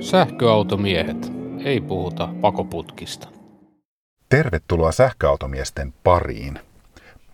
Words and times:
Sähköautomiehet. 0.00 1.32
Ei 1.64 1.80
puhuta 1.80 2.28
pakoputkista. 2.40 3.28
Tervetuloa 4.28 4.92
sähköautomiesten 4.92 5.94
pariin. 6.04 6.58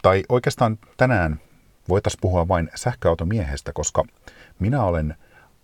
Tai 0.03 0.23
oikeastaan 0.29 0.79
tänään 0.97 1.41
voitaisiin 1.89 2.21
puhua 2.21 2.49
vain 2.49 2.71
sähköautomiehestä, 2.75 3.73
koska 3.73 4.05
minä 4.59 4.85
olen 4.85 5.15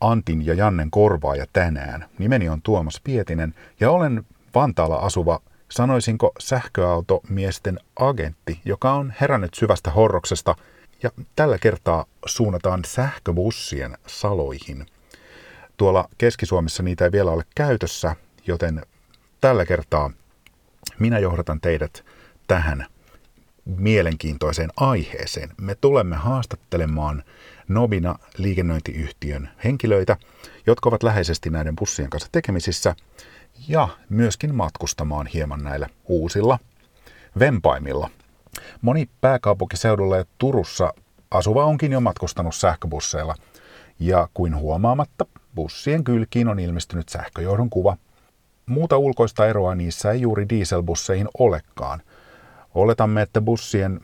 Antin 0.01 0.47
ja 0.47 0.54
Jannen 0.54 0.91
korvaaja 0.91 1.47
tänään. 1.53 2.08
Nimeni 2.19 2.49
on 2.49 2.63
Tuomas 2.63 3.01
Pietinen 3.04 3.54
ja 3.81 3.90
olen 3.90 4.27
Vantaalla 4.54 4.97
asuva, 4.97 5.40
sanoisinko 5.71 6.33
sähköautomiesten 6.38 7.79
agentti, 7.99 8.61
joka 8.65 8.93
on 8.93 9.13
herännyt 9.21 9.54
syvästä 9.54 9.90
horroksesta 9.90 10.54
ja 11.03 11.11
tällä 11.37 11.58
kertaa 11.58 12.04
suunnataan 12.27 12.85
sähköbussien 12.87 13.99
saloihin. 14.06 14.87
Tuolla 15.77 16.09
Keski-Suomessa 16.19 16.83
niitä 16.83 17.05
ei 17.05 17.12
vielä 17.12 17.30
ole 17.30 17.42
käytössä, 17.55 18.16
joten 18.46 18.82
tällä 19.41 19.64
kertaa 19.64 20.10
minä 20.98 21.19
johdatan 21.19 21.60
teidät 21.60 22.05
tähän 22.46 22.87
mielenkiintoiseen 23.64 24.70
aiheeseen. 24.77 25.50
Me 25.60 25.74
tulemme 25.74 26.16
haastattelemaan 26.16 27.23
Nobina 27.69 28.19
liikennöintiyhtiön 28.38 29.48
henkilöitä, 29.64 30.16
jotka 30.66 30.88
ovat 30.88 31.02
läheisesti 31.02 31.50
näiden 31.50 31.77
bussien 31.77 32.11
kanssa 32.11 32.28
tekemisissä, 32.33 32.95
ja 33.69 33.88
myöskin 34.08 34.55
matkustamaan 34.55 35.27
hieman 35.27 35.64
näillä 35.64 35.88
uusilla 36.05 36.58
vempaimilla. 37.38 38.11
Moni 38.83 39.08
pääkaupunkiseudulla 39.20 40.16
ja 40.16 40.24
Turussa 40.38 40.92
asuva 41.30 41.64
onkin 41.64 41.92
jo 41.92 42.00
matkustanut 42.00 42.55
sähköbusseilla, 42.55 43.34
ja 44.00 44.28
kuin 44.34 44.56
huomaamatta, 44.56 45.27
bussien 45.56 46.05
kylkiin 46.05 46.48
on 46.48 46.59
ilmestynyt 46.59 47.09
sähköjohdon 47.09 47.70
kuva. 47.70 47.97
Muuta 48.66 48.98
ulkoista 48.98 49.47
eroa 49.47 49.75
niissä 49.75 50.11
ei 50.11 50.20
juuri 50.20 50.48
dieselbusseihin 50.48 51.28
olekaan. 51.39 52.03
Oletamme, 52.75 53.22
että 53.22 53.41
bussien 53.41 54.00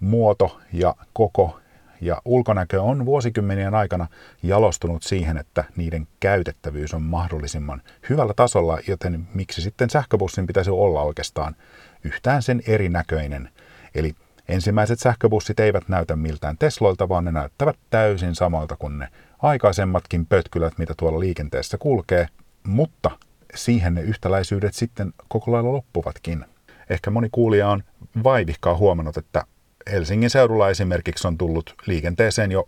muoto 0.00 0.60
ja 0.72 0.94
koko 1.12 1.60
ja 2.00 2.22
ulkonäkö 2.24 2.82
on 2.82 3.06
vuosikymmenien 3.06 3.74
aikana 3.74 4.06
jalostunut 4.42 5.02
siihen, 5.02 5.36
että 5.36 5.64
niiden 5.76 6.08
käytettävyys 6.20 6.94
on 6.94 7.02
mahdollisimman 7.02 7.82
hyvällä 8.08 8.34
tasolla, 8.34 8.78
joten 8.88 9.28
miksi 9.34 9.62
sitten 9.62 9.90
sähköbussin 9.90 10.46
pitäisi 10.46 10.70
olla 10.70 11.02
oikeastaan 11.02 11.56
yhtään 12.04 12.42
sen 12.42 12.62
erinäköinen. 12.66 13.48
Eli 13.94 14.14
ensimmäiset 14.50 14.98
sähköbussit 14.98 15.60
eivät 15.60 15.88
näytä 15.88 16.16
miltään 16.16 16.58
Tesloilta, 16.58 17.08
vaan 17.08 17.24
ne 17.24 17.32
näyttävät 17.32 17.76
täysin 17.90 18.34
samalta 18.34 18.76
kuin 18.76 18.98
ne 18.98 19.08
aikaisemmatkin 19.42 20.26
pötkylät, 20.26 20.78
mitä 20.78 20.94
tuolla 20.96 21.20
liikenteessä 21.20 21.78
kulkee, 21.78 22.28
mutta 22.62 23.10
siihen 23.54 23.94
ne 23.94 24.00
yhtäläisyydet 24.00 24.74
sitten 24.74 25.12
koko 25.28 25.52
lailla 25.52 25.72
loppuvatkin. 25.72 26.44
Ehkä 26.90 27.10
moni 27.10 27.28
kuulija 27.32 27.68
on 27.68 27.82
vaivihkaa 28.24 28.76
huomannut, 28.76 29.16
että 29.16 29.44
Helsingin 29.92 30.30
seudulla 30.30 30.70
esimerkiksi 30.70 31.28
on 31.28 31.38
tullut 31.38 31.74
liikenteeseen 31.86 32.52
jo 32.52 32.66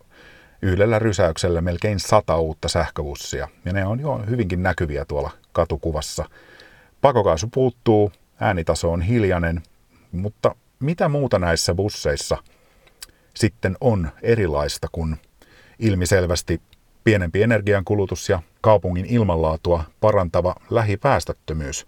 yhdellä 0.62 0.98
rysäyksellä 0.98 1.60
melkein 1.60 2.00
sata 2.00 2.38
uutta 2.38 2.68
sähköbussia, 2.68 3.48
ja 3.64 3.72
ne 3.72 3.86
on 3.86 4.00
jo 4.00 4.18
hyvinkin 4.30 4.62
näkyviä 4.62 5.04
tuolla 5.04 5.30
katukuvassa. 5.52 6.24
Pakokaasu 7.00 7.48
puuttuu, 7.54 8.12
äänitaso 8.40 8.92
on 8.92 9.02
hiljainen, 9.02 9.62
mutta 10.12 10.54
mitä 10.82 11.08
muuta 11.08 11.38
näissä 11.38 11.74
busseissa 11.74 12.36
sitten 13.34 13.76
on 13.80 14.10
erilaista 14.22 14.88
kuin 14.92 15.16
ilmiselvästi 15.78 16.60
pienempi 17.04 17.42
energiankulutus 17.42 18.28
ja 18.28 18.42
kaupungin 18.60 19.06
ilmanlaatua 19.06 19.84
parantava 20.00 20.54
lähipäästöttömyys? 20.70 21.86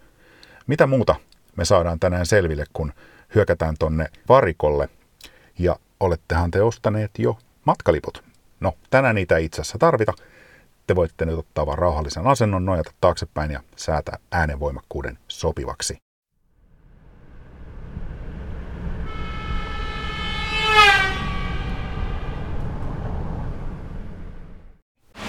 Mitä 0.67 0.87
muuta 0.87 1.15
me 1.55 1.65
saadaan 1.65 1.99
tänään 1.99 2.25
selville, 2.25 2.63
kun 2.73 2.93
hyökätään 3.35 3.75
tonne 3.79 4.07
varikolle 4.29 4.89
ja 5.59 5.75
olettehan 5.99 6.51
te 6.51 6.61
ostaneet 6.61 7.11
jo 7.17 7.37
matkaliput. 7.65 8.23
No, 8.59 8.73
tänään 8.89 9.15
niitä 9.15 9.37
ei 9.37 9.45
itse 9.45 9.61
asiassa 9.61 9.77
tarvita. 9.77 10.13
Te 10.87 10.95
voitte 10.95 11.25
nyt 11.25 11.37
ottaa 11.37 11.65
vaan 11.65 11.77
rauhallisen 11.77 12.27
asennon, 12.27 12.65
nojata 12.65 12.91
taaksepäin 13.01 13.51
ja 13.51 13.63
säätää 13.75 14.17
äänenvoimakkuuden 14.31 15.17
sopivaksi. 15.27 16.04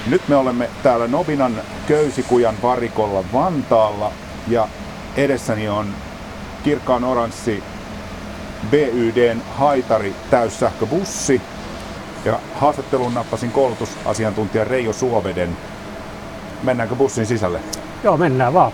Nyt 0.06 0.28
me 0.28 0.36
olemme 0.36 0.70
täällä 0.82 1.06
Nobinan 1.06 1.56
köysikujan 1.86 2.54
varikolla 2.62 3.24
Vantaalla 3.32 4.12
ja 4.48 4.68
edessäni 5.16 5.68
on 5.68 5.94
kirkkaan 6.64 7.04
oranssi 7.04 7.62
BYDn 8.70 9.42
haitari 9.56 10.14
täyssähköbussi. 10.30 11.42
Ja 12.24 12.38
haastatteluun 12.54 13.14
nappasin 13.14 13.52
koulutusasiantuntija 13.52 14.64
Reijo 14.64 14.92
Suoveden. 14.92 15.56
Mennäänkö 16.62 16.94
bussin 16.94 17.26
sisälle? 17.26 17.60
Joo, 18.04 18.16
mennään 18.16 18.54
vaan. 18.54 18.72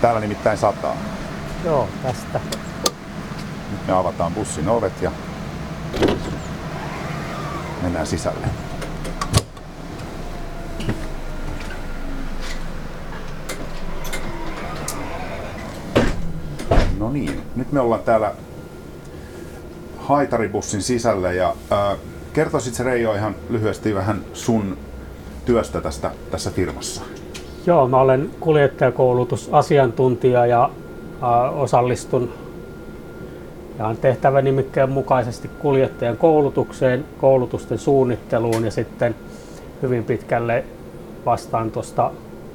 Täällä 0.00 0.20
nimittäin 0.20 0.58
sataa. 0.58 0.96
Joo, 1.64 1.88
tästä. 2.02 2.40
Nyt 3.70 3.86
me 3.86 3.92
avataan 3.92 4.34
bussin 4.34 4.68
ovet 4.68 5.02
ja 5.02 5.10
mennään 7.82 8.06
sisälle. 8.06 8.46
No 17.06 17.12
niin, 17.12 17.42
nyt 17.56 17.72
me 17.72 17.80
ollaan 17.80 18.02
täällä 18.02 18.32
haitaribussin 19.98 20.82
sisällä 20.82 21.32
ja 21.32 21.54
äh, 21.72 21.96
kertoisit 22.32 22.80
Reijo 22.80 23.14
ihan 23.14 23.34
lyhyesti 23.48 23.94
vähän 23.94 24.20
sun 24.32 24.78
työstä 25.44 25.80
tästä, 25.80 26.10
tässä 26.30 26.50
firmassa? 26.50 27.02
Joo, 27.66 27.88
mä 27.88 28.00
olen 28.00 28.30
kuljettajakoulutusasiantuntija 28.40 30.46
ja 30.46 30.70
äh, 31.22 31.58
osallistun 31.58 32.32
ja 33.78 33.86
on 33.86 33.96
tehtävänimikkeen 33.96 34.90
mukaisesti 34.90 35.48
kuljettajan 35.48 36.16
koulutukseen, 36.16 37.04
koulutusten 37.18 37.78
suunnitteluun 37.78 38.64
ja 38.64 38.70
sitten 38.70 39.14
hyvin 39.82 40.04
pitkälle 40.04 40.64
vastaan 41.26 41.70
tuosta 41.70 42.10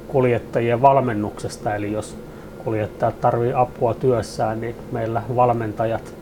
kuljettajien 0.08 0.82
valmennuksesta. 0.82 1.74
Eli 1.74 1.92
jos 1.92 2.16
kuljettajat 2.64 3.20
tarvii 3.20 3.52
apua 3.52 3.94
työssään, 3.94 4.60
niin 4.60 4.76
meillä 4.92 5.22
valmentajat, 5.36 6.14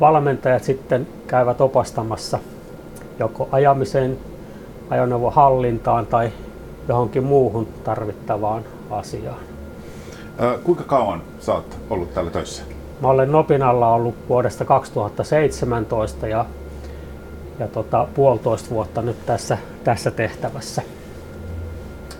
valmentajat 0.00 0.64
sitten 0.64 1.08
käyvät 1.26 1.60
opastamassa 1.60 2.38
joko 3.18 3.48
ajamiseen, 3.52 4.18
ajoneuvon 4.90 5.32
hallintaan 5.32 6.06
tai 6.06 6.32
johonkin 6.88 7.24
muuhun 7.24 7.68
tarvittavaan 7.84 8.64
asiaan. 8.90 9.40
Ää, 10.38 10.58
kuinka 10.58 10.84
kauan 10.84 11.22
sä 11.40 11.54
oot 11.54 11.78
ollut 11.90 12.14
täällä 12.14 12.30
töissä? 12.30 12.62
Mä 13.00 13.08
olen 13.08 13.32
Nopinalla 13.32 13.94
ollut 13.94 14.14
vuodesta 14.28 14.64
2017 14.64 16.28
ja, 16.28 16.44
ja 17.58 17.68
tota, 17.68 18.08
puolitoista 18.14 18.70
vuotta 18.70 19.02
nyt 19.02 19.26
tässä, 19.26 19.58
tässä 19.84 20.10
tehtävässä. 20.10 20.82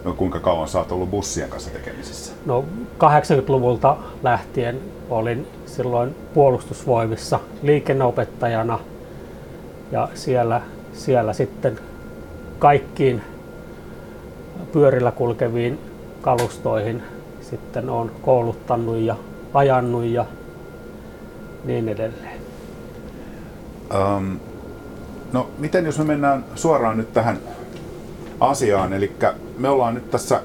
No 0.04 0.12
kuinka 0.12 0.40
kauan 0.40 0.68
sä 0.68 0.78
oot 0.78 0.92
ollut 0.92 1.10
bussien 1.10 1.50
kanssa 1.50 1.70
tekemisissä? 1.70 2.32
No 2.46 2.64
80-luvulta 2.98 3.96
lähtien 4.22 4.80
olin 5.10 5.46
silloin 5.66 6.14
puolustusvoimissa 6.34 7.40
liikenneopettajana 7.62 8.78
ja 9.92 10.08
siellä, 10.14 10.62
siellä 10.92 11.32
sitten 11.32 11.78
kaikkiin 12.58 13.22
pyörillä 14.72 15.10
kulkeviin 15.10 15.78
kalustoihin 16.20 17.02
sitten 17.50 17.90
on 17.90 18.12
kouluttanut 18.22 18.96
ja 18.96 19.16
ajannut 19.54 20.04
ja 20.04 20.24
niin 21.64 21.88
edelleen. 21.88 22.40
Um, 24.16 24.38
no 25.32 25.50
miten 25.58 25.84
jos 25.86 25.98
me 25.98 26.04
mennään 26.04 26.44
suoraan 26.54 26.96
nyt 26.96 27.12
tähän 27.12 27.38
asiaan, 28.40 28.92
eli 28.92 29.12
me 29.58 29.68
ollaan 29.68 29.94
nyt 29.94 30.10
tässä 30.10 30.40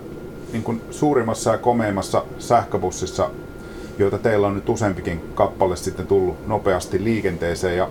niin 0.52 0.64
kuin 0.64 0.82
suurimmassa 0.92 1.52
ja 1.52 1.58
komeimmassa 1.58 2.24
sähköbussissa, 2.40 3.30
joita 4.00 4.18
teillä 4.18 4.48
on 4.48 4.56
nyt 4.56 4.70
useampikin 4.70 5.22
kappale 5.36 5.76
sitten 5.76 6.08
tullut 6.08 6.48
nopeasti 6.48 7.04
liikenteeseen. 7.04 7.78
Ja 7.78 7.90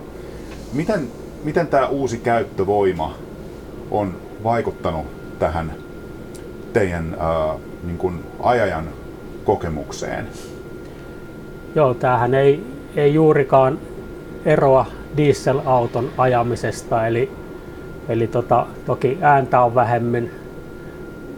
miten, 0.73 1.07
miten 1.43 1.67
tämä 1.67 1.87
uusi 1.87 2.17
käyttövoima 2.17 3.15
on 3.91 4.15
vaikuttanut 4.43 5.05
tähän 5.39 5.73
teidän 6.73 7.15
ää, 7.19 7.55
niin 7.83 7.97
kuin 7.97 8.23
ajajan 8.39 8.89
kokemukseen? 9.45 10.27
Joo, 11.75 11.93
tämähän 11.93 12.33
ei, 12.33 12.63
ei 12.95 13.13
juurikaan 13.13 13.79
eroa 14.45 14.85
dieselauton 15.17 16.09
ajamisesta, 16.17 17.07
eli 17.07 17.31
Eli 18.09 18.27
tota, 18.27 18.65
toki 18.85 19.17
ääntä 19.21 19.61
on 19.61 19.75
vähemmän, 19.75 20.29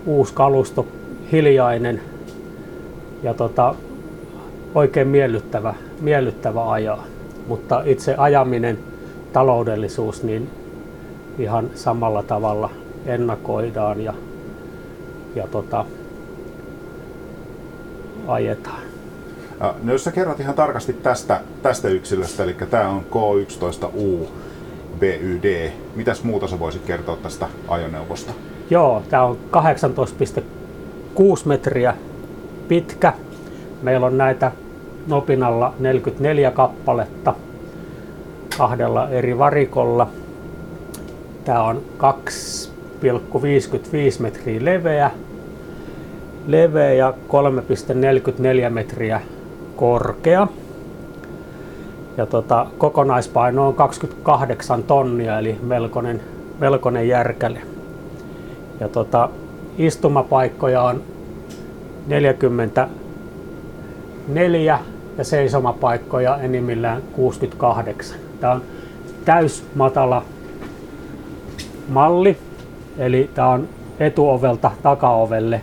uusi 0.06 0.34
kalusto, 0.34 0.88
hiljainen 1.32 2.02
ja 3.24 3.34
tota, 3.34 3.76
oikein 4.76 5.08
miellyttävä, 5.08 5.74
miellyttävä 6.02 6.72
ajaa. 6.72 7.04
Mutta 7.48 7.82
itse 7.86 8.16
ajaminen, 8.18 8.80
taloudellisuus, 9.34 10.24
niin 10.24 10.50
ihan 11.40 11.70
samalla 11.76 12.24
tavalla 12.24 12.70
ennakoidaan 13.06 14.02
ja, 14.02 14.14
ja 15.36 15.48
tota, 15.48 15.86
ajetaan. 18.28 18.82
No 19.84 19.92
jos 19.92 20.04
sä 20.04 20.12
kerrot 20.12 20.40
ihan 20.40 20.56
tarkasti 20.56 20.94
tästä, 20.94 21.42
tästä 21.62 21.88
yksilöstä, 21.88 22.44
eli 22.44 22.56
tämä 22.70 22.90
on 22.90 23.06
K11U 23.12 24.28
BYD. 25.00 25.72
Mitäs 25.96 26.24
muuta 26.24 26.48
sä 26.48 26.60
voisit 26.60 26.86
kertoa 26.86 27.16
tästä 27.16 27.48
ajoneuvosta? 27.68 28.32
Joo, 28.70 29.04
tämä 29.10 29.24
on 29.24 29.38
18,6 29.52 30.44
metriä 31.46 31.96
pitkä. 32.68 33.14
Meillä 33.82 34.06
on 34.06 34.18
näitä 34.18 34.52
nopinalla 35.08 35.74
44 35.80 36.52
kappaletta 36.52 37.34
kahdella 38.58 39.10
eri 39.10 39.38
varikolla. 39.38 40.10
Tämä 41.46 41.64
on 41.64 41.82
2,55 41.98 42.12
metriä 44.20 44.66
leveä, 44.66 45.12
leveä 46.48 46.94
ja 46.94 47.14
3,44 47.28 48.70
metriä 48.70 49.22
korkea. 49.76 50.48
Ja 52.18 52.26
tota, 52.26 52.66
kokonaispaino 52.78 53.68
on 53.68 53.74
28 53.74 54.84
tonnia, 54.84 55.40
eli 55.40 55.58
melkoinen, 55.62 56.22
melkoinen 56.60 57.08
järkäle. 57.08 57.62
Ja 58.80 58.90
tota, 58.90 59.30
istumapaikkoja 59.78 60.82
on 60.82 61.02
44 62.08 64.80
ja 65.18 65.24
seisomapaikkoja 65.24 66.38
enimmillään 66.38 67.02
68. 67.14 68.18
Tämä 68.40 68.54
on 68.54 68.62
täysmatala 69.26 70.24
malli, 71.90 72.38
eli 72.98 73.30
tämä 73.34 73.50
on 73.50 73.68
etuovelta 74.00 74.72
takaovelle 74.84 75.62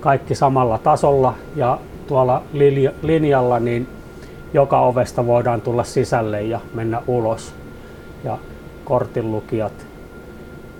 kaikki 0.00 0.34
samalla 0.34 0.78
tasolla 0.78 1.34
ja 1.56 1.78
tuolla 2.06 2.42
linjalla 3.02 3.60
niin 3.60 3.97
joka 4.54 4.80
ovesta 4.80 5.26
voidaan 5.26 5.60
tulla 5.60 5.84
sisälle 5.84 6.42
ja 6.42 6.60
mennä 6.74 7.02
ulos. 7.06 7.54
Ja 8.24 8.38
kortinlukijat 8.84 9.86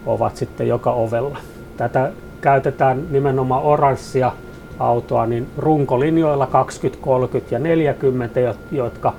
ovat 0.06 0.36
sitten 0.36 0.68
joka 0.68 0.92
ovella. 0.92 1.38
Tätä 1.76 2.12
käytetään 2.40 3.06
nimenomaan 3.10 3.62
oranssia 3.62 4.32
autoa 4.78 5.26
niin 5.26 5.46
runkolinjoilla 5.58 6.46
20, 6.46 7.04
30 7.04 7.54
ja 7.54 7.58
40, 7.58 8.40
jotka 8.72 9.14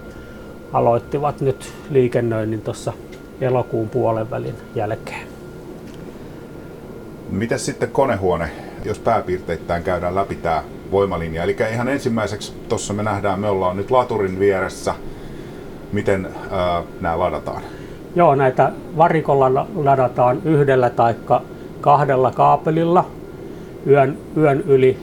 aloittivat 0.74 1.42
nyt 1.42 1.74
liikennöinnin 1.90 2.62
tuossa 2.62 2.94
elokuun 3.42 3.90
puolen 3.90 4.30
välin 4.30 4.56
jälkeen. 4.76 5.28
Miten 7.30 7.60
sitten 7.60 7.92
konehuone, 7.92 8.50
jos 8.86 9.00
pääpiirteittäin 9.00 9.84
käydään 9.84 10.16
läpi 10.16 10.36
tämä 10.36 10.64
voimalinja? 10.92 11.44
Eli 11.44 11.56
ihan 11.74 11.88
ensimmäiseksi 11.88 12.54
tuossa 12.70 12.94
me 12.94 13.04
nähdään, 13.04 13.40
me 13.40 13.50
ollaan 13.50 13.78
nyt 13.78 13.92
laturin 13.92 14.40
vieressä. 14.40 14.96
Miten 15.92 16.28
ää, 16.52 16.84
nämä 17.02 17.20
ladataan? 17.20 17.62
Joo, 18.16 18.36
näitä 18.36 18.72
varikolla 18.98 19.68
ladataan 19.76 20.42
yhdellä 20.46 20.90
tai 20.90 21.16
kahdella 21.82 22.32
kaapelilla 22.32 23.06
yön, 23.88 24.18
yön 24.38 24.64
yli 24.68 24.98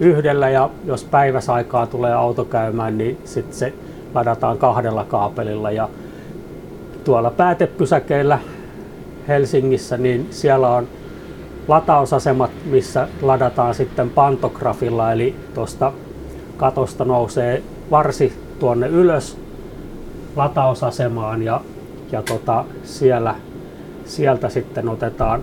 yhdellä 0.00 0.50
ja 0.50 0.70
jos 0.84 1.04
päiväsaikaa 1.04 1.86
tulee 1.86 2.14
auto 2.14 2.44
käymään, 2.44 2.98
niin 2.98 3.18
sitten 3.24 3.56
se 3.56 3.72
ladataan 4.14 4.58
kahdella 4.58 5.04
kaapelilla. 5.04 5.70
Ja 5.70 5.88
tuolla 7.04 7.30
päätepysäkeillä 7.30 8.38
Helsingissä, 9.28 9.96
niin 9.96 10.26
siellä 10.30 10.68
on 10.68 10.88
latausasemat, 11.70 12.50
missä 12.64 13.08
ladataan 13.22 13.74
sitten 13.74 14.10
pantografilla, 14.10 15.12
eli 15.12 15.36
tuosta 15.54 15.92
katosta 16.56 17.04
nousee 17.04 17.62
varsi 17.90 18.32
tuonne 18.58 18.86
ylös 18.86 19.38
latausasemaan 20.36 21.42
ja, 21.42 21.60
ja 22.12 22.22
tota, 22.22 22.64
siellä, 22.84 23.34
sieltä 24.04 24.48
sitten 24.48 24.88
otetaan 24.88 25.42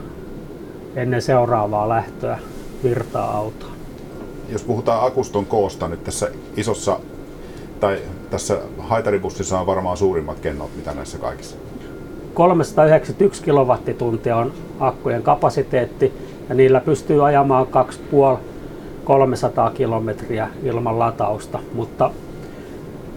ennen 0.95 1.21
seuraavaa 1.21 1.89
lähtöä 1.89 2.39
virtaa 2.83 3.37
autoa. 3.37 3.71
Jos 4.49 4.63
puhutaan 4.63 5.07
akuston 5.07 5.45
koosta 5.45 5.87
nyt 5.87 6.03
tässä 6.03 6.31
isossa, 6.57 6.99
tai 7.79 7.97
tässä 8.29 8.57
haitaribussissa 8.77 9.59
on 9.59 9.65
varmaan 9.65 9.97
suurimmat 9.97 10.39
kennot, 10.39 10.75
mitä 10.75 10.93
näissä 10.93 11.17
kaikissa 11.17 11.55
391 12.37 13.43
kilowattituntia 13.43 14.37
on 14.37 14.51
akkujen 14.79 15.23
kapasiteetti 15.23 16.13
ja 16.49 16.55
niillä 16.55 16.79
pystyy 16.79 17.25
ajamaan 17.25 17.67
2,5-300 17.67 19.73
kilometriä 19.73 20.47
ilman 20.63 20.99
latausta, 20.99 21.59
mutta 21.73 22.11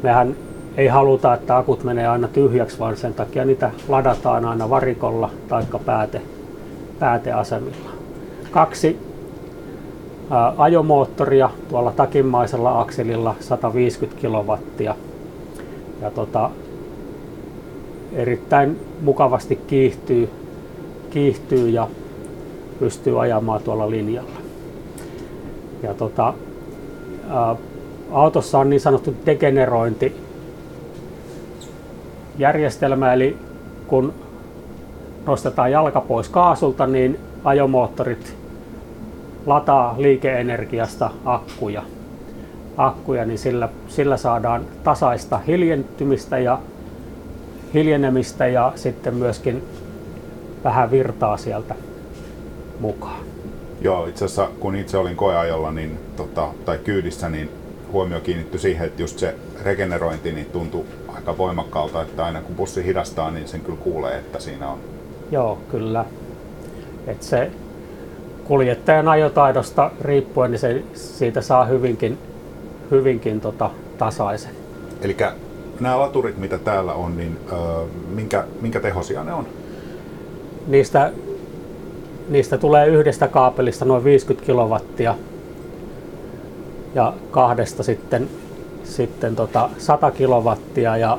mehän 0.03 0.37
ei 0.77 0.87
haluta, 0.87 1.35
että 1.35 1.57
akut 1.57 1.85
menee 1.85 2.09
aina 2.09 2.29
tyhjäksi, 2.29 2.79
vaan 2.79 2.97
sen 2.97 3.15
takia 3.15 3.45
niitä 3.45 3.71
ladataan 3.89 4.45
aina 4.45 4.71
varikolla 4.71 5.31
tai 5.49 5.63
pääte, 5.85 6.23
pääteasemilla. 6.99 7.91
Kaksi 8.51 8.99
ajomoottoria 10.57 11.51
tuolla 11.69 11.93
takinmaisella 11.93 12.81
akselilla 12.81 13.35
150 13.41 14.21
kilowattia 14.21 14.95
ja 16.03 16.11
tota, 16.11 16.51
erittäin 18.13 18.81
mukavasti 19.03 19.57
kiihtyy, 19.57 20.31
kiihtyy 21.11 21.69
ja 21.69 21.89
pystyy 22.79 23.23
ajamaan 23.23 23.63
tuolla 23.63 23.91
linjalla. 23.91 24.41
Ja 25.83 25.95
tota, 25.95 26.35
ää, 27.29 27.57
autossa 28.13 28.59
on 28.59 28.71
niin 28.71 28.81
sanottu 28.81 29.15
degenerointi 29.27 30.17
järjestelmä, 32.39 33.13
eli 33.13 33.37
kun 33.87 34.15
nostetaan 35.27 35.73
jalka 35.73 36.01
pois 36.01 36.29
kaasulta, 36.29 36.87
niin 36.87 37.19
ajomoottorit 37.45 38.37
lataa 39.47 39.95
liikeenergiasta 39.99 41.11
akkuja. 41.25 41.83
akkuja 42.77 43.25
niin 43.25 43.39
sillä, 43.39 43.69
sillä 43.89 44.17
saadaan 44.17 44.63
tasaista 44.85 45.39
hiljentymistä 45.39 46.39
ja 46.39 46.59
hiljenemistä 47.75 48.47
ja 48.47 48.73
sitten 48.75 49.15
myöskin 49.15 49.63
vähän 50.65 50.91
virtaa 50.91 51.37
sieltä 51.37 51.75
mukaan. 52.81 53.21
Joo, 53.81 54.07
itse 54.07 54.25
asiassa 54.25 54.49
kun 54.61 54.77
itse 54.77 54.97
olin 54.97 55.17
koeajolla 55.17 55.73
niin, 55.73 55.99
tota, 56.17 56.49
tai 56.65 56.79
kyydissä, 56.79 57.29
niin 57.29 57.51
huomio 57.93 58.21
kiinnittyi 58.21 58.61
siihen, 58.61 58.87
että 58.87 59.03
just 59.03 59.19
se 59.19 59.35
regenerointi 59.63 60.33
niin 60.33 60.47
tuntui 60.47 60.85
aika 61.15 61.39
voimakkaalta, 61.39 62.03
että 62.03 62.25
aina 62.25 62.43
kun 62.43 62.57
bussi 62.57 62.85
hidastaa, 62.85 63.31
niin 63.31 63.49
sen 63.49 63.61
kyllä 63.61 63.79
kuulee, 63.79 64.19
että 64.19 64.41
siinä 64.41 64.69
on. 64.69 64.79
Joo, 65.31 65.59
kyllä. 65.71 66.05
Et 67.07 67.23
se 67.23 67.51
kuljettajan 68.45 69.09
ajotaidosta 69.09 69.91
riippuen, 70.01 70.51
niin 70.51 70.59
se, 70.59 70.83
siitä 70.95 71.41
saa 71.41 71.65
hyvinkin, 71.65 72.19
hyvinkin 72.91 73.41
tota, 73.41 73.71
tasaisen. 73.99 74.53
Eli 75.03 75.17
nämä 75.81 75.99
laturit, 75.99 76.39
mitä 76.39 76.59
täällä 76.59 76.93
on, 76.93 77.17
niin 77.17 77.39
ö, 77.53 77.55
minkä, 78.15 78.45
minkä 78.61 78.81
tehosia 78.81 79.25
ne 79.25 79.33
on? 79.33 79.47
Niistä, 80.67 81.13
niistä 82.29 82.59
tulee 82.59 82.87
yhdestä 82.87 83.29
kaapelista 83.29 83.85
noin 83.85 84.05
50 84.05 84.47
kilowattia 84.47 85.15
ja 86.95 87.13
kahdesta 87.31 87.83
sitten, 87.83 88.29
sitten 88.85 89.37
tota 89.37 89.71
100 89.79 90.11
kilowattia 90.11 90.97
ja 90.97 91.19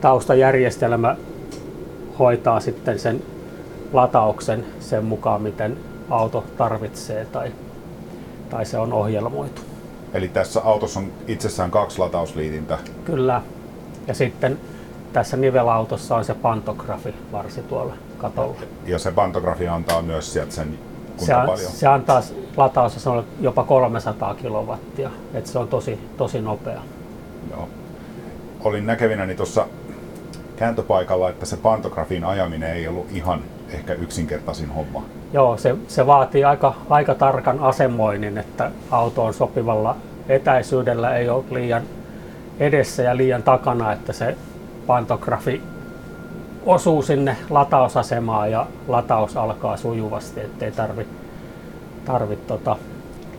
taustajärjestelmä 0.00 1.16
hoitaa 2.18 2.60
sitten 2.60 2.98
sen 2.98 3.22
latauksen 3.92 4.64
sen 4.80 5.04
mukaan, 5.04 5.42
miten 5.42 5.76
auto 6.10 6.44
tarvitsee 6.56 7.24
tai, 7.24 7.52
tai 8.50 8.66
se 8.66 8.78
on 8.78 8.92
ohjelmoitu. 8.92 9.62
Eli 10.14 10.28
tässä 10.28 10.60
autossa 10.64 11.00
on 11.00 11.12
itsessään 11.28 11.70
kaksi 11.70 11.98
latausliitintä. 11.98 12.78
Kyllä, 13.04 13.42
ja 14.08 14.14
sitten 14.14 14.58
tässä 15.12 15.36
nivelautossa 15.36 16.16
on 16.16 16.24
se 16.24 16.34
pantografi 16.34 17.14
varsi 17.32 17.62
tuolla 17.62 17.94
katolla. 18.18 18.60
Ja 18.86 18.98
se 18.98 19.12
pantografi 19.12 19.68
antaa 19.68 20.02
myös 20.02 20.32
sieltä 20.32 20.52
sen 20.52 20.78
se, 21.16 21.32
paljon? 21.32 21.58
Se 21.58 21.86
antaa 21.86 22.22
lataus 22.56 23.06
on 23.06 23.24
jopa 23.40 23.64
300 23.64 24.34
kilowattia, 24.34 25.10
että 25.34 25.50
se 25.50 25.58
on 25.58 25.68
tosi, 25.68 25.98
tosi 26.16 26.40
nopea. 26.40 26.80
Joo. 27.50 27.68
Olin 28.64 28.86
näkevinäni 28.86 29.34
tuossa 29.34 29.66
kääntöpaikalla, 30.56 31.30
että 31.30 31.46
se 31.46 31.56
pantografin 31.56 32.24
ajaminen 32.24 32.72
ei 32.72 32.88
ollut 32.88 33.06
ihan 33.12 33.42
ehkä 33.70 33.94
yksinkertaisin 33.94 34.70
homma. 34.70 35.04
Joo, 35.32 35.56
se, 35.56 35.76
se 35.88 36.06
vaatii 36.06 36.44
aika, 36.44 36.74
aika 36.90 37.14
tarkan 37.14 37.60
asemoinnin, 37.60 38.38
että 38.38 38.70
auto 38.90 39.24
on 39.24 39.34
sopivalla 39.34 39.96
etäisyydellä, 40.28 41.16
ei 41.16 41.28
ole 41.28 41.44
liian 41.50 41.82
edessä 42.58 43.02
ja 43.02 43.16
liian 43.16 43.42
takana, 43.42 43.92
että 43.92 44.12
se 44.12 44.36
pantografi 44.86 45.62
osuu 46.66 47.02
sinne 47.02 47.36
latausasemaan 47.50 48.50
ja 48.50 48.66
lataus 48.88 49.36
alkaa 49.36 49.76
sujuvasti, 49.76 50.40
ettei 50.40 50.72
tarvi, 50.72 51.06
tarvi 52.04 52.36
tota, 52.36 52.76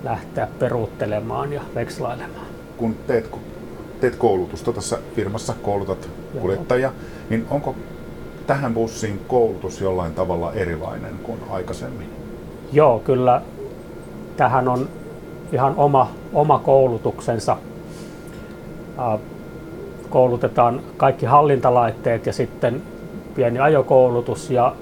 lähteä 0.03 0.47
peruuttelemaan 0.59 1.53
ja 1.53 1.61
vekslailemaan. 1.75 2.45
Kun 2.77 2.95
teet, 3.07 3.29
teet 4.01 4.15
koulutusta 4.15 4.73
tässä 4.73 4.97
firmassa, 5.15 5.53
koulutat 5.61 6.09
kuljettajia, 6.41 6.91
niin 7.29 7.45
onko 7.49 7.75
tähän 8.47 8.73
bussiin 8.73 9.21
koulutus 9.27 9.81
jollain 9.81 10.13
tavalla 10.13 10.53
erilainen 10.53 11.15
kuin 11.23 11.39
aikaisemmin? 11.49 12.09
Joo, 12.71 12.99
kyllä 12.99 13.41
tähän 14.37 14.67
on 14.67 14.89
ihan 15.51 15.73
oma, 15.77 16.11
oma 16.33 16.59
koulutuksensa. 16.59 17.57
Koulutetaan 20.09 20.81
kaikki 20.97 21.25
hallintalaitteet 21.25 22.25
ja 22.25 22.33
sitten 22.33 22.81
pieni 23.35 23.59
ajokoulutus 23.59 24.51
ja, 24.51 24.75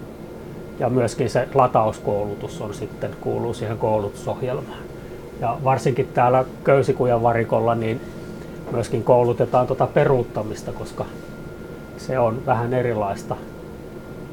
ja 0.80 0.90
myöskin 0.90 1.30
se 1.30 1.48
latauskoulutus 1.54 2.62
on 2.62 2.74
sitten 2.74 3.12
kuuluu 3.22 3.54
siihen 3.54 3.78
koulutusohjelmaan. 3.78 4.80
Ja 5.42 5.58
varsinkin 5.64 6.08
täällä 6.14 6.46
Köysikujan 6.64 7.24
varikolla 7.24 7.76
niin 7.76 8.02
myöskin 8.72 9.04
koulutetaan 9.04 9.68
tuota 9.68 9.88
peruuttamista, 9.88 10.72
koska 10.72 11.06
se 11.98 12.20
on 12.20 12.46
vähän 12.46 12.74
erilaista 12.74 13.36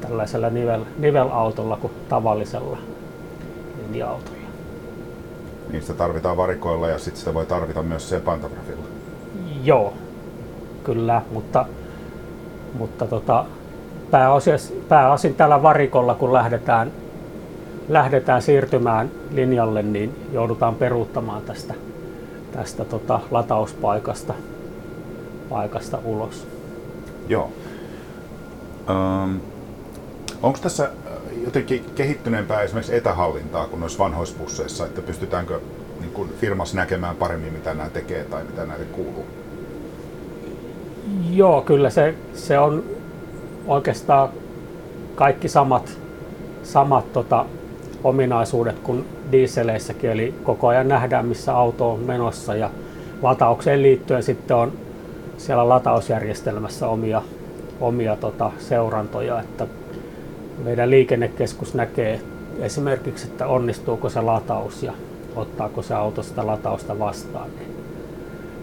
tällaisella 0.01 0.49
nivel, 0.49 0.81
nivelautolla 0.97 1.77
kuin 1.77 1.93
tavallisella 2.09 2.77
linja-autolla. 3.87 4.35
Niistä 5.71 5.93
tarvitaan 5.93 6.37
varikoilla 6.37 6.89
ja 6.89 6.99
sitten 6.99 7.19
sitä 7.19 7.33
voi 7.33 7.45
tarvita 7.45 7.83
myös 7.83 8.09
se 8.09 8.19
pantografilla. 8.19 8.84
Joo, 9.65 9.93
kyllä, 10.83 11.21
mutta, 11.31 11.65
mutta 12.73 13.07
tota, 13.07 13.45
pääosin, 14.11 14.53
pääosin 14.89 15.35
tällä 15.35 15.63
varikolla, 15.63 16.13
kun 16.15 16.33
lähdetään, 16.33 16.91
lähdetään 17.89 18.41
siirtymään 18.41 19.11
linjalle, 19.31 19.83
niin 19.83 20.15
joudutaan 20.31 20.75
peruuttamaan 20.75 21.41
tästä, 21.41 21.73
tästä 22.51 22.85
tota, 22.85 23.19
latauspaikasta 23.31 24.33
paikasta 25.49 25.99
ulos. 26.05 26.47
Joo. 27.27 27.49
Um, 28.89 29.39
Onko 30.41 30.59
tässä 30.61 30.83
äh, 30.83 30.91
jotenkin 31.45 31.85
kehittyneempää 31.95 32.61
esimerkiksi 32.61 32.95
etähallintaa 32.95 33.67
kuin 33.67 33.79
noissa 33.79 33.99
vanhoissa 33.99 34.37
busseissa, 34.37 34.85
että 34.85 35.01
pystytäänkö 35.01 35.59
niin 35.99 36.11
kuin 36.11 36.29
firmassa 36.41 36.75
näkemään 36.75 37.15
paremmin, 37.15 37.53
mitä 37.53 37.73
nämä 37.73 37.89
tekee 37.89 38.23
tai 38.23 38.43
mitä 38.43 38.65
näille 38.65 38.85
kuuluu? 38.85 39.25
Joo, 41.31 41.61
kyllä 41.61 41.89
se, 41.89 42.15
se 42.33 42.59
on 42.59 42.83
oikeastaan 43.67 44.29
kaikki 45.15 45.47
samat, 45.47 45.97
samat 46.63 47.13
tota, 47.13 47.45
ominaisuudet 48.03 48.79
kuin 48.79 49.05
dieseleissäkin, 49.31 50.11
eli 50.11 50.33
koko 50.43 50.67
ajan 50.67 50.87
nähdään, 50.87 51.25
missä 51.25 51.57
auto 51.57 51.91
on 51.91 51.99
menossa 51.99 52.55
ja 52.55 52.69
lataukseen 53.21 53.81
liittyen 53.81 54.23
sitten 54.23 54.57
on 54.57 54.71
siellä 55.37 55.69
latausjärjestelmässä 55.69 56.87
omia, 56.87 57.21
omia 57.81 58.15
tota, 58.15 58.51
seurantoja, 58.59 59.39
että 59.39 59.67
meidän 60.63 60.89
liikennekeskus 60.89 61.73
näkee 61.73 62.21
esimerkiksi, 62.59 63.27
että 63.27 63.47
onnistuuko 63.47 64.09
se 64.09 64.21
lataus 64.21 64.83
ja 64.83 64.93
ottaako 65.35 65.81
se 65.81 65.93
auto 65.93 66.23
sitä 66.23 66.47
latausta 66.47 66.99
vastaan. 66.99 67.49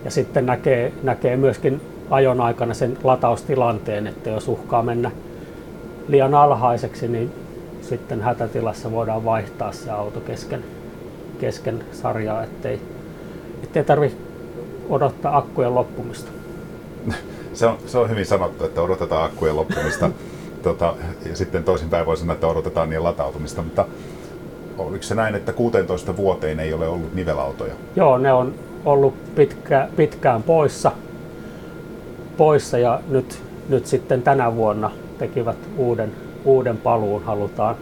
Ja 0.05 0.11
sitten 0.11 0.47
näkee, 0.47 0.93
näkee 1.03 1.37
myöskin 1.37 1.81
ajon 2.13 2.41
aikana 2.41 2.75
sen 2.75 2.99
lataustilanteen, 3.05 4.07
että 4.07 4.31
jos 4.31 4.49
uhkaa 4.49 4.83
mennä 4.83 5.11
liian 6.09 6.35
alhaiseksi, 6.35 7.09
niin 7.09 7.33
sitten 7.83 8.23
hätätilassa 8.23 8.93
voidaan 8.93 9.25
vaihtaa 9.25 9.73
se 9.73 9.91
auto 9.91 10.21
kesken, 10.21 10.65
kesken 11.41 11.85
sarjaa, 11.93 12.43
ettei, 12.43 12.81
ettei 13.63 13.85
tarvitse 13.85 14.17
odottaa 14.89 15.37
akkujen 15.37 15.75
loppumista. 15.75 16.31
Se 17.53 17.67
on, 17.67 17.79
se 17.87 17.99
on 17.99 18.11
hyvin 18.11 18.27
sanottu, 18.27 18.65
että 18.65 18.83
odotetaan 18.83 19.25
akkujen 19.25 19.57
loppumista. 19.57 20.11
tota, 20.63 20.95
ja 21.29 21.37
sitten 21.37 21.65
toisinpäin 21.65 22.07
voi 22.07 22.17
sanoa, 22.17 22.35
että 22.35 22.47
odotetaan 22.47 22.91
niin 22.91 23.05
latautumista, 23.05 23.63
mutta 23.63 23.87
oliko 24.79 25.03
se 25.03 25.15
näin, 25.15 25.35
että 25.35 25.53
16 25.53 26.17
vuoteen 26.17 26.61
ei 26.61 26.73
ole 26.73 26.89
ollut 26.89 27.15
nivelautoja? 27.15 27.75
Joo, 27.97 28.19
ne 28.19 28.33
on 28.33 28.55
ollut 28.85 29.35
pitkä, 29.35 29.89
pitkään 29.97 30.43
poissa, 30.43 30.93
poissa 32.37 32.79
ja 32.79 33.01
nyt, 33.09 33.43
nyt 33.69 33.87
sitten 33.87 34.23
tänä 34.23 34.57
vuonna 34.57 34.91
tekivät 35.19 35.57
uuden, 35.77 36.13
uuden 36.45 36.77
paluun. 36.77 37.25
Halutaan 37.25 37.77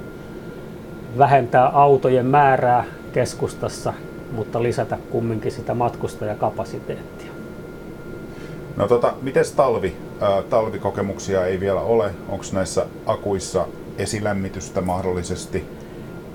vähentää 1.18 1.66
autojen 1.66 2.26
määrää 2.26 2.84
keskustassa, 3.12 3.92
mutta 4.32 4.62
lisätä 4.62 4.98
kumminkin 5.10 5.52
sitä 5.52 5.74
matkustajakapasiteettia. 5.74 7.30
No 8.76 8.88
tota, 8.88 9.12
miten 9.22 9.44
talvi? 9.56 9.96
Ää, 10.20 10.42
talvikokemuksia 10.42 11.46
ei 11.46 11.60
vielä 11.60 11.80
ole. 11.80 12.10
Onko 12.28 12.44
näissä 12.52 12.86
akuissa 13.06 13.66
esilämmitystä 13.98 14.80
mahdollisesti? 14.80 15.64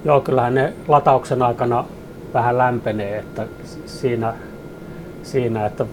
Joo, 0.05 0.21
kyllähän 0.21 0.55
ne 0.55 0.73
latauksen 0.87 1.41
aikana 1.41 1.85
vähän 2.33 2.57
lämpenee, 2.57 3.17
että 3.17 3.47
siinä, 3.85 4.33
siinä 5.23 5.65
että 5.65 5.85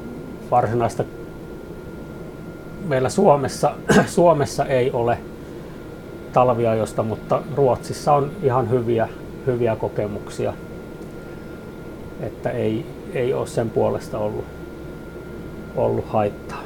varsinaista 0.51 1.05
meillä 2.89 3.09
Suomessa, 3.09 3.75
Suomessa 4.07 4.67
ei 4.67 4.91
ole 4.91 5.19
talviajosta, 6.33 7.03
mutta 7.03 7.43
Ruotsissa 7.55 8.13
on 8.13 8.31
ihan 8.43 8.71
hyviä, 8.71 9.09
hyviä 9.47 9.77
kokemuksia, 9.77 10.53
että 12.21 12.51
ei, 12.51 12.87
ei 13.15 13.35
ole 13.35 13.47
sen 13.47 13.71
puolesta 13.71 14.19
ollut 14.19 14.45
ollut 15.77 16.09
haittaa. 16.09 16.63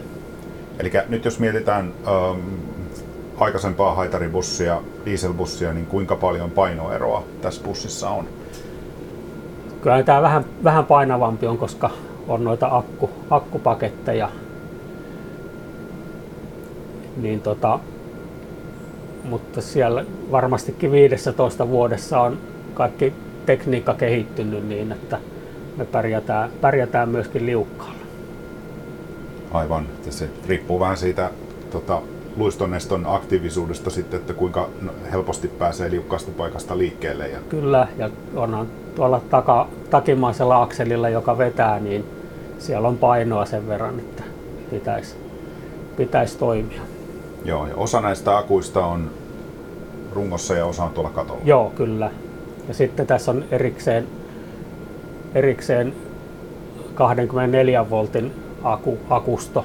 Eli 0.79 0.93
nyt 1.09 1.25
jos 1.25 1.39
mietitään 1.39 1.93
ähm, 2.07 2.41
aikaisempaa 3.39 3.95
haitaribussia, 3.95 4.83
dieselbussia, 5.05 5.73
niin 5.73 5.87
kuinka 5.87 6.17
paljon 6.17 6.51
painoeroa 6.51 7.23
tässä 7.43 7.63
bussissa 7.65 8.11
on? 8.11 8.29
Kyllä 9.81 10.03
tämä 10.03 10.23
vähän, 10.23 10.45
vähän 10.65 10.85
painavampi 10.85 11.47
on, 11.47 11.59
koska 11.59 11.91
on 12.29 12.45
noita 12.45 12.69
akku, 12.77 13.11
akkupaketteja. 13.31 14.31
Niin 17.17 17.41
tota, 17.41 17.79
mutta 19.25 19.61
siellä 19.61 20.05
varmastikin 20.31 20.93
15 20.93 21.69
vuodessa 21.69 22.21
on 22.21 22.39
kaikki 22.75 23.13
tekniikka 23.47 23.95
kehittynyt 23.95 24.69
niin, 24.69 24.93
että 24.93 25.19
me 25.77 25.85
pärjätään, 25.85 26.51
pärjätään 26.61 27.09
myöskin 27.09 27.47
liukkaalla. 27.47 27.97
Aivan. 29.53 29.87
Se 30.11 30.31
riippuu 30.49 30.81
vähän 30.81 30.97
siitä 30.97 31.31
tota, 31.71 32.03
luistoneston 32.37 33.07
aktiivisuudesta 33.07 33.91
sitten, 33.91 34.21
että 34.21 34.33
kuinka 34.33 34.69
helposti 35.13 35.49
pääsee 35.49 35.91
liukkaasta 35.91 36.31
paikasta 36.37 36.79
liikkeelle. 36.79 37.29
Ja... 37.29 37.39
Kyllä, 37.49 37.89
ja 37.99 38.11
onhan 38.35 38.67
tuolla 38.95 39.21
taka, 39.31 39.69
takimaisella 39.91 40.63
akselilla, 40.63 41.09
joka 41.09 41.39
vetää, 41.39 41.81
niin 41.81 42.05
siellä 42.59 42.89
on 42.89 42.99
painoa 42.99 43.45
sen 43.45 43.69
verran, 43.69 43.99
että 43.99 44.23
pitäisi, 44.71 45.17
pitäisi 45.97 46.39
toimia. 46.39 46.83
Joo, 47.47 47.67
ja 47.67 47.77
osa 47.77 48.01
näistä 48.01 48.37
akuista 48.37 48.87
on 48.87 49.11
rungossa 50.13 50.55
ja 50.55 50.67
osa 50.67 50.85
on 50.85 50.91
tuolla 50.91 51.11
katolla. 51.11 51.41
Joo, 51.45 51.71
kyllä. 51.71 52.11
Ja 52.69 52.75
sitten 52.75 53.07
tässä 53.07 53.31
on 53.31 53.45
erikseen, 53.51 54.07
erikseen 55.35 55.95
24 56.95 57.91
voltin 57.91 58.33
aku, 58.63 58.99
akusto, 59.11 59.65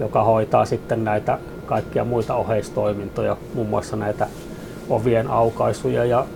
joka 0.00 0.24
hoitaa 0.24 0.64
sitten 0.64 1.04
näitä 1.04 1.38
kaikkia 1.66 2.04
muita 2.04 2.34
oheistoimintoja, 2.34 3.36
muun 3.54 3.68
muassa 3.68 3.96
näitä 3.96 4.26
ovien 4.90 5.30
aukaisuja 5.30 6.04
ja 6.04 6.26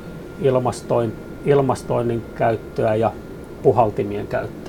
ilmastoin, 0.40 1.12
ilmastoinnin 1.44 2.22
käyttöä 2.34 2.94
ja 2.94 3.12
puhaltimien 3.62 4.26
käyttöä. 4.26 4.65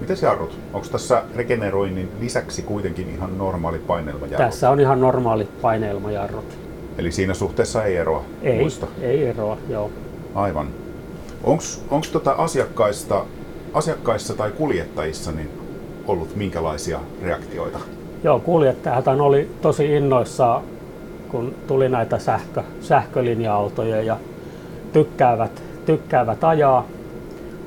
Miten 0.00 0.16
jarrut? 0.22 0.58
Onko 0.72 0.86
tässä 0.92 1.22
regeneroinnin 1.36 2.08
lisäksi 2.20 2.62
kuitenkin 2.62 3.10
ihan 3.10 3.38
normaali 3.38 3.78
painelmajarrut? 3.78 4.46
Tässä 4.46 4.70
on 4.70 4.80
ihan 4.80 5.00
normaali 5.00 5.48
painelmajarrut. 5.62 6.58
Eli 6.98 7.12
siinä 7.12 7.34
suhteessa 7.34 7.84
ei 7.84 7.96
eroa 7.96 8.24
ei, 8.42 8.60
muista? 8.60 8.86
Ei 9.02 9.26
eroa, 9.26 9.58
joo. 9.68 9.90
Aivan. 10.34 10.68
Onko 11.44 12.06
tota 12.12 12.32
asiakkaista, 12.32 13.24
asiakkaissa 13.74 14.34
tai 14.34 14.50
kuljettajissa 14.50 15.32
niin 15.32 15.50
ollut 16.06 16.36
minkälaisia 16.36 17.00
reaktioita? 17.22 17.78
Joo, 18.24 18.40
kuljettajat 18.40 19.08
oli 19.08 19.50
tosi 19.62 19.96
innoissaan 19.96 20.62
kun 21.30 21.54
tuli 21.66 21.88
näitä 21.88 22.18
sähkö, 22.18 22.62
sähkölinja-autoja 22.80 24.02
ja 24.02 24.16
tykkäävät, 24.92 25.62
tykkäävät 25.86 26.44
ajaa. 26.44 26.86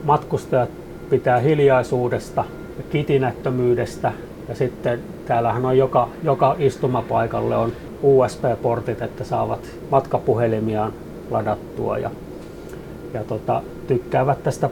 Matkustajat 0.03 0.69
pitää 1.13 1.39
hiljaisuudesta 1.39 2.45
ja 2.77 2.83
kitinättömyydestä. 2.91 4.11
Ja 4.49 4.55
sitten 4.55 4.99
täällähän 5.25 5.65
on 5.65 5.77
joka, 5.77 6.09
joka 6.23 6.55
istumapaikalle 6.59 7.57
on 7.57 7.71
USB-portit, 8.03 9.01
että 9.01 9.23
saavat 9.23 9.59
matkapuhelimiaan 9.91 10.93
ladattua 11.31 11.97
ja, 11.97 12.11
ja 13.13 13.23
tota, 13.23 13.61
tykkäävät 13.87 14.43
tästä 14.43 14.69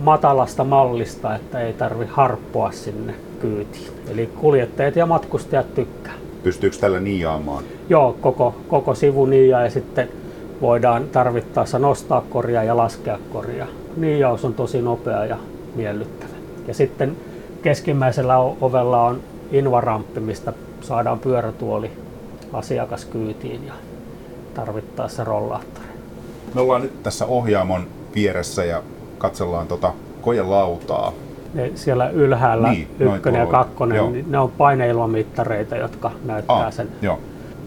matalasta 0.00 0.64
mallista, 0.64 1.34
että 1.34 1.60
ei 1.60 1.72
tarvi 1.72 2.06
harppoa 2.10 2.72
sinne 2.72 3.14
kyytiin. 3.40 3.88
Eli 4.10 4.26
kuljettajat 4.26 4.96
ja 4.96 5.06
matkustajat 5.06 5.74
tykkää. 5.74 6.14
Pystyykö 6.42 6.76
tällä 6.76 7.00
niiaamaan? 7.00 7.64
Joo, 7.88 8.16
koko, 8.20 8.54
koko 8.68 8.94
sivu 8.94 9.26
niiaa 9.26 9.62
ja 9.62 9.70
sitten 9.70 10.08
voidaan 10.60 11.04
tarvittaessa 11.12 11.78
nostaa 11.78 12.24
korjaa 12.30 12.64
ja 12.64 12.76
laskea 12.76 13.18
korjaa. 13.32 13.68
Niiaus 13.96 14.44
on 14.44 14.54
tosi 14.54 14.82
nopea 14.82 15.24
ja 15.24 15.36
miellyttävä. 15.74 16.34
Ja 16.68 16.74
sitten 16.74 17.16
keskimmäisellä 17.62 18.38
ovella 18.38 19.02
on 19.02 19.20
invaramppi, 19.52 20.20
mistä 20.20 20.52
saadaan 20.80 21.18
pyörätuoli 21.18 21.90
asiakaskyytiin 22.52 23.66
ja 23.66 23.72
tarvittaessa 24.54 25.24
rollaattori. 25.24 25.86
Me 26.54 26.60
ollaan 26.60 26.82
nyt 26.82 27.02
tässä 27.02 27.26
ohjaamon 27.26 27.86
vieressä 28.14 28.64
ja 28.64 28.82
katsellaan 29.18 29.66
tota 29.66 29.92
kojelautaa. 30.22 31.12
Ne 31.54 31.70
siellä 31.74 32.08
ylhäällä, 32.08 32.70
niin, 32.70 32.88
ykkönen 32.98 33.40
ja 33.40 33.46
kakkonen, 33.46 33.96
joo. 33.96 34.10
niin 34.10 34.30
ne 34.30 34.38
on 34.38 34.50
paineilmamittareita, 34.50 35.76
jotka 35.76 36.10
näyttää 36.24 36.66
ah, 36.66 36.72
sen 36.72 36.88
joo. 37.02 37.18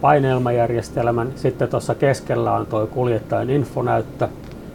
paineilmajärjestelmän. 0.01 1.31
Sitten 1.35 1.67
tuossa 1.67 1.95
keskellä 1.95 2.53
on 2.53 2.65
tuo 2.65 2.87
kuljettajan 2.87 3.49
infonäyttö. 3.49 4.27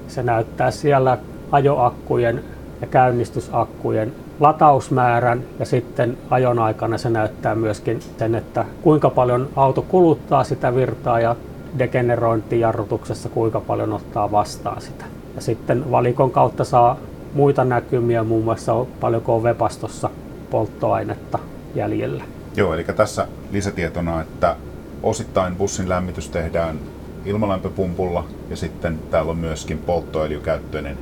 Se 0.09 0.23
näyttää 0.23 0.71
siellä 0.71 1.19
ajoakkujen 1.53 2.45
ja 2.83 2.89
käynnistysakkujen 2.89 4.13
latausmäärän 4.41 5.45
ja 5.59 5.67
sitten 5.67 6.19
ajon 6.31 6.59
aikana 6.59 6.99
se 6.99 7.11
näyttää 7.11 7.55
myöskin 7.55 8.01
sen, 8.19 8.35
että 8.35 8.65
kuinka 8.83 9.11
paljon 9.11 9.49
auto 9.57 9.83
kuluttaa 9.83 10.45
sitä 10.45 10.75
virtaa 10.75 11.21
ja 11.21 11.37
degenerointijarrutuksessa 11.79 13.29
kuinka 13.29 13.61
paljon 13.61 13.93
ottaa 13.93 14.33
vastaan 14.33 14.81
sitä. 14.81 15.05
Ja 15.35 15.41
sitten 15.41 15.91
valikon 15.91 16.31
kautta 16.31 16.65
saa 16.65 16.97
muita 17.35 17.65
näkymiä, 17.65 18.25
muun 18.25 18.45
muassa 18.45 18.87
paljonko 19.01 19.37
on 19.37 19.43
vepastossa 19.43 20.11
polttoainetta 20.51 21.39
jäljellä. 21.75 22.25
Joo, 22.57 22.75
eli 22.75 22.85
tässä 22.85 23.29
lisätietona, 23.53 24.21
että 24.21 24.57
osittain 25.03 25.57
bussin 25.57 25.89
lämmitys 25.89 26.29
tehdään 26.29 26.79
ilmalämpöpumpulla 27.25 28.25
ja 28.51 28.57
sitten 28.57 28.99
täällä 29.11 29.31
on 29.31 29.39
myöskin 29.39 29.79
polttoöljykäyttöinen 29.79 30.99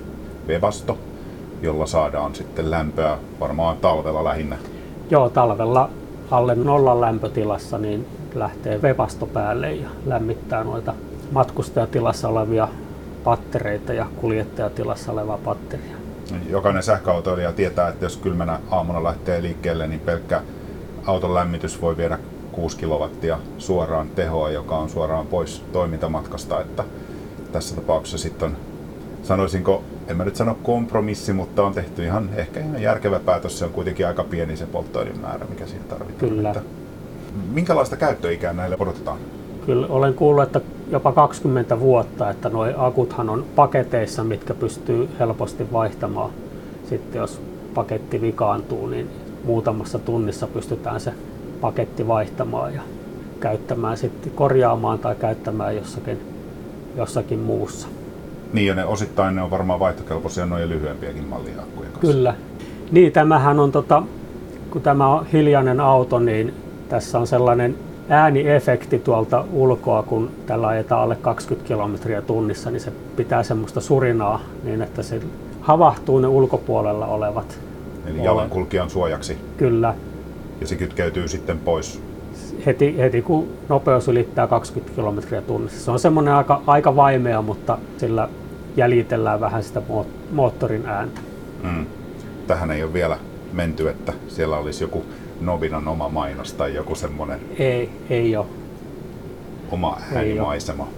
vebasto, 0.48 0.98
jolla 1.62 1.86
saadaan 1.86 2.34
sitten 2.34 2.70
lämpöä 2.70 3.18
varmaan 3.40 3.76
talvella 3.76 4.24
lähinnä. 4.24 4.56
Joo, 5.10 5.28
talvella 5.28 5.90
alle 6.30 6.54
nollan 6.54 7.00
lämpötilassa 7.00 7.78
niin 7.78 8.06
lähtee 8.34 8.82
vepasto 8.82 9.26
päälle 9.26 9.72
ja 9.72 9.88
lämmittää 10.06 10.64
noita 10.64 10.94
matkustajatilassa 11.32 12.28
olevia 12.28 12.68
pattereita 13.24 13.92
ja 13.92 14.06
kuljettajatilassa 14.20 15.12
olevaa 15.12 15.38
patteria. 15.44 15.96
Jokainen 16.48 16.82
sähköautoilija 16.82 17.52
tietää, 17.52 17.88
että 17.88 18.04
jos 18.04 18.16
kylmänä 18.16 18.60
aamuna 18.70 19.04
lähtee 19.04 19.42
liikkeelle, 19.42 19.86
niin 19.86 20.00
pelkkä 20.00 20.42
auton 21.06 21.34
lämmitys 21.34 21.82
voi 21.82 21.96
viedä 21.96 22.18
6 22.52 22.76
kilowattia 22.76 23.38
suoraan 23.58 24.08
tehoa, 24.08 24.50
joka 24.50 24.76
on 24.76 24.88
suoraan 24.88 25.26
pois 25.26 25.64
toimintamatkasta. 25.72 26.60
Että 26.60 26.84
tässä 27.52 27.76
tapauksessa 27.76 28.18
sitten 28.18 28.50
on, 28.50 28.56
sanoisinko, 29.22 29.82
en 30.10 30.16
mä 30.16 30.24
nyt 30.24 30.36
sano 30.36 30.58
kompromissi, 30.62 31.32
mutta 31.32 31.62
on 31.62 31.72
tehty 31.72 32.04
ihan 32.04 32.30
ehkä 32.36 32.60
ihan 32.60 32.82
järkevä 32.82 33.20
päätös. 33.20 33.58
Se 33.58 33.64
on 33.64 33.70
kuitenkin 33.70 34.06
aika 34.06 34.24
pieni 34.24 34.56
se 34.56 34.66
polttoöljyn 34.66 35.20
määrä, 35.20 35.46
mikä 35.48 35.66
siinä 35.66 35.84
tarvitaan. 35.88 36.30
Kyllä. 36.30 36.48
Että 36.48 36.62
minkälaista 37.52 37.96
käyttöikää 37.96 38.52
näille 38.52 38.76
odotetaan? 38.80 39.18
Kyllä 39.66 39.86
olen 39.86 40.14
kuullut, 40.14 40.42
että 40.42 40.60
jopa 40.90 41.12
20 41.12 41.80
vuotta, 41.80 42.30
että 42.30 42.48
nuo 42.48 42.66
akuthan 42.76 43.30
on 43.30 43.44
paketeissa, 43.56 44.24
mitkä 44.24 44.54
pystyy 44.54 45.08
helposti 45.18 45.72
vaihtamaan. 45.72 46.30
Sitten 46.88 47.18
jos 47.18 47.40
paketti 47.74 48.20
vikaantuu, 48.20 48.86
niin 48.86 49.10
muutamassa 49.44 49.98
tunnissa 49.98 50.46
pystytään 50.46 51.00
se 51.00 51.12
paketti 51.60 52.08
vaihtamaan 52.08 52.74
ja 52.74 52.82
käyttämään 53.40 53.96
sitten, 53.96 54.32
korjaamaan 54.32 54.98
tai 54.98 55.14
käyttämään 55.14 55.76
jossakin, 55.76 56.20
jossakin 56.96 57.38
muussa. 57.38 57.88
Niin 58.52 58.66
ja 58.66 58.74
ne 58.74 58.84
osittain 58.84 59.34
ne 59.34 59.42
on 59.42 59.50
varmaan 59.50 59.80
vaihtokelpoisia 59.80 60.46
noin 60.46 60.68
lyhyempiäkin 60.68 61.24
malliakkujen 61.24 61.92
kanssa. 61.92 62.12
Kyllä. 62.12 62.34
Niin 62.92 63.12
tämähän 63.12 63.60
on, 63.60 63.72
tota, 63.72 64.02
kun 64.70 64.82
tämä 64.82 65.08
on 65.08 65.26
hiljainen 65.26 65.80
auto, 65.80 66.18
niin 66.18 66.54
tässä 66.88 67.18
on 67.18 67.26
sellainen 67.26 67.76
ääniefekti 68.08 68.98
tuolta 68.98 69.44
ulkoa, 69.52 70.02
kun 70.02 70.30
tällä 70.46 70.66
ajetaan 70.66 71.02
alle 71.02 71.16
20 71.16 71.68
kilometriä 71.68 72.22
tunnissa, 72.22 72.70
niin 72.70 72.80
se 72.80 72.92
pitää 73.16 73.42
semmoista 73.42 73.80
surinaa 73.80 74.40
niin, 74.64 74.82
että 74.82 75.02
se 75.02 75.20
havahtuu 75.60 76.18
ne 76.18 76.28
ulkopuolella 76.28 77.06
olevat. 77.06 77.58
Eli 78.06 78.24
jalankulkijan 78.24 78.90
suojaksi. 78.90 79.38
Kyllä. 79.56 79.94
Ja 80.60 80.66
se 80.66 80.76
kytkeytyy 80.76 81.28
sitten 81.28 81.58
pois. 81.58 82.02
Heti, 82.66 82.98
heti 82.98 83.22
kun 83.22 83.48
nopeus 83.68 84.08
ylittää 84.08 84.46
20 84.46 84.94
kilometriä 84.96 85.42
tunnissa. 85.42 85.84
Se 85.84 85.90
on 85.90 85.98
semmoinen 85.98 86.34
aika, 86.34 86.62
aika 86.66 86.96
vaimea, 86.96 87.42
mutta 87.42 87.78
sillä 87.98 88.28
jäljitellään 88.76 89.40
vähän 89.40 89.62
sitä 89.62 89.82
moottorin 90.32 90.86
ääntä. 90.86 91.20
Mm. 91.62 91.86
Tähän 92.46 92.70
ei 92.70 92.82
ole 92.82 92.92
vielä 92.92 93.18
menty, 93.52 93.88
että 93.88 94.12
siellä 94.28 94.56
olisi 94.56 94.84
joku 94.84 95.04
Novinan 95.40 95.88
oma 95.88 96.08
mainos 96.08 96.52
tai 96.52 96.74
joku 96.74 96.94
semmoinen? 96.94 97.40
Ei, 97.58 97.90
ei 98.10 98.36
ole. 98.36 98.46
Oma 99.70 99.98
äänimaisema? 100.14 100.88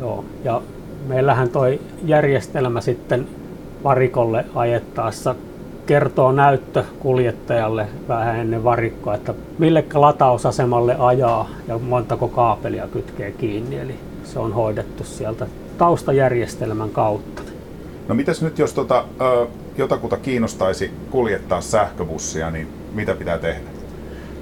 Joo, 0.00 0.24
ja 0.44 0.62
meillähän 1.06 1.48
toi 1.48 1.80
järjestelmä 2.04 2.80
sitten 2.80 3.28
varikolle 3.84 4.44
ajettaessa 4.54 5.34
kertoo 5.86 6.32
näyttö 6.32 6.84
kuljettajalle 6.98 7.86
vähän 8.08 8.36
ennen 8.36 8.64
varikkoa, 8.64 9.14
että 9.14 9.34
mille 9.58 9.84
latausasemalle 9.94 10.96
ajaa 10.98 11.48
ja 11.68 11.78
montako 11.78 12.28
kaapelia 12.28 12.88
kytkee 12.88 13.32
kiinni. 13.32 13.78
Eli 13.78 13.94
se 14.24 14.38
on 14.38 14.52
hoidettu 14.52 15.04
sieltä 15.04 15.46
taustajärjestelmän 15.78 16.90
kautta. 16.90 17.42
No 18.08 18.14
mitäs 18.14 18.42
nyt, 18.42 18.58
jos 18.58 18.72
tota, 18.72 19.04
jotakuta 19.78 20.16
kiinnostaisi 20.16 20.90
kuljettaa 21.10 21.60
sähköbussia, 21.60 22.50
niin 22.50 22.68
mitä 22.94 23.14
pitää 23.14 23.38
tehdä? 23.38 23.68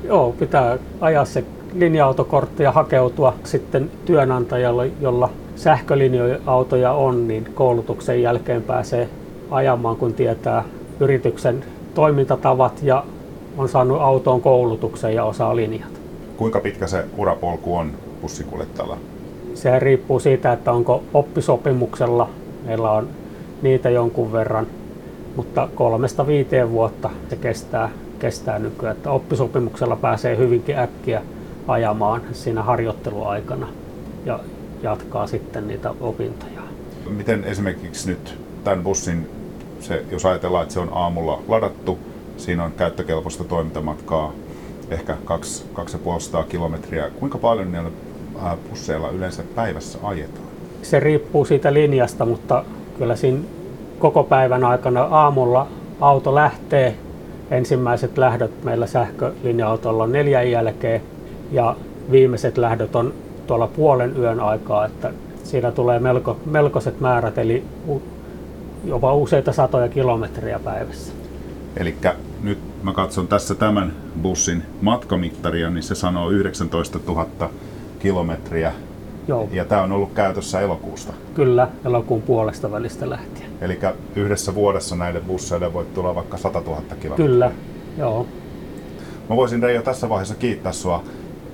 Joo, 0.05 0.33
pitää 0.33 0.79
ajaa 1.01 1.25
se 1.25 1.45
linja-autokortti 1.75 2.63
ja 2.63 2.73
hakeutua 2.73 3.35
sitten 3.45 3.91
työnantajalle, 4.05 4.91
jolla 5.01 5.31
sähkölinja-autoja 5.57 6.93
on, 6.93 7.29
niin 7.29 7.49
koulutuksen 7.55 8.23
jälkeen 8.23 8.63
pääsee 8.63 9.09
ajamaan, 9.51 9.97
kun 9.97 10.15
tietää 10.15 10.65
yrityksen 11.01 11.65
toimintatavat 11.95 12.83
ja 12.83 13.05
on 13.59 13.69
saanut 13.69 14.01
autoon 14.01 14.41
koulutuksen 14.41 15.15
ja 15.15 15.25
osaa 15.25 15.57
linjat. 15.57 16.01
Kuinka 16.37 16.61
pitkä 16.61 16.87
se 16.87 17.05
urapolku 17.17 17.77
on 17.77 17.93
bussikuljettajalla? 18.23 18.99
Se 19.55 19.79
riippuu 19.79 20.21
siitä, 20.21 20.53
että 20.53 20.73
onko 20.73 21.03
oppisopimuksella. 21.15 22.31
Meillä 22.65 22.91
on 22.91 23.09
niitä 23.63 23.91
jonkun 23.91 24.33
verran, 24.33 24.67
mutta 25.37 25.69
kolmesta 25.75 26.27
viiteen 26.27 26.71
vuotta 26.71 27.11
se 27.31 27.37
kestää 27.37 27.91
kestää 28.19 28.59
nykyään, 28.59 28.97
että 28.97 29.11
oppisopimuksella 29.11 29.97
pääsee 29.97 30.37
hyvinkin 30.37 30.79
äkkiä 30.79 31.23
ajamaan 31.69 32.23
siinä 32.33 32.63
harjoitteluaikana 32.63 33.69
ja 34.25 34.41
jatkaa 34.83 35.27
sitten 35.27 35.69
niitä 35.69 35.95
opintoja. 36.01 36.61
Miten 37.09 37.45
esimerkiksi 37.45 38.09
nyt 38.09 38.39
tämän 38.65 38.85
bussin, 38.85 39.29
se, 39.81 40.05
jos 40.11 40.27
ajatellaan, 40.27 40.63
että 40.63 40.75
se 40.75 40.81
on 40.81 40.89
aamulla 40.93 41.43
ladattu, 41.49 41.99
siinä 42.37 42.65
on 42.65 42.73
käyttökelpoista 42.73 43.45
toimintamatkaa 43.45 44.33
ehkä 44.91 45.17
200 45.75 46.45
kilometriä. 46.45 47.11
Kuinka 47.11 47.39
paljon 47.39 47.73
niillä 47.73 47.91
busseilla 48.71 49.11
yleensä 49.11 49.43
päivässä 49.55 49.99
ajetaan? 50.03 50.47
Se 50.83 51.01
riippuu 51.01 51.45
siitä 51.45 51.73
linjasta, 51.73 52.25
mutta 52.25 52.65
kyllä 52.99 53.17
siinä 53.17 53.39
koko 53.99 54.25
päivän 54.25 54.65
aikana 54.65 55.03
aamulla 55.03 55.67
auto 56.01 56.35
lähtee 56.35 56.97
Ensimmäiset 57.51 58.19
lähdöt 58.19 58.65
meillä 58.65 58.87
sähkölinja-autolla 58.87 60.05
on 60.05 60.13
neljän 60.13 60.51
jälkeen 60.51 61.03
ja 61.53 61.77
viimeiset 62.11 62.59
lähdöt 62.59 62.97
on 62.97 63.15
tuolla 63.47 63.67
puolen 63.67 64.17
yön 64.19 64.41
aikaa, 64.41 64.87
että 64.87 65.13
siinä 65.45 65.73
tulee 65.73 65.99
melko, 65.99 66.37
melkoiset 66.47 67.01
määrät, 67.01 67.39
eli 67.39 67.65
jopa 68.85 69.15
useita 69.15 69.53
satoja 69.53 69.89
kilometriä 69.89 70.59
päivässä. 70.59 71.13
Eli 71.77 71.97
nyt 72.43 72.59
mä 72.83 72.93
katson 72.93 73.29
tässä 73.29 73.55
tämän 73.55 73.93
bussin 74.23 74.63
matkamittaria, 74.81 75.71
niin 75.71 75.83
se 75.83 75.95
sanoo 75.95 76.31
19 76.31 76.99
kilometriä. 78.05 78.73
Joo, 79.29 79.49
Ja 79.53 79.65
tämä 79.65 79.83
on 79.83 79.93
ollut 79.93 80.13
käytössä 80.13 80.61
elokuusta. 80.61 81.13
kyllä, 81.35 81.69
elokuun 81.85 82.23
puolesta 82.23 82.73
välistä 82.73 83.11
lähtien. 83.11 83.51
Eli 83.61 83.79
yhdessä 84.17 84.55
vuodessa 84.55 84.97
näille 84.97 85.21
busseille 85.21 85.73
voi 85.73 85.87
tulla 85.95 86.15
vaikka 86.15 86.37
100 86.37 86.61
000 86.61 86.77
kilometriä. 86.77 87.17
Kyllä, 87.17 87.51
joo. 87.99 88.27
Mä 89.31 89.37
voisin 89.37 89.63
Reijo 89.63 89.83
tässä 89.83 90.09
vaiheessa 90.09 90.35
kiittää 90.35 90.73
sua 90.73 91.03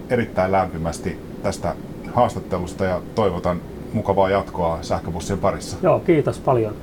erittäin 0.09 0.53
lämpimästi 0.53 1.19
tästä 1.43 1.75
haastattelusta 2.15 2.85
ja 2.85 3.01
toivotan 3.15 3.61
mukavaa 3.93 4.31
jatkoa 4.31 4.79
sähköbussien 4.83 5.39
parissa. 5.39 5.77
Joo, 5.83 6.01
kiitos 6.01 6.39
paljon. 6.39 6.75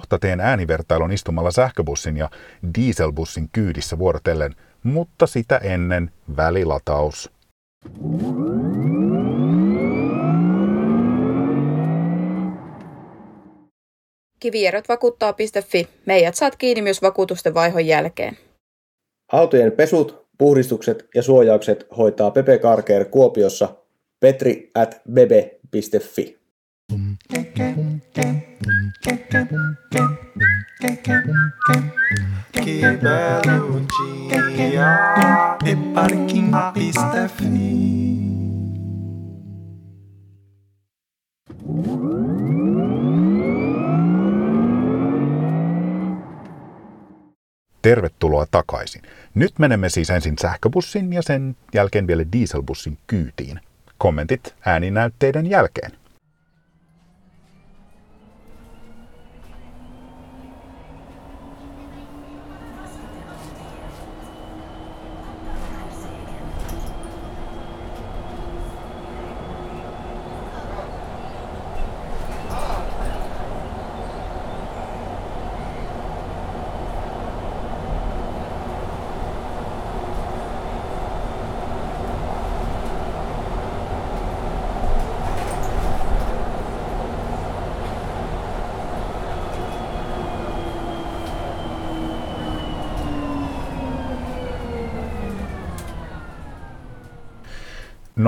Kohta 0.00 0.18
teen 0.18 0.40
äänivertailun 0.40 1.12
istumalla 1.12 1.50
sähköbussin 1.50 2.16
ja 2.16 2.30
dieselbussin 2.74 3.48
kyydissä 3.52 3.98
vuorotellen, 3.98 4.54
mutta 4.82 5.26
sitä 5.26 5.56
ennen 5.56 6.10
välilataus. 6.36 7.30
Kivierrotvakuuttaa.fi. 14.40 15.88
Meidät 16.06 16.34
saat 16.34 16.56
kiinni 16.56 16.82
myös 16.82 17.02
vakuutusten 17.02 17.54
vaihon 17.54 17.86
jälkeen. 17.86 18.36
Autojen 19.32 19.72
pesut, 19.72 20.26
puhdistukset 20.38 21.08
ja 21.14 21.22
suojaukset 21.22 21.86
hoitaa 21.96 22.30
Pepe 22.30 22.58
Carcare 22.58 23.04
Kuopiossa 23.04 23.68
petri 24.20 24.70
at 24.74 25.00
bebe.fi. 25.12 26.40
Que 30.80 30.88
belo 33.02 33.80
dia 33.90 34.88
e 35.66 35.76
parking.fi 35.94 37.70
Tervetuloa 47.82 48.46
takaisin. 48.50 49.02
Nyt 49.34 49.58
menemme 49.58 49.88
siis 49.88 50.10
ensin 50.10 50.38
sähköbussin 50.40 51.12
ja 51.12 51.22
sen 51.22 51.56
jälkeen 51.74 52.06
vielä 52.06 52.24
dieselbussin 52.32 52.98
kyytiin. 53.06 53.60
Kommentit 53.98 54.54
ääninäytteiden 54.66 55.46
jälkeen. 55.46 55.92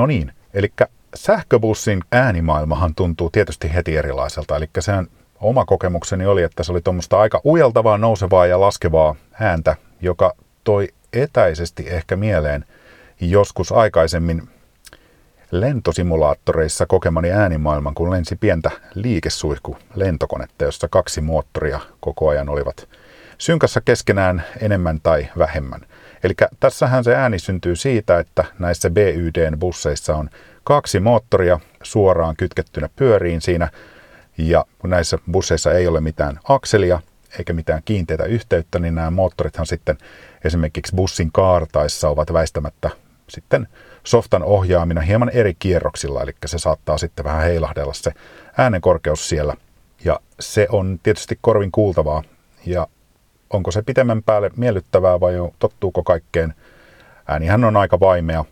No 0.02 0.06
niin, 0.06 0.32
eli 0.54 0.72
sähköbussin 1.14 2.00
äänimaailmahan 2.12 2.94
tuntuu 2.94 3.30
tietysti 3.30 3.74
heti 3.74 3.96
erilaiselta. 3.96 4.56
Eli 4.56 4.70
sehän 4.78 5.06
oma 5.40 5.64
kokemukseni 5.64 6.26
oli, 6.26 6.42
että 6.42 6.62
se 6.62 6.72
oli 6.72 6.80
tuommoista 6.80 7.20
aika 7.20 7.40
ujeltavaa, 7.44 7.98
nousevaa 7.98 8.46
ja 8.46 8.60
laskevaa 8.60 9.14
ääntä, 9.40 9.76
joka 10.00 10.34
toi 10.64 10.88
etäisesti 11.12 11.84
ehkä 11.88 12.16
mieleen 12.16 12.64
joskus 13.20 13.72
aikaisemmin 13.72 14.48
lentosimulaattoreissa 15.50 16.86
kokemani 16.86 17.30
äänimaailman, 17.30 17.94
kun 17.94 18.10
lensi 18.10 18.36
pientä 18.36 18.70
liikesuihku 18.94 19.76
lentokonetta, 19.94 20.64
jossa 20.64 20.88
kaksi 20.88 21.20
moottoria 21.20 21.80
koko 22.00 22.28
ajan 22.28 22.48
olivat 22.48 22.88
synkässä 23.38 23.80
keskenään 23.80 24.44
enemmän 24.60 25.00
tai 25.02 25.28
vähemmän. 25.38 25.80
Eli 26.24 26.34
tässähän 26.60 27.04
se 27.04 27.14
ääni 27.14 27.38
syntyy 27.38 27.76
siitä, 27.76 28.18
että 28.18 28.44
näissä 28.58 28.90
BYDn 28.90 29.58
busseissa 29.58 30.16
on 30.16 30.30
kaksi 30.64 31.00
moottoria 31.00 31.60
suoraan 31.82 32.36
kytkettynä 32.36 32.88
pyöriin 32.96 33.40
siinä, 33.40 33.70
ja 34.38 34.64
kun 34.78 34.90
näissä 34.90 35.18
busseissa 35.32 35.72
ei 35.72 35.86
ole 35.86 36.00
mitään 36.00 36.38
akselia 36.48 37.00
eikä 37.38 37.52
mitään 37.52 37.82
kiinteitä 37.84 38.24
yhteyttä, 38.24 38.78
niin 38.78 38.94
nämä 38.94 39.10
moottorithan 39.10 39.66
sitten 39.66 39.98
esimerkiksi 40.44 40.96
bussin 40.96 41.32
kaartaissa 41.32 42.08
ovat 42.08 42.32
väistämättä 42.32 42.90
sitten 43.28 43.68
softan 44.04 44.42
ohjaamina 44.42 45.00
hieman 45.00 45.30
eri 45.30 45.54
kierroksilla, 45.58 46.22
eli 46.22 46.32
se 46.46 46.58
saattaa 46.58 46.98
sitten 46.98 47.24
vähän 47.24 47.42
heilahdella 47.42 47.92
se 47.92 48.12
äänenkorkeus 48.58 49.28
siellä. 49.28 49.54
Ja 50.04 50.20
se 50.40 50.66
on 50.70 51.00
tietysti 51.02 51.38
korvin 51.40 51.72
kuultavaa, 51.72 52.22
ja 52.66 52.86
onko 53.52 53.70
se 53.70 53.82
pitemmän 53.82 54.22
päälle 54.22 54.50
miellyttävää 54.56 55.20
vai 55.20 55.34
tottuuko 55.58 56.02
kaikkeen. 56.02 56.54
Äänihän 57.28 57.64
on 57.64 57.76
aika 57.76 58.00
vaimea. 58.00 58.44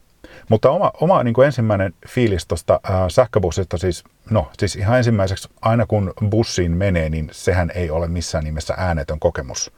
Mutta 0.48 0.70
oma, 0.70 0.92
oma 1.00 1.22
niin 1.22 1.34
kuin 1.34 1.46
ensimmäinen 1.46 1.94
fiilis 2.08 2.46
tuosta 2.46 2.80
sähköbussista, 3.08 3.78
siis, 3.78 4.04
no, 4.30 4.50
siis 4.58 4.76
ihan 4.76 4.98
ensimmäiseksi, 4.98 5.48
aina 5.62 5.86
kun 5.86 6.12
bussiin 6.30 6.72
menee, 6.72 7.08
niin 7.08 7.28
sehän 7.32 7.70
ei 7.74 7.90
ole 7.90 8.08
missään 8.08 8.44
nimessä 8.44 8.74
äänetön 8.76 9.20
kokemus. 9.20 9.72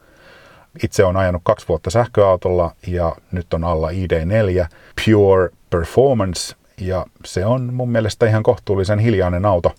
Itse 0.83 1.03
on 1.03 1.17
ajanut 1.17 1.41
kaksi 1.45 1.67
vuotta 1.67 1.89
sähköautolla 1.89 2.75
ja 2.87 3.15
nyt 3.31 3.53
on 3.53 3.63
alla 3.63 3.89
ID4 3.89 4.67
Pure 5.05 5.49
Performance 5.69 6.55
ja 6.77 7.05
se 7.25 7.45
on 7.45 7.73
mun 7.73 7.89
mielestä 7.89 8.25
ihan 8.25 8.43
kohtuullisen 8.43 8.99
hiljainen 8.99 9.45
auto. 9.45 9.75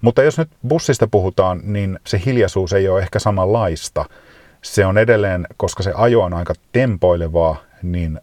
Mutta 0.00 0.22
jos 0.22 0.38
nyt 0.38 0.50
bussista 0.68 1.06
puhutaan, 1.06 1.60
niin 1.64 1.98
se 2.06 2.22
hiljaisuus 2.26 2.72
ei 2.72 2.88
ole 2.88 3.00
ehkä 3.00 3.18
samanlaista 3.18 4.04
se 4.62 4.86
on 4.86 4.98
edelleen, 4.98 5.46
koska 5.56 5.82
se 5.82 5.92
ajo 5.94 6.22
on 6.22 6.34
aika 6.34 6.54
tempoilevaa, 6.72 7.56
niin 7.82 8.20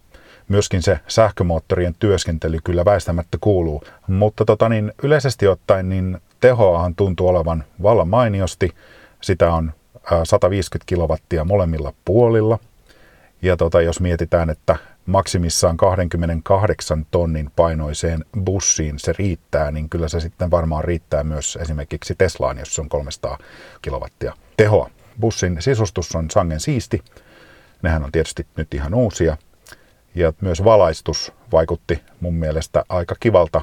myöskin 0.48 0.82
se 0.82 1.00
sähkömoottorien 1.08 1.96
työskentely 2.00 2.60
kyllä 2.64 2.86
väistämättä 2.86 3.38
kuuluu. 3.42 3.84
Mutta 4.08 4.46
tota 4.46 4.70
niin, 4.70 4.94
yleisesti 5.04 5.48
ottaen 5.48 5.90
niin 5.90 6.18
tehoahan 6.40 6.96
tuntuu 6.96 7.28
olevan 7.28 7.64
vallan 7.84 8.08
mainiosti. 8.08 8.70
Sitä 9.22 9.54
on 9.54 9.72
150 10.24 10.86
kilowattia 10.86 11.46
molemmilla 11.46 11.94
puolilla. 12.06 12.60
Ja 13.42 13.58
tota, 13.58 13.82
jos 13.82 14.00
mietitään, 14.00 14.50
että 14.50 14.76
maksimissaan 15.06 15.78
28 15.78 17.06
tonnin 17.12 17.52
painoiseen 17.56 18.26
bussiin 18.46 19.00
se 19.00 19.14
riittää, 19.18 19.72
niin 19.72 19.90
kyllä 19.90 20.08
se 20.08 20.20
sitten 20.20 20.52
varmaan 20.52 20.84
riittää 20.84 21.24
myös 21.24 21.58
esimerkiksi 21.62 22.16
Teslaan, 22.18 22.58
jos 22.58 22.80
on 22.80 22.90
300 22.90 23.38
kilowattia 23.82 24.34
tehoa 24.58 24.90
bussin 25.20 25.62
sisustus 25.62 26.16
on 26.16 26.32
sangen 26.32 26.60
siisti. 26.60 27.04
Nehän 27.82 28.04
on 28.04 28.12
tietysti 28.12 28.48
nyt 28.58 28.74
ihan 28.74 28.94
uusia. 28.94 29.38
Ja 30.16 30.34
myös 30.42 30.64
valaistus 30.64 31.34
vaikutti 31.52 32.04
mun 32.20 32.36
mielestä 32.36 32.84
aika 32.90 33.16
kivalta. 33.20 33.62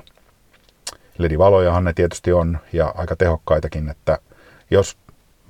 LED-valojahan 1.18 1.84
ne 1.84 1.92
tietysti 1.92 2.32
on 2.32 2.58
ja 2.72 2.94
aika 2.96 3.16
tehokkaitakin, 3.16 3.88
että 3.88 4.18
jos 4.70 4.96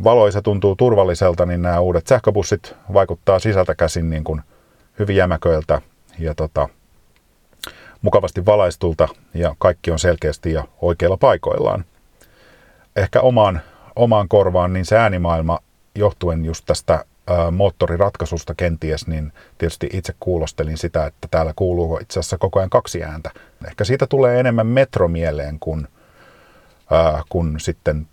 valoisa 0.05 0.43
tuntuu 0.43 0.77
turvalliselta, 0.77 1.47
niin 1.47 1.63
nämä 1.63 1.81
uudet 1.81 2.07
sähköbussit 2.07 2.75
vaikuttaa 2.93 3.39
sisältä 3.39 3.75
käsin 3.75 4.11
niin 4.11 4.25
kuin 4.25 4.43
hyvin 4.99 5.17
jämäköiltä 5.17 5.83
ja 6.19 6.35
tota, 6.35 6.69
mukavasti 8.03 8.47
valaistulta 8.47 9.09
ja 9.35 9.55
kaikki 9.59 9.91
on 9.91 9.99
selkeästi 9.99 10.53
ja 10.53 10.65
oikeilla 10.81 11.17
paikoillaan. 11.17 11.85
Ehkä 12.97 13.21
omaan, 13.21 13.61
omaan 13.97 14.29
korvaan, 14.29 14.73
niin 14.73 14.85
se 14.85 14.97
äänimaailma 14.97 15.59
johtuen 15.97 16.45
just 16.45 16.65
tästä 16.67 17.05
moottoriratkaisusta 17.53 18.55
kenties, 18.55 19.07
niin 19.07 19.33
tietysti 19.59 19.89
itse 19.93 20.15
kuulostelin 20.21 20.79
sitä, 20.79 21.07
että 21.07 21.29
täällä 21.31 21.53
kuuluu 21.57 21.99
itse 22.03 22.21
asiassa 22.21 22.39
koko 22.39 22.59
ajan 22.59 22.71
kaksi 22.71 23.05
ääntä. 23.05 23.31
Ehkä 23.67 23.85
siitä 23.85 24.07
tulee 24.07 24.41
enemmän 24.41 24.67
metro 24.67 25.09
mieleen 25.09 25.59
kuin, 25.59 25.89
ää, 26.91 27.23
kuin 27.29 27.61
sitten 27.61 28.09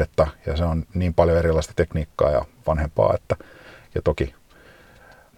että, 0.00 0.26
ja 0.46 0.56
se 0.56 0.64
on 0.64 0.84
niin 0.94 1.14
paljon 1.14 1.38
erilaista 1.38 1.72
tekniikkaa 1.76 2.30
ja 2.30 2.44
vanhempaa, 2.66 3.14
että 3.14 3.36
ja 3.94 4.02
toki 4.02 4.34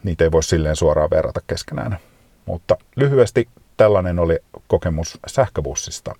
niitä 0.04 0.24
ei 0.24 0.32
voi 0.32 0.42
silleen 0.42 0.76
suoraan 0.76 1.10
verrata 1.10 1.40
keskenään. 1.46 1.98
Mutta 2.46 2.76
lyhyesti 2.96 3.48
tällainen 3.76 4.18
oli 4.18 4.38
kokemus 4.66 5.18
sähköbussista. 5.26 6.14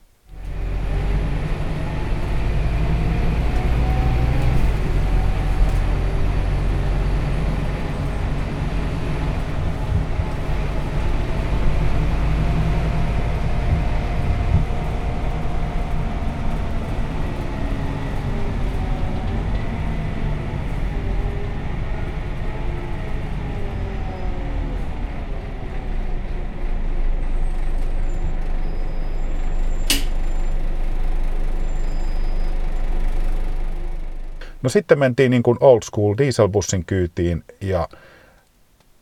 No 34.62 34.70
sitten 34.70 34.98
mentiin 34.98 35.30
niin 35.30 35.42
kuin 35.42 35.58
old 35.60 35.80
school 35.82 36.14
dieselbussin 36.18 36.84
kyytiin 36.84 37.44
ja 37.60 37.88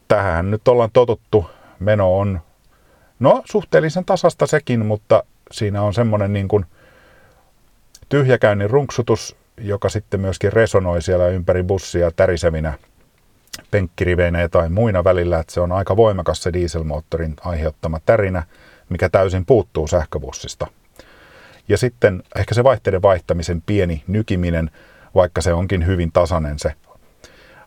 tähän 0.08 0.50
nyt 0.50 0.68
ollaan 0.68 0.90
totuttu. 0.92 1.50
Meno 1.78 2.18
on 2.18 2.40
no 3.18 3.42
suhteellisen 3.44 4.04
tasasta 4.04 4.46
sekin, 4.46 4.86
mutta 4.86 5.22
siinä 5.50 5.82
on 5.82 5.94
semmoinen 5.94 6.32
niin 6.32 6.48
kuin 6.48 6.66
tyhjäkäynnin 8.08 8.70
runksutus, 8.70 9.36
joka 9.60 9.88
sitten 9.88 10.20
myöskin 10.20 10.52
resonoi 10.52 11.02
siellä 11.02 11.28
ympäri 11.28 11.62
bussia 11.62 12.10
tärisevinä 12.10 12.74
penkkiriveinä 13.70 14.48
tai 14.48 14.68
muina 14.68 15.04
välillä, 15.04 15.38
että 15.38 15.52
se 15.52 15.60
on 15.60 15.72
aika 15.72 15.96
voimakas 15.96 16.42
se 16.42 16.52
dieselmoottorin 16.52 17.36
aiheuttama 17.40 18.00
tärinä, 18.06 18.42
mikä 18.88 19.08
täysin 19.08 19.46
puuttuu 19.46 19.86
sähköbussista. 19.86 20.66
Ja 21.68 21.78
sitten 21.78 22.22
ehkä 22.36 22.54
se 22.54 22.64
vaihteiden 22.64 23.02
vaihtamisen 23.02 23.62
pieni 23.66 24.02
nykiminen, 24.06 24.70
vaikka 25.14 25.40
se 25.40 25.52
onkin 25.52 25.86
hyvin 25.86 26.12
tasainen 26.12 26.58
se 26.58 26.72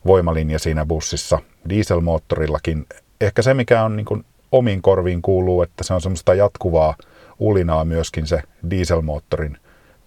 voimalinja 0.05 0.59
siinä 0.59 0.85
bussissa 0.85 1.39
dieselmoottorillakin. 1.69 2.85
Ehkä 3.21 3.41
se, 3.41 3.53
mikä 3.53 3.83
on 3.83 3.95
niin 3.95 4.05
kuin 4.05 4.25
omiin 4.51 4.81
korviin 4.81 5.21
kuuluu, 5.21 5.61
että 5.61 5.83
se 5.83 5.93
on 5.93 6.01
semmoista 6.01 6.33
jatkuvaa 6.33 6.95
ulinaa 7.39 7.85
myöskin 7.85 8.27
se 8.27 8.41
dieselmoottorin, 8.69 9.57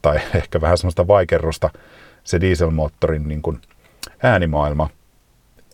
tai 0.03 0.21
ehkä 0.35 0.61
vähän 0.61 0.79
semmoista 0.79 1.07
vaikerrusta 1.07 1.71
se 2.25 2.41
dieselmoottorin 2.41 3.29
niin 3.29 3.43
kuin 3.43 3.61
äänimaailma. 4.23 4.91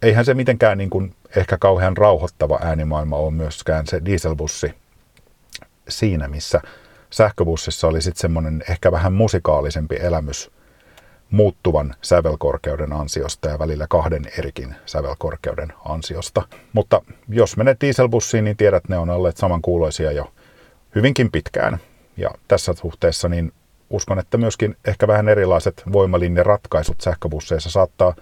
Eihän 0.03 0.25
se 0.25 0.35
mitenkään 0.35 0.79
niin 0.79 0.91
kuin 0.91 1.15
ehkä 1.37 1.59
kauhean 1.59 1.97
rauhoittava 1.97 2.59
äänimaailma 2.63 3.17
ole 3.17 3.31
myöskään 3.31 3.87
se 3.87 4.05
dieselbussi 4.05 4.75
siinä, 5.89 6.29
missä 6.29 6.61
sähköbussissa 7.11 7.89
oli 7.89 8.03
sitten 8.03 8.21
semmoinen 8.21 8.65
ehkä 8.69 8.93
vähän 8.93 9.13
musikaalisempi 9.13 9.97
elämys 10.01 10.51
muuttuvan 11.31 11.95
sävelkorkeuden 12.03 12.93
ansiosta 12.93 13.49
ja 13.49 13.59
välillä 13.59 13.87
kahden 13.89 14.23
erikin 14.39 14.75
sävelkorkeuden 14.87 15.73
ansiosta. 15.85 16.43
Mutta 16.73 17.03
jos 17.29 17.57
menet 17.57 17.81
dieselbussiin, 17.81 18.45
niin 18.45 18.57
tiedät, 18.57 18.89
ne 18.89 18.99
on 18.99 19.11
olleet 19.11 19.37
samankuuloisia 19.37 20.13
jo 20.13 20.33
hyvinkin 20.95 21.31
pitkään. 21.31 21.79
Ja 22.17 22.31
tässä 22.49 22.73
suhteessa 22.73 23.29
niin 23.29 23.53
uskon, 23.91 24.19
että 24.19 24.39
myöskin 24.39 24.77
ehkä 24.85 25.07
vähän 25.07 25.29
erilaiset 25.29 25.83
voimalinjaratkaisut 25.93 27.01
sähköbusseissa 27.01 27.71
saattaa 27.71 28.15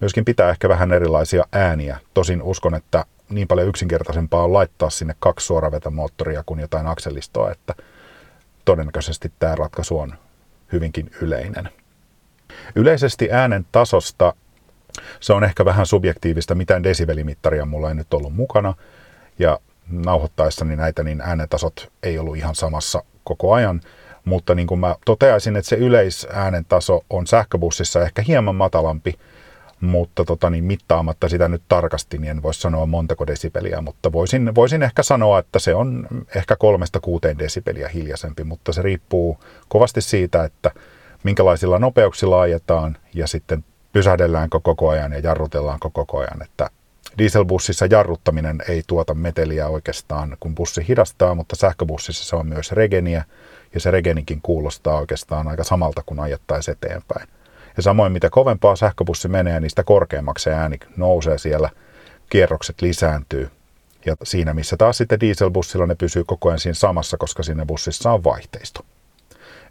myöskin 0.00 0.24
pitää 0.24 0.50
ehkä 0.50 0.68
vähän 0.68 0.92
erilaisia 0.92 1.44
ääniä. 1.52 1.98
Tosin 2.14 2.42
uskon, 2.42 2.74
että 2.74 3.04
niin 3.28 3.48
paljon 3.48 3.68
yksinkertaisempaa 3.68 4.44
on 4.44 4.52
laittaa 4.52 4.90
sinne 4.90 5.14
kaksi 5.18 5.46
suoravetämoottoria 5.46 6.42
kuin 6.46 6.60
jotain 6.60 6.86
akselistoa, 6.86 7.50
että 7.50 7.74
todennäköisesti 8.64 9.32
tämä 9.38 9.54
ratkaisu 9.54 9.98
on 9.98 10.14
hyvinkin 10.72 11.10
yleinen. 11.20 11.68
Yleisesti 12.74 13.28
äänen 13.32 13.66
tasosta 13.72 14.34
se 15.20 15.32
on 15.32 15.44
ehkä 15.44 15.64
vähän 15.64 15.86
subjektiivista, 15.86 16.54
mitään 16.54 16.82
desibelimittaria 16.82 17.64
mulla 17.64 17.88
ei 17.88 17.94
nyt 17.94 18.14
ollut 18.14 18.34
mukana. 18.34 18.74
Ja 19.38 19.58
nauhoittaessani 19.88 20.76
näitä, 20.76 21.02
niin 21.02 21.20
äänentasot 21.20 21.92
ei 22.02 22.18
ollut 22.18 22.36
ihan 22.36 22.54
samassa 22.54 23.02
koko 23.24 23.52
ajan. 23.52 23.80
Mutta 24.24 24.54
niin 24.54 24.66
kuin 24.66 24.80
mä 24.80 24.94
toteaisin, 25.04 25.56
että 25.56 25.68
se 25.68 25.76
yleisäänen 25.76 26.64
taso 26.64 27.04
on 27.10 27.26
sähköbussissa 27.26 28.02
ehkä 28.02 28.22
hieman 28.22 28.54
matalampi, 28.54 29.18
mutta 29.80 30.24
tota, 30.24 30.50
niin 30.50 30.64
mittaamatta 30.64 31.28
sitä 31.28 31.48
nyt 31.48 31.62
tarkasti, 31.68 32.18
niin 32.18 32.30
en 32.30 32.42
voi 32.42 32.54
sanoa 32.54 32.86
montako 32.86 33.26
desibeliä, 33.26 33.80
mutta 33.80 34.12
voisin, 34.12 34.54
voisin 34.54 34.82
ehkä 34.82 35.02
sanoa, 35.02 35.38
että 35.38 35.58
se 35.58 35.74
on 35.74 36.08
ehkä 36.34 36.56
kolmesta 36.56 37.00
kuuteen 37.00 37.38
desibeliä 37.38 37.88
hiljaisempi, 37.88 38.44
mutta 38.44 38.72
se 38.72 38.82
riippuu 38.82 39.38
kovasti 39.68 40.00
siitä, 40.00 40.44
että 40.44 40.70
minkälaisilla 41.24 41.78
nopeuksilla 41.78 42.40
ajetaan 42.40 42.96
ja 43.14 43.26
sitten 43.26 43.64
pysähdelläänkö 43.92 44.60
koko 44.60 44.88
ajan 44.88 45.12
ja 45.12 45.18
jarrutellaanko 45.18 45.90
koko 45.90 46.18
ajan. 46.18 46.42
Että 46.42 46.70
dieselbussissa 47.18 47.86
jarruttaminen 47.86 48.62
ei 48.68 48.82
tuota 48.86 49.14
meteliä 49.14 49.68
oikeastaan, 49.68 50.36
kun 50.40 50.54
bussi 50.54 50.88
hidastaa, 50.88 51.34
mutta 51.34 51.56
sähköbussissa 51.56 52.24
se 52.24 52.36
on 52.36 52.46
myös 52.46 52.72
regeniä 52.72 53.24
ja 53.74 53.80
se 53.80 53.90
regenikin 53.90 54.40
kuulostaa 54.42 54.98
oikeastaan 54.98 55.48
aika 55.48 55.64
samalta 55.64 56.02
kuin 56.06 56.20
ajettaisiin 56.20 56.72
eteenpäin. 56.72 57.28
Ja 57.76 57.82
samoin 57.82 58.12
mitä 58.12 58.30
kovempaa 58.30 58.76
sähköbussi 58.76 59.28
menee, 59.28 59.60
niin 59.60 59.70
sitä 59.70 59.84
korkeammaksi 59.84 60.42
se 60.42 60.54
ääni 60.54 60.78
nousee 60.96 61.38
siellä, 61.38 61.70
kierrokset 62.30 62.82
lisääntyy. 62.82 63.50
Ja 64.06 64.16
siinä 64.22 64.54
missä 64.54 64.76
taas 64.76 64.98
sitten 64.98 65.20
dieselbussilla 65.20 65.86
ne 65.86 65.94
pysyy 65.94 66.24
koko 66.24 66.48
ajan 66.48 66.58
siinä 66.58 66.74
samassa, 66.74 67.16
koska 67.16 67.42
siinä 67.42 67.66
bussissa 67.66 68.12
on 68.12 68.24
vaihteisto. 68.24 68.84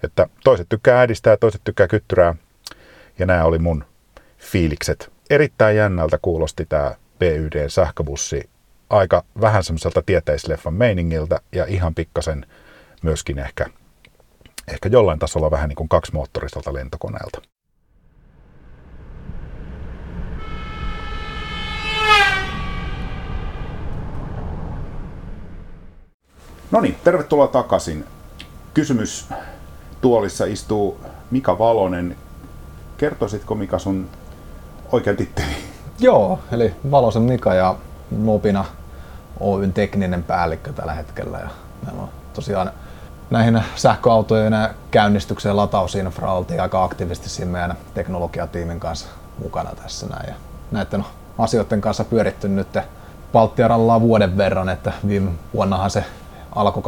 Että 0.04 0.28
toiset 0.44 0.70
tykkää 0.70 1.02
ädistää 1.02 1.34
ja 1.34 1.38
toiset 1.38 1.62
tykkää 1.64 1.88
kyttyrää. 1.88 2.36
Ja 3.20 3.26
nämä 3.26 3.44
oli 3.46 3.60
mun 3.60 3.86
fiilikset. 4.38 5.12
Erittäin 5.30 5.78
jännältä 5.78 6.20
kuulosti 6.22 6.66
tämä 6.66 6.96
PYD 7.20 7.70
sähköbussi. 7.70 8.50
Aika 8.90 9.24
vähän 9.42 9.64
semmoiselta 9.64 10.02
tieteisleffan 10.02 10.74
meiningiltä 10.74 11.40
ja 11.52 11.66
ihan 11.66 11.96
pikkasen 11.96 12.46
myöskin 13.04 13.40
ehkä, 13.40 13.66
ehkä 14.68 14.90
jollain 14.90 15.20
tasolla 15.20 15.52
vähän 15.52 15.70
niin 15.70 15.76
kuin 15.76 15.90
kaksimoottoriselta 15.90 16.74
lentokoneelta. 16.74 17.42
No 26.72 26.82
niin, 26.82 26.96
tervetuloa 27.04 27.48
takaisin. 27.48 28.06
Kysymys 28.74 29.30
tuolissa 30.04 30.46
istuu 30.46 31.00
Mika 31.32 31.60
Valonen. 31.60 32.16
Kertoisitko 32.98 33.56
Mika 33.56 33.80
sun 33.80 34.10
oikean 34.92 35.18
titteli? 35.18 35.56
Joo, 36.00 36.40
eli 36.52 36.76
Valosen 36.92 37.22
Mika 37.22 37.54
ja 37.54 37.76
Nopina 38.12 38.66
Oyn 39.40 39.74
tekninen 39.74 40.24
päällikkö 40.24 40.74
tällä 40.74 40.94
hetkellä. 40.94 41.38
Ja 41.38 41.50
meillä 41.86 42.02
on 42.02 42.10
tosiaan 42.34 42.72
näihin 43.30 43.64
sähköautojen 43.76 44.54
käynnistykseen 44.92 45.58
latausinfra 45.58 46.34
oltiin 46.34 46.62
aika 46.62 46.84
aktiivisesti 46.84 47.30
siinä 47.30 47.52
meidän 47.52 47.78
teknologiatiimin 47.94 48.80
kanssa 48.80 49.08
mukana 49.44 49.70
tässä 49.84 50.08
näin. 50.08 50.30
Ja 50.30 50.36
näiden 50.72 51.06
asioiden 51.38 51.82
kanssa 51.82 52.04
pyöritty 52.04 52.48
nyt 52.48 52.78
Baltiaralla 53.34 54.02
vuoden 54.02 54.38
verran, 54.38 54.70
että 54.70 54.94
viime 55.08 55.32
vuonnahan 55.54 55.92
se 55.92 56.06
alkoi 56.56 56.84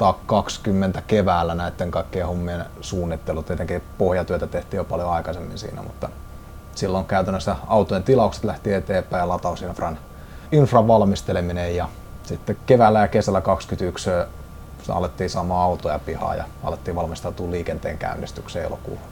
2020 0.00 1.02
keväällä 1.06 1.54
näiden 1.54 1.90
kaikkien 1.90 2.26
hommien 2.26 2.64
suunnittelu. 2.80 3.42
Tietenkin 3.42 3.82
pohjatyötä 3.98 4.46
tehtiin 4.46 4.78
jo 4.78 4.84
paljon 4.84 5.12
aikaisemmin 5.12 5.58
siinä, 5.58 5.82
mutta 5.82 6.08
silloin 6.74 7.04
käytännössä 7.04 7.56
autojen 7.66 8.02
tilaukset 8.02 8.44
lähti 8.44 8.72
eteenpäin 8.72 9.20
ja 9.20 9.28
latausinfran 9.28 9.98
infran 10.52 10.88
valmisteleminen 10.88 11.76
ja 11.76 11.88
sitten 12.22 12.56
keväällä 12.66 13.00
ja 13.00 13.08
kesällä 13.08 13.40
2021 13.40 14.10
alettiin 14.88 15.30
saamaan 15.30 15.62
autoja 15.62 15.98
pihaa 15.98 16.34
ja 16.34 16.44
alettiin 16.64 16.96
valmistautua 16.96 17.50
liikenteen 17.50 17.98
käynnistykseen 17.98 18.66
elokuuhun. 18.66 19.08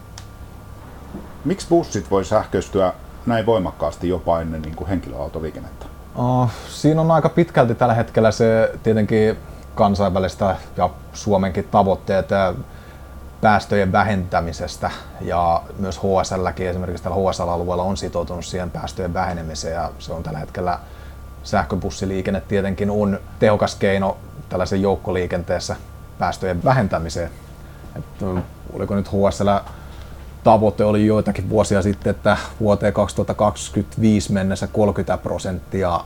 Miksi 1.45 1.67
bussit 1.69 2.11
voi 2.11 2.25
sähköistyä 2.25 2.93
näin 3.27 3.47
voimakkaasti 3.47 4.09
jopa 4.09 4.41
ennen 4.41 4.63
niin 4.63 4.77
kuin 4.77 4.89
henkilöautoliikennettä? 4.89 5.87
Oh, 6.15 6.51
siinä 6.69 7.01
on 7.01 7.11
aika 7.11 7.29
pitkälti 7.29 7.75
tällä 7.75 7.95
hetkellä 7.95 8.31
se 8.31 8.73
tietenkin 8.83 9.39
kansainvälistä 9.79 10.57
ja 10.77 10.91
Suomenkin 11.13 11.65
tavoitteet 11.65 12.29
päästöjen 13.41 13.93
vähentämisestä 13.93 14.91
ja 15.21 15.63
myös 15.79 15.99
HSLkin 15.99 16.69
esimerkiksi 16.69 17.03
tällä 17.03 17.17
HSL-alueella 17.17 17.83
on 17.83 17.97
sitoutunut 17.97 18.45
siihen 18.45 18.71
päästöjen 18.71 19.15
vähenemiseen 19.15 19.75
ja 19.75 19.91
se 19.99 20.13
on 20.13 20.23
tällä 20.23 20.39
hetkellä 20.39 20.79
sähköbussiliikenne 21.43 22.41
tietenkin 22.41 22.91
on 22.91 23.21
tehokas 23.39 23.75
keino 23.75 24.17
tällaisen 24.49 24.83
joukkoliikenteessä 24.83 25.77
päästöjen 26.19 26.65
vähentämiseen. 26.65 27.31
Että 27.97 28.25
oliko 28.73 28.95
nyt 28.95 29.09
HSL 29.09 29.49
tavoite 30.45 30.85
oli 30.85 31.07
joitakin 31.07 31.51
vuosia 31.51 31.83
sitten, 31.83 32.11
että 32.11 32.37
vuoteen 32.61 32.93
2025 32.93 34.33
mennessä 34.33 34.67
30 34.67 35.19
prosenttia 35.19 36.01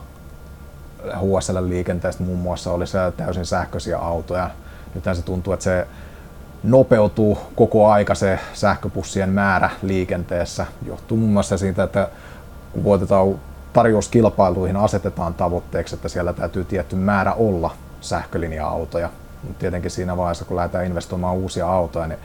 HSL-liikenteestä 1.11 2.23
muun 2.23 2.39
muassa 2.39 2.71
oli 2.71 2.87
se 2.87 2.99
täysin 3.17 3.45
sähköisiä 3.45 3.97
autoja. 3.97 4.49
Nyt 4.95 5.03
se 5.03 5.21
tuntuu, 5.21 5.53
että 5.53 5.63
se 5.63 5.87
nopeutuu 6.63 7.37
koko 7.55 7.91
aika 7.91 8.15
se 8.15 8.39
sähköpussien 8.53 9.29
määrä 9.29 9.69
liikenteessä. 9.81 10.65
Johtuu 10.85 11.17
muun 11.17 11.33
muassa 11.33 11.57
siitä, 11.57 11.83
että 11.83 12.07
kun 12.73 12.83
voitetaan 12.83 13.39
tarjouskilpailuihin 13.73 14.77
asetetaan 14.77 15.33
tavoitteeksi, 15.33 15.95
että 15.95 16.09
siellä 16.09 16.33
täytyy 16.33 16.63
tietty 16.63 16.95
määrä 16.95 17.33
olla 17.33 17.71
sähkölinja-autoja. 18.01 19.09
Mutta 19.43 19.59
tietenkin 19.59 19.91
siinä 19.91 20.17
vaiheessa, 20.17 20.45
kun 20.45 20.57
lähdetään 20.57 20.85
investoimaan 20.85 21.35
uusia 21.35 21.67
autoja, 21.67 22.07
niin 22.07 22.19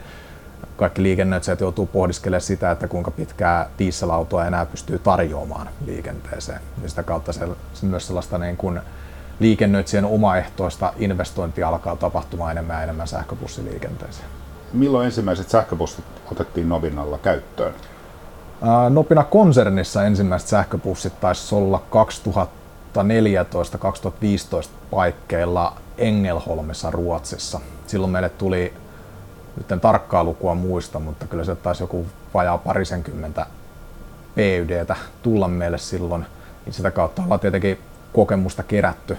kaikki 0.77 1.03
liikennöitsijät 1.03 1.61
joutuu 1.61 1.85
pohdiskelemaan 1.85 2.41
sitä, 2.41 2.71
että 2.71 2.87
kuinka 2.87 3.11
pitkää 3.11 3.69
dieselautoa 3.79 4.45
enää 4.45 4.65
pystyy 4.65 4.99
tarjoamaan 4.99 5.69
liikenteeseen. 5.85 6.61
Ja 6.83 6.89
sitä 6.89 7.03
kautta 7.03 7.33
se, 7.33 7.47
se 7.73 7.85
myös 7.85 8.07
sellaista 8.07 8.37
niin 8.37 8.57
kuin 8.57 8.79
liikennöitsijän 9.39 10.05
omaehtoista 10.05 10.93
investointia 10.97 11.67
alkaa 11.67 11.95
tapahtumaan 11.95 12.51
enemmän 12.51 12.77
ja 12.77 12.83
enemmän 12.83 13.07
sähköbussiliikenteeseen. 13.07 14.27
Milloin 14.73 15.05
ensimmäiset 15.05 15.49
sähköbussit 15.49 16.05
otettiin 16.31 16.69
Novinalla 16.69 17.17
käyttöön? 17.17 17.73
Nopina 18.89 19.23
konsernissa 19.23 20.03
ensimmäiset 20.03 20.49
sähköpussit 20.49 21.19
taisi 21.19 21.55
olla 21.55 21.83
2014-2015 22.95 23.01
paikkeilla 24.91 25.73
Engelholmissa 25.97 26.91
Ruotsissa. 26.91 27.59
Silloin 27.87 28.11
meille 28.11 28.29
tuli, 28.29 28.73
nyt 29.57 29.71
en 29.71 29.79
tarkkaa 29.79 30.23
lukua 30.23 30.55
muista, 30.55 30.99
mutta 30.99 31.27
kyllä 31.27 31.43
se 31.43 31.55
taisi 31.55 31.83
joku 31.83 32.05
vajaa 32.33 32.57
parisenkymmentä 32.57 33.45
PYDtä 34.35 34.95
tulla 35.23 35.47
meille 35.47 35.77
silloin. 35.77 36.25
Niin 36.65 36.73
sitä 36.73 36.91
kautta 36.91 37.23
ollaan 37.23 37.39
tietenkin 37.39 37.79
kokemusta 38.13 38.63
kerätty. 38.63 39.17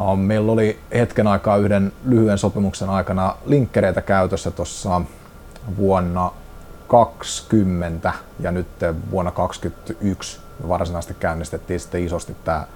Ää, 0.00 0.16
Meillä 0.16 0.52
oli 0.52 0.80
hetken 0.94 1.26
aikaa 1.26 1.56
yhden 1.56 1.92
lyhyen 2.04 2.38
sopimuksen 2.38 2.90
aikana 2.90 3.36
linkkereitä 3.46 4.02
käytössä 4.02 4.50
tuossa 4.50 5.00
vuonna 5.76 6.32
20 6.88 8.12
ja 8.40 8.50
nyt 8.50 8.68
vuonna 9.10 9.30
2021 9.30 10.40
me 10.62 10.68
varsinaisesti 10.68 11.14
käynnistettiin 11.20 11.80
sitten 11.80 12.04
isosti 12.04 12.36
tämä 12.44 12.66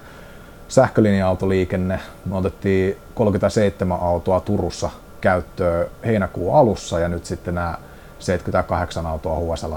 sähkölinja-autoliikenne. 0.67 1.99
Me 2.25 2.37
otettiin 2.37 2.97
37 3.15 3.99
autoa 4.01 4.39
Turussa 4.39 4.89
käyttöön 5.25 5.87
heinäkuun 6.05 6.55
alussa 6.55 6.99
ja 6.99 7.09
nyt 7.09 7.25
sitten 7.25 7.55
nämä 7.55 7.77
78 8.19 9.05
autoa 9.05 9.55
HSL 9.55 9.73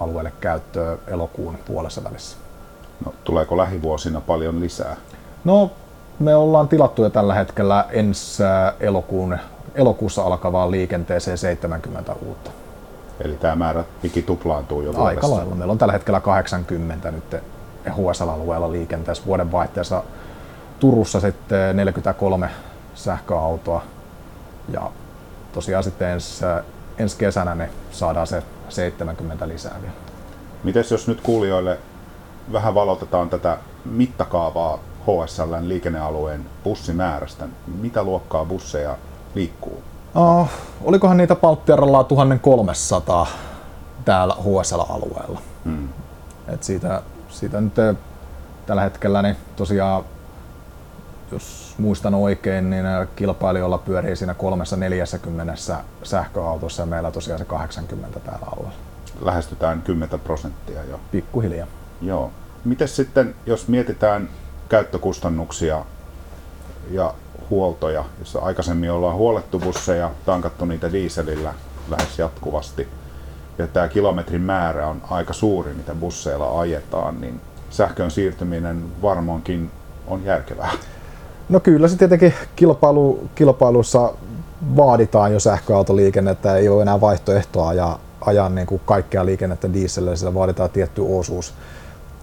alueelle 0.00 0.32
käyttöön 0.40 0.98
elokuun 1.06 1.58
puolessa 1.66 2.04
välissä. 2.04 2.36
No, 3.04 3.14
tuleeko 3.24 3.56
lähivuosina 3.56 4.20
paljon 4.20 4.60
lisää? 4.60 4.96
No, 5.44 5.70
me 6.18 6.34
ollaan 6.34 6.68
tilattu 6.68 7.02
jo 7.02 7.10
tällä 7.10 7.34
hetkellä 7.34 7.84
ensi 7.90 8.42
elokuun, 8.80 9.38
elokuussa 9.74 10.22
alkavaan 10.22 10.70
liikenteeseen 10.70 11.38
70 11.38 12.14
uutta. 12.26 12.50
Eli 13.20 13.34
tämä 13.34 13.56
määrä 13.56 13.84
piki 14.02 14.22
tuplaantuu 14.22 14.82
jo 14.82 15.02
Aika 15.02 15.30
lailla. 15.30 15.54
Meillä 15.54 15.72
on 15.72 15.78
tällä 15.78 15.92
hetkellä 15.92 16.20
80 16.20 17.10
nyt 17.10 17.36
HSL-alueella 17.90 18.72
liikenteessä. 18.72 19.26
Vuoden 19.26 19.52
vaihteessa 19.52 20.02
Turussa 20.80 21.20
sitten 21.20 21.76
43 21.76 22.50
sähköautoa. 22.94 23.82
Ja 24.72 24.90
tosiaan 25.52 25.84
sitten 25.84 26.08
ensi, 26.08 26.44
ensi 26.98 27.16
kesänä 27.16 27.54
ne 27.54 27.70
saadaan 27.90 28.26
se 28.26 28.42
70 28.68 29.48
lisää 29.48 29.76
vielä. 29.80 29.94
Mites 30.64 30.90
jos 30.90 31.08
nyt 31.08 31.20
kuulijoille 31.20 31.78
vähän 32.52 32.74
valotetaan 32.74 33.30
tätä 33.30 33.58
mittakaavaa 33.84 34.78
HSLn 35.02 35.68
liikennealueen 35.68 36.46
bussimäärästä? 36.64 37.48
Mitä 37.80 38.02
luokkaa 38.02 38.44
busseja 38.44 38.96
liikkuu? 39.34 39.82
Oh, 40.14 40.48
olikohan 40.84 41.16
niitä 41.16 41.34
Palttiaralla 41.34 42.04
1300 42.04 43.26
täällä 44.04 44.34
HSL-alueella. 44.34 45.40
Hmm. 45.64 45.88
Et 46.48 46.62
siitä, 46.62 47.02
siitä 47.28 47.60
nyt 47.60 47.78
eh, 47.78 47.96
tällä 48.66 48.82
hetkellä 48.82 49.22
niin 49.22 49.36
tosiaan, 49.56 50.04
jos 51.32 51.74
muistan 51.78 52.14
oikein, 52.14 52.70
niin 52.70 52.84
kilpailijoilla 53.16 53.78
pyörii 53.78 54.16
siinä 54.16 54.34
340 54.34 55.54
sähköautossa 56.02 56.82
ja 56.82 56.86
meillä 56.86 57.10
tosiaan 57.10 57.38
se 57.38 57.44
80 57.44 58.20
täällä 58.20 58.46
alueella. 58.52 58.78
Lähestytään 59.20 59.82
10 59.82 60.20
prosenttia 60.20 60.84
jo. 60.84 61.00
Pikkuhiljaa. 61.10 61.66
Joo. 62.00 62.30
Miten 62.64 62.88
sitten, 62.88 63.34
jos 63.46 63.68
mietitään 63.68 64.28
käyttökustannuksia 64.68 65.84
ja 66.90 67.14
huoltoja, 67.50 68.04
jossa 68.18 68.38
aikaisemmin 68.38 68.92
ollaan 68.92 69.16
huolettu 69.16 69.58
busseja, 69.58 70.10
tankattu 70.26 70.64
niitä 70.64 70.92
dieselillä 70.92 71.54
lähes 71.88 72.18
jatkuvasti, 72.18 72.88
ja 73.58 73.66
tämä 73.66 73.88
kilometrin 73.88 74.42
määrä 74.42 74.86
on 74.86 75.02
aika 75.10 75.32
suuri, 75.32 75.74
mitä 75.74 75.94
busseilla 75.94 76.60
ajetaan, 76.60 77.20
niin 77.20 77.40
sähköön 77.70 78.10
siirtyminen 78.10 79.02
varmaankin 79.02 79.70
on 80.06 80.24
järkevää. 80.24 80.70
No 81.48 81.60
kyllä 81.60 81.88
se 81.88 81.96
tietenkin 81.96 82.34
kilpailu, 82.56 83.28
kilpailussa 83.34 84.12
vaaditaan 84.76 85.32
jo 85.32 85.40
sähköautoliikennettä, 85.40 86.56
ei 86.56 86.68
ole 86.68 86.82
enää 86.82 87.00
vaihtoehtoa 87.00 87.72
ja 87.72 87.98
ajaa 88.20 88.48
niin 88.48 88.66
kuin 88.66 88.80
kaikkea 88.84 89.26
liikennettä 89.26 89.72
dieselillä, 89.72 90.16
sillä 90.16 90.34
vaaditaan 90.34 90.70
tietty 90.70 91.02
osuus. 91.18 91.54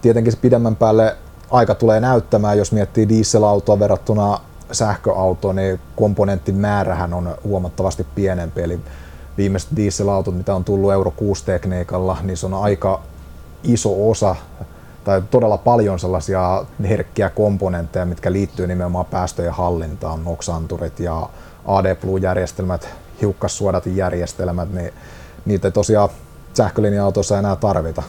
Tietenkin 0.02 0.32
se 0.32 0.38
pidemmän 0.38 0.76
päälle 0.76 1.16
aika 1.50 1.74
tulee 1.74 2.00
näyttämään, 2.00 2.58
jos 2.58 2.72
miettii 2.72 3.08
dieselautoa 3.08 3.78
verrattuna 3.78 4.40
sähköautoon, 4.72 5.56
niin 5.56 5.80
komponenttimäärähän 5.96 7.14
on 7.14 7.34
huomattavasti 7.44 8.06
pienempi. 8.14 8.62
Eli 8.62 8.80
viimeiset 9.38 9.70
dieselautot, 9.76 10.36
mitä 10.36 10.54
on 10.54 10.64
tullut 10.64 10.92
Euro 10.92 11.12
6-tekniikalla, 11.20 12.16
niin 12.22 12.36
se 12.36 12.46
on 12.46 12.54
aika 12.54 13.00
iso 13.64 14.10
osa 14.10 14.36
tai 15.06 15.22
todella 15.30 15.58
paljon 15.58 15.98
sellaisia 15.98 16.64
herkkiä 16.82 17.30
komponentteja, 17.30 18.06
mitkä 18.06 18.32
liittyy 18.32 18.66
nimenomaan 18.66 19.06
päästöjen 19.06 19.52
hallintaan, 19.52 20.24
NOx-anturit 20.24 21.00
ja 21.00 21.28
AD-järjestelmät, 21.66 22.88
hiukkassuodatinjärjestelmät, 23.20 24.72
niin 24.72 24.92
niitä 25.44 25.68
ei 25.68 25.72
tosiaan 25.72 26.08
sähkölinja-autossa 26.54 27.38
enää 27.38 27.56
tarvita. 27.56 28.02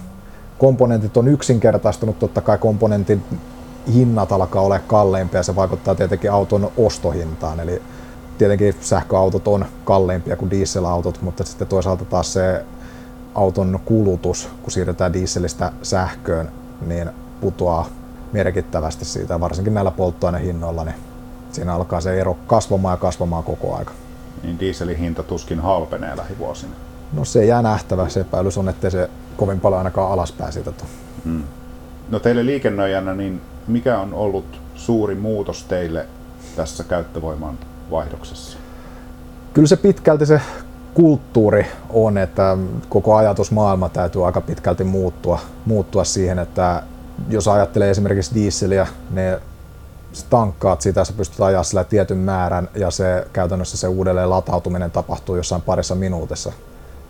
Komponentit 0.57 1.17
on 1.17 1.27
yksinkertaistunut, 1.27 2.19
totta 2.19 2.41
kai 2.41 2.57
komponentin 2.57 3.23
hinnat 3.93 4.31
alkaa 4.31 4.61
olla 4.61 4.79
kalleimpia 4.79 5.43
se 5.43 5.55
vaikuttaa 5.55 5.95
tietenkin 5.95 6.31
auton 6.31 6.71
ostohintaan. 6.77 7.59
Eli 7.59 7.81
tietenkin 8.37 8.75
sähköautot 8.81 9.47
on 9.47 9.65
kalleimpia 9.85 10.35
kuin 10.35 10.51
dieselautot, 10.51 11.21
mutta 11.21 11.43
sitten 11.43 11.67
toisaalta 11.67 12.05
taas 12.05 12.33
se 12.33 12.65
auton 13.35 13.79
kulutus, 13.85 14.49
kun 14.61 14.71
siirrytään 14.71 15.13
dieselistä 15.13 15.71
sähköön, 15.83 16.51
niin 16.85 17.09
putoaa 17.41 17.87
merkittävästi 18.33 19.05
siitä, 19.05 19.39
varsinkin 19.39 19.73
näillä 19.73 19.91
polttoainehinnoilla, 19.91 20.83
niin 20.83 20.95
siinä 21.51 21.73
alkaa 21.75 22.01
se 22.01 22.21
ero 22.21 22.37
kasvamaan 22.47 22.93
ja 22.93 22.97
kasvamaan 22.97 23.43
koko 23.43 23.75
aika. 23.75 23.91
Niin 24.43 24.59
dieselin 24.59 24.97
hinta 24.97 25.23
tuskin 25.23 25.59
halpenee 25.59 26.17
lähivuosina. 26.17 26.71
No 27.13 27.25
se 27.25 27.45
jää 27.45 27.61
nähtävä, 27.61 28.09
se 28.09 28.19
epäilys 28.19 28.57
on, 28.57 28.69
ettei 28.69 28.91
se 28.91 29.09
kovin 29.37 29.59
paljon 29.59 29.77
ainakaan 29.77 30.11
alaspäin 30.11 30.53
siitä 30.53 30.71
tule. 30.71 30.89
Hmm. 31.23 31.43
No 32.09 32.19
teille 32.19 32.45
liikennöijänä, 32.45 33.13
niin 33.13 33.41
mikä 33.67 33.99
on 33.99 34.13
ollut 34.13 34.61
suuri 34.75 35.15
muutos 35.15 35.63
teille 35.63 36.05
tässä 36.55 36.83
käyttövoiman 36.83 37.59
vaihdoksessa? 37.91 38.57
Kyllä 39.53 39.67
se 39.67 39.77
pitkälti 39.77 40.25
se 40.25 40.41
kulttuuri 40.97 41.65
on, 41.89 42.17
että 42.17 42.57
koko 42.89 43.15
ajatusmaailma 43.15 43.89
täytyy 43.89 44.25
aika 44.25 44.41
pitkälti 44.41 44.83
muuttua, 44.83 45.39
muuttua 45.65 46.03
siihen, 46.03 46.39
että 46.39 46.83
jos 47.29 47.47
ajattelee 47.47 47.89
esimerkiksi 47.89 48.35
dieseliä, 48.35 48.87
ne 49.11 49.39
tankkaat 50.29 50.81
sitä, 50.81 51.05
sä 51.05 51.13
pystyt 51.13 51.41
ajaa 51.41 51.63
sillä 51.63 51.83
tietyn 51.83 52.17
määrän 52.17 52.69
ja 52.75 52.91
se 52.91 53.27
käytännössä 53.33 53.77
se 53.77 53.87
uudelleen 53.87 54.29
latautuminen 54.29 54.91
tapahtuu 54.91 55.35
jossain 55.35 55.61
parissa 55.61 55.95
minuutissa. 55.95 56.51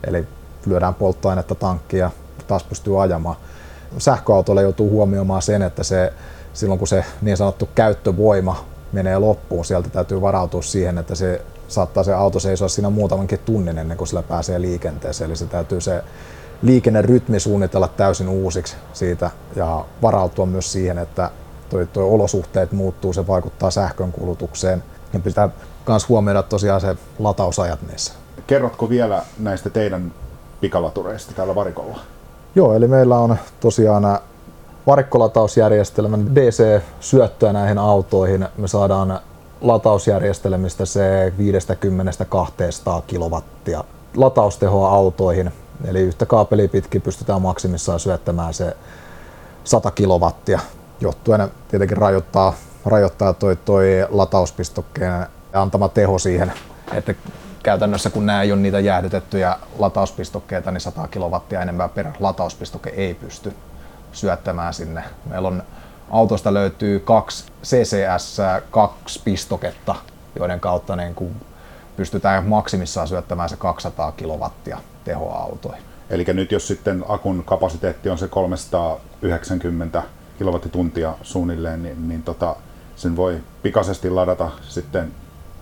Eli 0.08 0.28
lyödään 0.66 0.94
polttoainetta 0.94 1.56
tankkia 1.56 2.06
ja 2.06 2.12
taas 2.48 2.64
pystyy 2.64 3.02
ajamaan. 3.02 3.36
Sähköautolla 3.98 4.62
joutuu 4.62 4.90
huomioimaan 4.90 5.42
sen, 5.42 5.62
että 5.62 5.84
se, 5.84 6.14
silloin 6.54 6.80
kun 6.80 6.88
se 6.88 7.06
niin 7.22 7.38
sanottu 7.38 7.70
käyttövoima 7.76 8.66
menee 8.92 9.20
loppuun, 9.20 9.66
sieltä 9.66 9.90
täytyy 9.90 10.22
varautua 10.22 10.62
siihen, 10.62 10.98
että 10.98 11.16
se 11.16 11.42
saattaa 11.68 12.04
se 12.04 12.14
auto 12.14 12.40
seisoa 12.40 12.68
siinä 12.68 12.90
muutamankin 12.90 13.40
tunnin 13.40 13.78
ennen 13.78 13.98
kuin 13.98 14.08
sillä 14.08 14.24
pääsee 14.24 14.62
liikenteeseen. 14.62 15.30
Eli 15.30 15.36
se 15.36 15.46
täytyy 15.46 15.82
se 15.82 16.04
liikennerytmi 16.62 17.40
suunnitella 17.40 17.88
täysin 17.88 18.30
uusiksi 18.30 18.76
siitä 18.94 19.32
ja 19.56 19.86
varautua 20.02 20.46
myös 20.46 20.72
siihen, 20.72 20.98
että 20.98 21.32
toi, 21.70 21.88
toi 21.94 22.04
olosuhteet 22.04 22.72
muuttuu, 22.72 23.14
se 23.14 23.28
vaikuttaa 23.28 23.72
sähkön 23.72 24.12
kulutukseen. 24.12 24.84
Ja 25.14 25.20
pitää 25.20 25.50
myös 25.88 26.10
huomioida 26.10 26.44
tosiaan 26.44 26.82
se 26.82 26.96
latausajat 27.20 27.80
niissä. 27.88 28.14
Kerrotko 28.48 28.90
vielä 28.90 29.24
näistä 29.40 29.70
teidän 29.70 30.12
pikalatureista 30.62 31.34
täällä 31.36 31.56
varikolla? 31.56 32.00
Joo, 32.56 32.74
eli 32.74 32.88
meillä 32.88 33.18
on 33.18 33.38
tosiaan 33.60 34.02
nämä 34.02 34.20
varikkolatausjärjestelmä, 34.88 36.18
DC-syöttöä 36.36 37.54
näihin 37.54 37.78
autoihin. 37.78 38.48
Me 38.58 38.68
saadaan 38.68 39.20
latausjärjestelmistä 39.62 40.86
se 40.86 41.34
50-200 43.00 43.02
kilowattia 43.08 43.84
lataustehoa 44.16 44.90
autoihin. 44.90 45.54
Eli 45.86 46.02
yhtä 46.02 46.26
kaapelia 46.26 46.68
pitkin 46.68 47.02
pystytään 47.02 47.42
maksimissaan 47.42 48.00
syöttämään 48.00 48.54
se 48.54 48.78
100 49.64 49.92
kilowattia. 49.92 50.60
Johtuen 51.02 51.52
tietenkin 51.68 51.98
rajoittaa, 51.98 52.54
rajoittaa 52.86 53.34
toi, 53.34 53.56
toi 53.56 54.08
latauspistokkeen 54.10 55.28
antama 55.54 55.90
teho 55.90 56.20
siihen, 56.20 56.54
että 56.94 57.14
käytännössä 57.64 58.10
kun 58.10 58.26
nämä 58.26 58.42
ei 58.42 58.52
ole 58.52 58.62
niitä 58.62 58.80
jäähdytettyjä 58.80 59.56
latauspistokkeita, 59.80 60.72
niin 60.72 60.82
100 60.82 61.08
kilowattia 61.08 61.62
enemmän 61.62 61.90
per 61.90 62.08
latauspistoke 62.20 62.90
ei 62.90 63.14
pysty 63.14 63.54
syöttämään 64.12 64.74
sinne. 64.74 65.04
Meillä 65.26 65.48
on 65.48 65.64
autosta 66.10 66.54
löytyy 66.54 67.00
kaksi 67.00 67.46
CCS, 67.64 68.38
kaksi 68.72 69.22
pistoketta, 69.24 69.96
joiden 70.36 70.60
kautta 70.60 70.96
niin 70.96 71.16
kuin 71.16 71.36
pystytään 71.98 72.46
maksimissaan 72.46 73.08
syöttämään 73.08 73.50
se 73.50 73.58
200 73.58 74.12
kilowattia 74.12 74.78
tehoa 75.04 75.36
autoihin. 75.36 75.84
Eli 76.10 76.26
nyt 76.34 76.52
jos 76.52 76.68
sitten 76.68 77.06
akun 77.08 77.44
kapasiteetti 77.46 78.10
on 78.10 78.18
se 78.18 78.28
390 78.28 80.04
kilowattituntia 80.38 81.14
suunnilleen, 81.22 81.84
niin, 81.84 82.10
niin 82.10 82.24
tota, 82.24 82.56
sen 82.96 83.16
voi 83.16 83.44
pikaisesti 83.64 84.10
ladata 84.10 84.52
sitten 84.62 85.12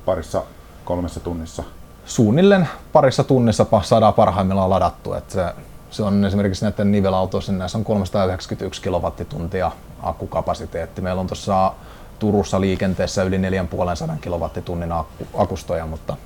parissa 0.05 0.43
kolmessa 0.85 1.19
tunnissa. 1.19 1.63
Suunnilleen 2.05 2.67
parissa 2.93 3.23
tunnissa 3.23 3.65
saadaan 3.81 4.13
parhaimmillaan 4.13 4.69
ladattu. 4.69 5.13
Et 5.13 5.29
se, 5.29 5.53
se 5.95 6.03
on 6.03 6.25
esimerkiksi 6.25 6.65
näiden 6.65 6.91
nivelautoissa, 6.91 7.51
niin 7.51 7.59
näissä 7.59 7.77
on 7.77 7.83
391 7.83 8.81
kilowattituntia 8.81 9.71
akkukapasiteetti. 10.03 11.01
Meillä 11.01 11.19
on 11.19 11.27
tuossa 11.27 11.73
Turussa 12.19 12.61
liikenteessä 12.61 13.23
yli 13.23 13.37
4500 13.37 14.17
kilowattitunnin 14.21 14.93
akustoja, 15.37 15.85
mutta 15.85 16.17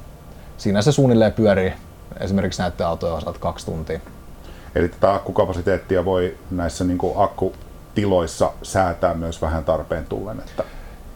siinä 0.57 0.82
se 0.82 0.91
suunnilleen 0.91 1.34
pyörii 1.34 1.74
esimerkiksi 2.20 2.61
näiden 2.61 2.88
autojen 2.88 3.15
osalta 3.15 3.39
kaksi 3.39 3.65
tuntia. 3.65 3.99
Eli 4.76 4.89
tätä 4.89 5.13
akkukapasiteettia 5.13 6.05
voi 6.05 6.38
näissä 6.51 6.84
niin 6.84 6.97
kuin 6.97 7.13
akkutiloissa 7.17 8.51
säätää 8.63 9.13
myös 9.13 9.41
vähän 9.41 9.65
tarpeen 9.65 10.05
tullen. 10.05 10.39
Että 10.39 10.63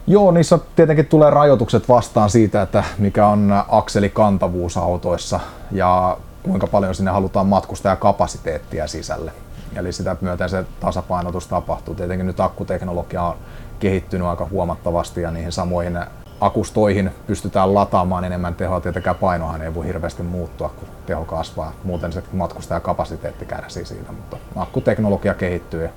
Joo, 0.06 0.30
niissä 0.30 0.58
tietenkin 0.76 1.06
tulee 1.06 1.30
rajoitukset 1.30 1.88
vastaan 1.88 2.30
siitä, 2.30 2.62
että 2.62 2.84
mikä 2.98 3.26
on 3.26 3.64
akselikantavuus 3.68 4.76
autoissa 4.76 5.40
ja 5.72 6.16
kuinka 6.44 6.66
paljon 6.66 6.94
sinne 6.94 7.10
halutaan 7.10 7.46
matkustajakapasiteettia 7.46 8.86
sisälle. 8.86 9.32
Eli 9.76 9.92
sitä 9.92 10.16
myöten 10.20 10.48
se 10.48 10.64
tasapainotus 10.80 11.46
tapahtuu. 11.46 11.94
Tietenkin 11.94 12.26
nyt 12.26 12.40
akkuteknologia 12.40 13.22
on 13.22 13.36
kehittynyt 13.78 14.26
aika 14.26 14.46
huomattavasti 14.50 15.20
ja 15.20 15.30
niihin 15.30 15.52
samoihin 15.52 15.98
akustoihin 16.40 17.10
pystytään 17.26 17.74
lataamaan 17.74 18.24
enemmän 18.24 18.54
tehoa. 18.54 18.80
Tietenkään 18.80 19.16
painohan 19.16 19.62
ei 19.62 19.74
voi 19.74 19.86
hirveästi 19.86 20.22
muuttua, 20.22 20.68
kun 20.68 20.88
teho 21.06 21.24
kasvaa. 21.24 21.72
Muuten 21.84 22.12
se 22.12 22.22
matkustajakapasiteetti 22.32 23.46
kärsii 23.46 23.84
siitä, 23.84 24.12
mutta 24.12 24.36
akkuteknologia 24.56 25.34
kehittyy 25.34 25.82
ja 25.82 25.90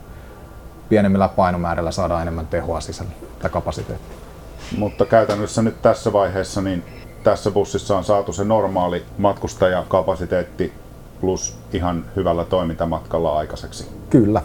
pienemmillä 0.89 1.27
painomäärillä 1.27 1.91
saadaan 1.91 2.21
enemmän 2.21 2.47
tehoa 2.47 2.79
sisälle 2.81 3.11
tai 3.39 3.49
kapasiteettia. 3.49 4.17
Mutta 4.77 5.05
käytännössä 5.05 5.61
nyt 5.61 5.81
tässä 5.81 6.13
vaiheessa, 6.13 6.61
niin 6.61 6.83
tässä 7.29 7.51
bussissa 7.51 7.97
on 7.97 8.03
saatu 8.03 8.33
se 8.33 8.43
normaali 8.43 9.03
matkustajakapasiteetti 9.17 10.73
plus 11.21 11.57
ihan 11.73 12.05
hyvällä 12.15 12.45
toimintamatkalla 12.45 13.37
aikaiseksi. 13.37 13.87
Kyllä. 14.09 14.41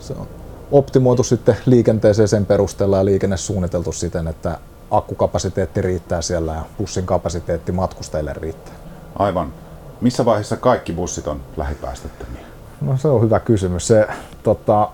Se 0.00 0.12
on 0.12 0.28
optimoitu 0.70 1.22
sitten 1.22 1.56
liikenteeseen 1.66 2.28
sen 2.28 2.46
perusteella 2.46 2.96
ja 2.96 3.04
liikenne 3.04 3.36
suunniteltu 3.36 3.92
siten, 3.92 4.28
että 4.28 4.58
akkukapasiteetti 4.90 5.82
riittää 5.82 6.22
siellä 6.22 6.52
ja 6.52 6.62
bussin 6.78 7.06
kapasiteetti 7.06 7.72
matkustajille 7.72 8.32
riittää. 8.32 8.74
Aivan. 9.18 9.52
Missä 10.00 10.24
vaiheessa 10.24 10.56
kaikki 10.56 10.92
bussit 10.92 11.26
on 11.26 11.40
lähipäästöttömiä? 11.56 12.46
No 12.80 12.96
se 12.96 13.08
on 13.08 13.22
hyvä 13.22 13.40
kysymys. 13.40 13.86
Se, 13.86 14.08
tota, 14.42 14.88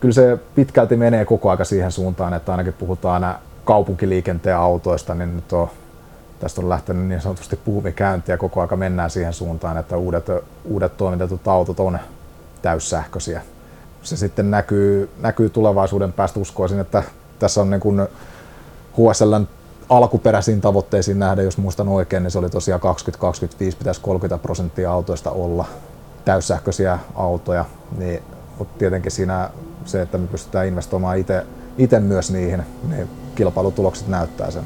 kyllä 0.00 0.14
se 0.14 0.38
pitkälti 0.54 0.96
menee 0.96 1.24
koko 1.24 1.50
aika 1.50 1.64
siihen 1.64 1.92
suuntaan, 1.92 2.34
että 2.34 2.52
ainakin 2.52 2.72
puhutaan 2.72 3.24
aina 3.24 3.38
kaupunkiliikenteen 3.64 4.56
autoista, 4.56 5.14
niin 5.14 5.36
nyt 5.36 5.52
on, 5.52 5.68
tästä 6.40 6.60
on 6.60 6.68
lähtenyt 6.68 7.06
niin 7.06 7.20
sanotusti 7.20 7.56
puumikäynti 7.56 8.32
ja 8.32 8.38
koko 8.38 8.60
aika 8.60 8.76
mennään 8.76 9.10
siihen 9.10 9.32
suuntaan, 9.32 9.78
että 9.78 9.96
uudet, 9.96 10.26
uudet 10.64 10.96
toimitetut 10.96 11.48
autot 11.48 11.80
on 11.80 11.98
täyssähköisiä. 12.62 13.42
Se 14.02 14.16
sitten 14.16 14.50
näkyy, 14.50 15.10
näkyy 15.20 15.50
tulevaisuuden 15.50 16.12
päästä. 16.12 16.40
Uskoisin, 16.40 16.80
että 16.80 17.02
tässä 17.38 17.60
on 17.60 17.70
niin 17.70 17.80
kuin 17.80 18.08
HSLn 18.92 19.48
alkuperäisiin 19.88 20.60
tavoitteisiin 20.60 21.18
nähdä, 21.18 21.42
jos 21.42 21.58
muistan 21.58 21.88
oikein, 21.88 22.22
niin 22.22 22.30
se 22.30 22.38
oli 22.38 22.50
tosiaan 22.50 22.80
2025 22.80 23.76
pitäisi 23.76 24.00
30 24.00 24.42
prosenttia 24.42 24.92
autoista 24.92 25.30
olla 25.30 25.64
täyssähköisiä 26.24 26.98
autoja, 27.14 27.64
niin 27.98 28.22
mutta 28.58 28.78
tietenkin 28.78 29.12
siinä 29.12 29.50
se, 29.84 30.02
että 30.02 30.18
me 30.18 30.26
pystytään 30.26 30.66
investoimaan 30.66 31.18
itse 31.78 32.00
myös 32.00 32.30
niihin, 32.30 32.62
niin 32.88 33.08
kilpailutulokset 33.34 34.08
näyttää 34.08 34.50
sen. 34.50 34.64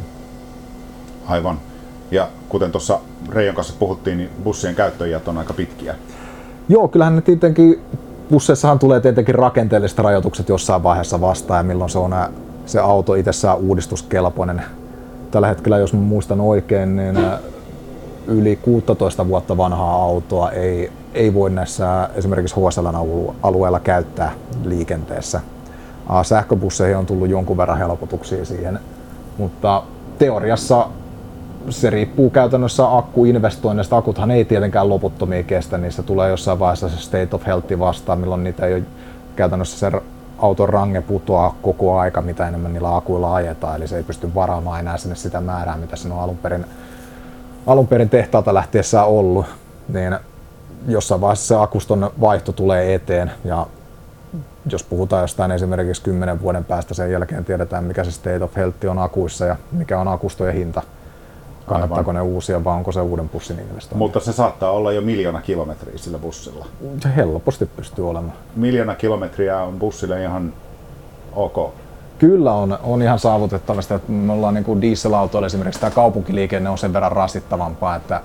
Aivan. 1.30 1.58
Ja 2.10 2.28
kuten 2.48 2.72
tuossa 2.72 2.98
Reijon 3.28 3.54
kanssa 3.54 3.74
puhuttiin, 3.78 4.18
niin 4.18 4.30
bussien 4.44 4.74
käyttöijät 4.74 5.28
on 5.28 5.38
aika 5.38 5.54
pitkiä. 5.54 5.94
Joo, 6.68 6.88
kyllähän 6.88 7.16
ne 7.16 7.22
tietenkin, 7.22 7.80
busseissahan 8.30 8.78
tulee 8.78 9.00
tietenkin 9.00 9.34
rakenteelliset 9.34 9.98
rajoitukset 9.98 10.48
jossain 10.48 10.82
vaiheessa 10.82 11.20
vastaan 11.20 11.58
ja 11.58 11.62
milloin 11.62 11.90
se 11.90 11.98
on 11.98 12.14
se 12.66 12.80
auto 12.80 13.14
itsessään 13.14 13.58
uudistuskelpoinen. 13.58 14.62
Tällä 15.30 15.48
hetkellä, 15.48 15.78
jos 15.78 15.92
muistan 15.92 16.40
oikein, 16.40 16.96
niin 16.96 17.18
yli 18.26 18.56
16 18.56 19.28
vuotta 19.28 19.56
vanhaa 19.56 20.02
autoa 20.02 20.50
ei, 20.50 20.92
ei 21.14 21.34
voi 21.34 21.50
näissä 21.50 22.08
esimerkiksi 22.14 22.54
HSLn 22.54 23.34
alueella 23.42 23.80
käyttää 23.80 24.32
liikenteessä. 24.64 25.40
Sähköbusseihin 26.22 26.96
on 26.96 27.06
tullut 27.06 27.28
jonkun 27.28 27.56
verran 27.56 27.78
helpotuksia 27.78 28.44
siihen, 28.44 28.78
mutta 29.38 29.82
teoriassa 30.18 30.86
se 31.70 31.90
riippuu 31.90 32.30
käytännössä 32.30 32.96
akkuinvestoinnista. 32.96 33.96
Akuthan 33.96 34.30
ei 34.30 34.44
tietenkään 34.44 34.88
loputtomia 34.88 35.42
kestä, 35.42 35.78
niissä 35.78 36.02
tulee 36.02 36.30
jossain 36.30 36.58
vaiheessa 36.58 36.88
se 36.88 36.96
state 36.96 37.28
of 37.32 37.46
health 37.46 37.78
vastaan, 37.78 38.18
milloin 38.18 38.44
niitä 38.44 38.66
ei 38.66 38.74
ole 38.74 38.82
käytännössä 39.36 39.78
se 39.78 40.00
auton 40.38 40.68
range 40.68 41.00
putoaa 41.00 41.54
koko 41.62 41.98
aika, 41.98 42.22
mitä 42.22 42.48
enemmän 42.48 42.72
niillä 42.72 42.96
akuilla 42.96 43.34
ajetaan, 43.34 43.76
eli 43.76 43.88
se 43.88 43.96
ei 43.96 44.02
pysty 44.02 44.34
varaamaan 44.34 44.80
enää 44.80 44.96
sinne 44.96 45.16
sitä 45.16 45.40
määrää, 45.40 45.76
mitä 45.76 45.96
se 45.96 46.08
on 46.08 46.18
alun 46.18 46.38
perin, 46.38 46.66
alun 47.66 47.86
perin 47.86 48.08
tehtaalta 48.08 48.54
lähtiessään 48.54 49.06
ollut. 49.06 49.46
Niin 49.88 50.16
jossain 50.88 51.20
vaiheessa 51.20 51.46
se 51.46 51.62
akuston 51.62 52.10
vaihto 52.20 52.52
tulee 52.52 52.94
eteen 52.94 53.30
ja 53.44 53.66
jos 54.66 54.82
puhutaan 54.82 55.22
jostain 55.22 55.50
esimerkiksi 55.50 56.02
10 56.02 56.42
vuoden 56.42 56.64
päästä 56.64 56.94
sen 56.94 57.12
jälkeen 57.12 57.44
tiedetään 57.44 57.84
mikä 57.84 58.04
se 58.04 58.10
state 58.10 58.44
of 58.44 58.56
health 58.56 58.86
on 58.90 58.98
akuissa 58.98 59.44
ja 59.44 59.56
mikä 59.72 60.00
on 60.00 60.08
akustojen 60.08 60.54
hinta. 60.54 60.82
Kannattaako 61.70 62.12
ne 62.12 62.20
uusia 62.20 62.64
vai 62.64 62.76
onko 62.76 62.92
se 62.92 63.00
uuden 63.00 63.28
bussin 63.28 63.58
investointi? 63.58 63.96
Mutta 63.96 64.20
se 64.20 64.32
saattaa 64.32 64.70
olla 64.70 64.92
jo 64.92 65.00
miljoona 65.00 65.40
kilometriä 65.40 65.98
sillä 65.98 66.18
bussilla. 66.18 66.66
Se 67.00 67.16
helposti 67.16 67.66
pystyy 67.66 68.10
olemaan. 68.10 68.36
Miljoona 68.56 68.94
kilometriä 68.94 69.58
on 69.62 69.78
bussille 69.78 70.22
ihan 70.22 70.52
ok. 71.32 71.74
Kyllä 72.18 72.52
on, 72.52 72.78
on 72.82 73.02
ihan 73.02 73.18
saavutettavasti. 73.18 73.94
Että 73.94 74.12
me 74.12 74.32
ollaan 74.32 74.54
niin 74.54 74.80
dieselautoilla 74.80 75.46
esimerkiksi 75.46 75.80
tämä 75.80 75.90
kaupunkiliikenne 75.90 76.70
on 76.70 76.78
sen 76.78 76.92
verran 76.92 77.12
rasittavampaa, 77.12 77.96
että 77.96 78.20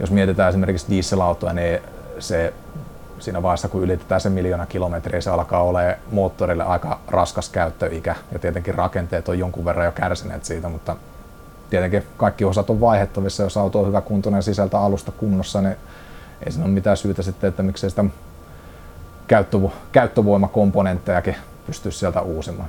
jos 0.00 0.10
mietitään 0.10 0.48
esimerkiksi 0.48 0.86
dieselautoja, 0.90 1.52
niin 1.52 1.80
se 2.18 2.54
siinä 3.18 3.42
vaiheessa, 3.42 3.68
kun 3.68 3.82
ylitetään 3.82 4.20
se 4.20 4.30
miljoona 4.30 4.66
kilometriä, 4.66 5.20
se 5.20 5.30
alkaa 5.30 5.62
olemaan 5.62 5.96
moottorille 6.10 6.64
aika 6.64 7.00
raskas 7.08 7.48
käyttöikä 7.48 8.14
ja 8.32 8.38
tietenkin 8.38 8.74
rakenteet 8.74 9.28
on 9.28 9.38
jonkun 9.38 9.64
verran 9.64 9.86
jo 9.86 9.92
kärsineet 9.92 10.44
siitä, 10.44 10.68
mutta 10.68 10.96
tietenkin 11.72 12.02
kaikki 12.16 12.44
osat 12.44 12.70
on 12.70 12.80
vaihettavissa, 12.80 13.42
jos 13.42 13.56
auto 13.56 13.80
on 13.80 13.86
hyvä 13.86 14.00
kuntoinen 14.00 14.42
sisältä 14.42 14.78
alusta 14.78 15.12
kunnossa, 15.12 15.60
niin 15.60 15.76
ei 16.46 16.52
siinä 16.52 16.64
ole 16.64 16.74
mitään 16.74 16.96
syytä 16.96 17.22
sitten, 17.22 17.48
että 17.48 17.62
miksei 17.62 17.90
sitä 17.90 18.04
käyttövo- 19.28 19.72
käyttövoimakomponenttejakin 19.92 21.36
pystyisi 21.66 21.98
sieltä 21.98 22.20
uusimaan. 22.20 22.68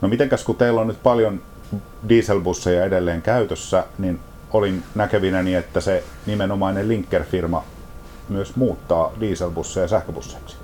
No 0.00 0.08
mitenkäs 0.08 0.44
kun 0.44 0.56
teillä 0.56 0.80
on 0.80 0.86
nyt 0.86 1.02
paljon 1.02 1.42
dieselbusseja 2.08 2.84
edelleen 2.84 3.22
käytössä, 3.22 3.84
niin 3.98 4.20
olin 4.52 4.82
näkevinäni, 4.94 5.54
että 5.54 5.80
se 5.80 6.04
nimenomainen 6.26 6.88
Linker-firma 6.88 7.64
myös 8.28 8.56
muuttaa 8.56 9.12
dieselbusseja 9.20 9.88
sähköbusseiksi. 9.88 10.56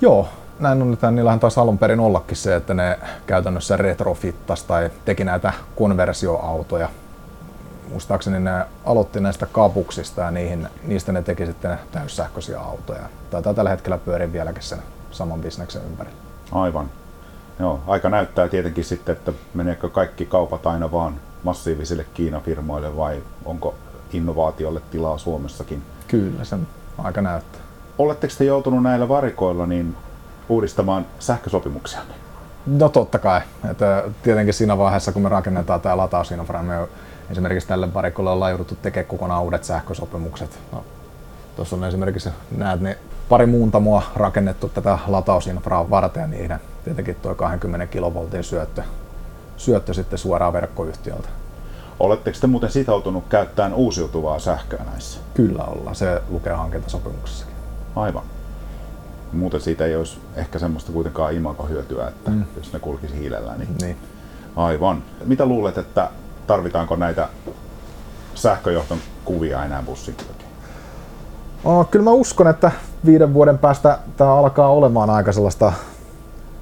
Joo, 0.00 0.28
näin 0.58 0.82
on, 0.82 0.92
että 0.92 1.10
niillähän 1.10 1.40
taisi 1.40 1.60
alun 1.60 1.78
perin 1.78 2.00
ollakin 2.00 2.36
se, 2.36 2.56
että 2.56 2.74
ne 2.74 2.98
käytännössä 3.26 3.76
retrofittas 3.76 4.64
tai 4.64 4.90
teki 5.04 5.24
näitä 5.24 5.52
konversioautoja. 5.76 6.88
Muistaakseni 7.90 8.40
ne 8.40 8.64
aloitti 8.84 9.20
näistä 9.20 9.46
kapuksista 9.46 10.20
ja 10.20 10.30
niihin, 10.30 10.68
niistä 10.82 11.12
ne 11.12 11.22
teki 11.22 11.46
sitten 11.46 11.78
täyssähköisiä 11.92 12.60
autoja. 12.60 13.02
Taitaa 13.30 13.54
tällä 13.54 13.70
hetkellä 13.70 13.98
pyöriä 13.98 14.32
vieläkin 14.32 14.62
sen 14.62 14.78
saman 15.10 15.40
bisneksen 15.40 15.82
ympäri. 15.82 16.10
Aivan. 16.52 16.90
Joo, 17.58 17.80
aika 17.86 18.08
näyttää 18.08 18.48
tietenkin 18.48 18.84
sitten, 18.84 19.12
että 19.12 19.32
meneekö 19.54 19.88
kaikki 19.88 20.26
kaupat 20.26 20.66
aina 20.66 20.92
vaan 20.92 21.14
massiivisille 21.42 22.06
Kiinafirmoille 22.14 22.96
vai 22.96 23.22
onko 23.44 23.74
innovaatiolle 24.12 24.80
tilaa 24.90 25.18
Suomessakin? 25.18 25.82
Kyllä, 26.08 26.44
sen 26.44 26.66
aika 26.98 27.20
näyttää. 27.20 27.60
Oletteko 27.98 28.34
te 28.38 28.44
joutunut 28.44 28.82
näillä 28.82 29.08
varikoilla 29.08 29.66
niin 29.66 29.96
uudistamaan 30.48 31.06
sähkösopimuksia? 31.18 32.00
No 32.66 32.88
totta 32.88 33.18
kai. 33.18 33.40
Että 33.70 34.04
tietenkin 34.22 34.54
siinä 34.54 34.78
vaiheessa, 34.78 35.12
kun 35.12 35.22
me 35.22 35.28
rakennetaan 35.28 35.80
tämä 35.80 35.96
latausinfra, 35.96 36.62
me 36.62 36.88
esimerkiksi 37.30 37.68
tälle 37.68 37.94
varikolle 37.94 38.30
ollaan 38.30 38.50
jouduttu 38.50 38.76
tekemään 38.82 39.08
kokonaan 39.08 39.42
uudet 39.42 39.64
sähkösopimukset. 39.64 40.58
No, 40.72 40.84
Tuossa 41.56 41.76
on 41.76 41.84
esimerkiksi, 41.84 42.28
näet, 42.56 42.80
niin 42.80 42.96
pari 43.28 43.46
muuntamoa 43.46 44.02
rakennettu 44.16 44.68
tätä 44.68 44.98
latausinfraa 45.06 45.90
varten 45.90 46.20
ja 46.20 46.26
niiden 46.26 46.60
tietenkin 46.84 47.16
tuo 47.22 47.34
20 47.34 47.86
kilovoltin 47.86 48.44
syöttö, 48.44 48.82
syöttö 49.56 49.94
sitten 49.94 50.18
suoraan 50.18 50.52
verkkoyhtiöltä. 50.52 51.28
Oletteko 52.00 52.38
te 52.40 52.46
muuten 52.46 52.70
sitoutunut 52.70 53.24
käyttämään 53.28 53.74
uusiutuvaa 53.74 54.38
sähköä 54.38 54.84
näissä? 54.84 55.20
Kyllä 55.34 55.64
ollaan, 55.64 55.94
se 55.94 56.22
lukee 56.28 56.52
hankintasopimuksessakin. 56.52 57.54
Aivan. 57.96 58.22
Muuten 59.32 59.60
siitä 59.60 59.84
ei 59.84 59.96
olisi 59.96 60.18
ehkä 60.36 60.58
semmoista 60.58 60.92
kuitenkaan 60.92 61.34
imakohyötyä, 61.34 62.08
että 62.08 62.30
mm. 62.30 62.44
jos 62.56 62.72
ne 62.72 62.78
kulkisi 62.78 63.18
hiilellä. 63.18 63.56
Niin... 63.56 63.76
Niin. 63.80 63.96
Aivan. 64.56 65.02
Mitä 65.24 65.46
luulet, 65.46 65.78
että 65.78 66.10
tarvitaanko 66.46 66.96
näitä 66.96 67.28
sähköjohton 68.34 68.98
kuvia 69.24 69.64
enää 69.64 69.82
bussin 69.82 70.14
kylkeen? 70.14 70.50
Oh, 71.64 71.90
kyllä 71.90 72.04
mä 72.04 72.10
uskon, 72.10 72.48
että 72.48 72.72
viiden 73.04 73.34
vuoden 73.34 73.58
päästä 73.58 73.98
tämä 74.16 74.34
alkaa 74.34 74.68
olemaan 74.68 75.10
aika 75.10 75.32
sellaista, 75.32 75.72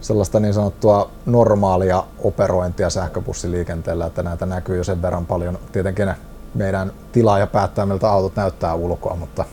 sellaista 0.00 0.40
niin 0.40 0.54
sanottua 0.54 1.10
normaalia 1.26 2.04
operointia 2.18 2.90
sähköbussiliikenteellä, 2.90 4.06
että 4.06 4.22
näitä 4.22 4.46
näkyy 4.46 4.76
jo 4.76 4.84
sen 4.84 5.02
verran 5.02 5.26
paljon. 5.26 5.58
Tietenkin 5.72 6.14
meidän 6.54 6.92
tilaaja 7.12 7.46
päättää, 7.46 7.86
miltä 7.86 8.10
autot 8.10 8.36
näyttää 8.36 8.74
ulkoa, 8.74 9.16
mutta 9.16 9.44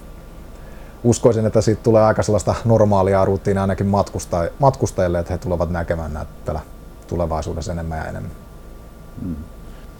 uskoisin, 1.04 1.46
että 1.46 1.62
siitä 1.62 1.84
tulee 1.84 2.04
aika 2.04 2.24
sellaista 2.24 2.56
normaalia 2.66 3.26
rutiinia 3.26 3.62
ainakin 3.62 3.88
matkusta- 3.88 4.52
matkustajille, 4.60 5.20
että 5.20 5.34
he 5.34 5.38
tulevat 5.38 5.70
näkemään 5.70 6.14
näitä 6.14 6.60
tulevaisuudessa 7.08 7.72
enemmän 7.72 7.98
ja 7.98 8.06
enemmän. 8.06 8.32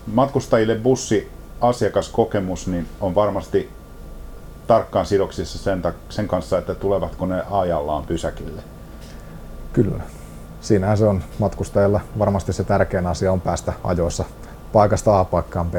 Matkustajille 0.08 0.76
bussi 0.76 1.32
asiakaskokemus 1.62 2.68
niin 2.68 2.88
on 3.02 3.16
varmasti 3.16 3.70
tarkkaan 4.68 5.06
sidoksissa 5.06 5.58
sen, 5.58 5.84
sen 6.10 6.28
kanssa, 6.28 6.58
että 6.58 6.76
tulevatko 6.76 7.26
ne 7.26 7.44
ajallaan 7.52 8.04
pysäkille. 8.04 8.62
Kyllä. 9.74 10.04
Siinähän 10.62 10.98
se 10.98 11.06
on 11.06 11.24
matkustajilla 11.40 12.02
varmasti 12.20 12.54
se 12.54 12.64
tärkein 12.64 13.08
asia 13.08 13.32
on 13.32 13.42
päästä 13.42 13.74
ajoissa 13.84 14.26
paikasta 14.74 15.20
A 15.20 15.26
paikkaan 15.26 15.72
B. 15.72 15.76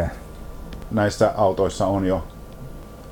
Näissä 0.91 1.33
autoissa 1.37 1.87
on 1.87 2.05
jo 2.05 2.24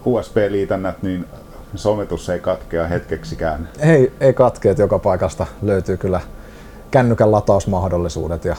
USB-liitännät, 0.04 1.02
niin 1.02 1.26
sometus 1.74 2.28
ei 2.28 2.40
katkea 2.40 2.86
hetkeksikään. 2.86 3.68
Ei, 3.78 4.12
ei 4.20 4.32
katke, 4.32 4.70
että 4.70 4.82
joka 4.82 4.98
paikasta 4.98 5.46
löytyy 5.62 5.96
kyllä 5.96 6.20
kännykän 6.90 7.32
latausmahdollisuudet 7.32 8.44
ja 8.44 8.56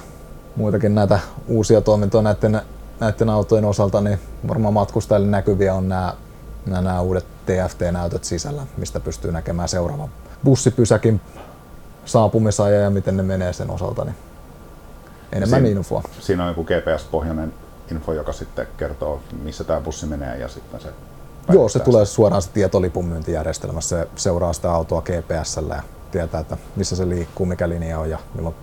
muitakin 0.56 0.96
näitä 0.96 1.20
uusia 1.48 1.82
toimintoja 1.82 2.22
näiden, 2.22 2.62
näiden 3.00 3.30
autojen 3.30 3.66
osalta, 3.66 4.02
niin 4.02 4.20
varmaan 4.48 4.74
matkustajille 4.74 5.28
näkyviä 5.28 5.74
on 5.74 5.90
nämä, 5.90 6.14
nämä, 6.66 6.82
nämä 6.82 7.02
uudet 7.02 7.26
TFT-näytöt 7.46 8.24
sisällä, 8.24 8.62
mistä 8.78 9.00
pystyy 9.00 9.32
näkemään 9.32 9.70
seuraavan 9.70 10.10
bussipysäkin 10.44 11.22
saapumisajan 12.06 12.84
ja 12.84 12.90
miten 12.90 13.18
ne 13.18 13.24
menee 13.24 13.54
sen 13.54 13.70
osalta. 13.70 14.06
Niin 14.06 14.16
enemmän 15.32 15.62
Siin- 15.62 15.78
infoa. 15.78 16.04
Siinä 16.20 16.44
on 16.44 16.50
joku 16.50 16.64
GPS-pohjainen 16.64 17.54
info, 17.92 18.14
joka 18.14 18.34
sitten 18.34 18.68
kertoo, 18.78 19.22
missä 19.44 19.64
tämä 19.64 19.82
bussi 19.82 20.06
menee 20.06 20.38
ja 20.38 20.48
sitten 20.48 20.82
se 20.82 20.90
Joo, 21.54 21.70
se 21.70 21.80
tulee 21.80 22.06
suoraan 22.06 22.42
se 22.42 22.50
tietolipun 22.52 23.06
myyntijärjestelmässä. 23.06 24.00
Se 24.00 24.08
seuraa 24.16 24.54
sitä 24.54 24.72
autoa 24.72 25.02
GPSllä 25.02 25.76
ja 25.76 25.84
tietää, 26.12 26.42
että 26.42 26.58
missä 26.76 26.96
se 26.96 27.10
liikkuu, 27.10 27.46
mikä 27.46 27.70
linja 27.70 28.00
on 28.00 28.10
ja 28.10 28.20
milloin, 28.34 28.56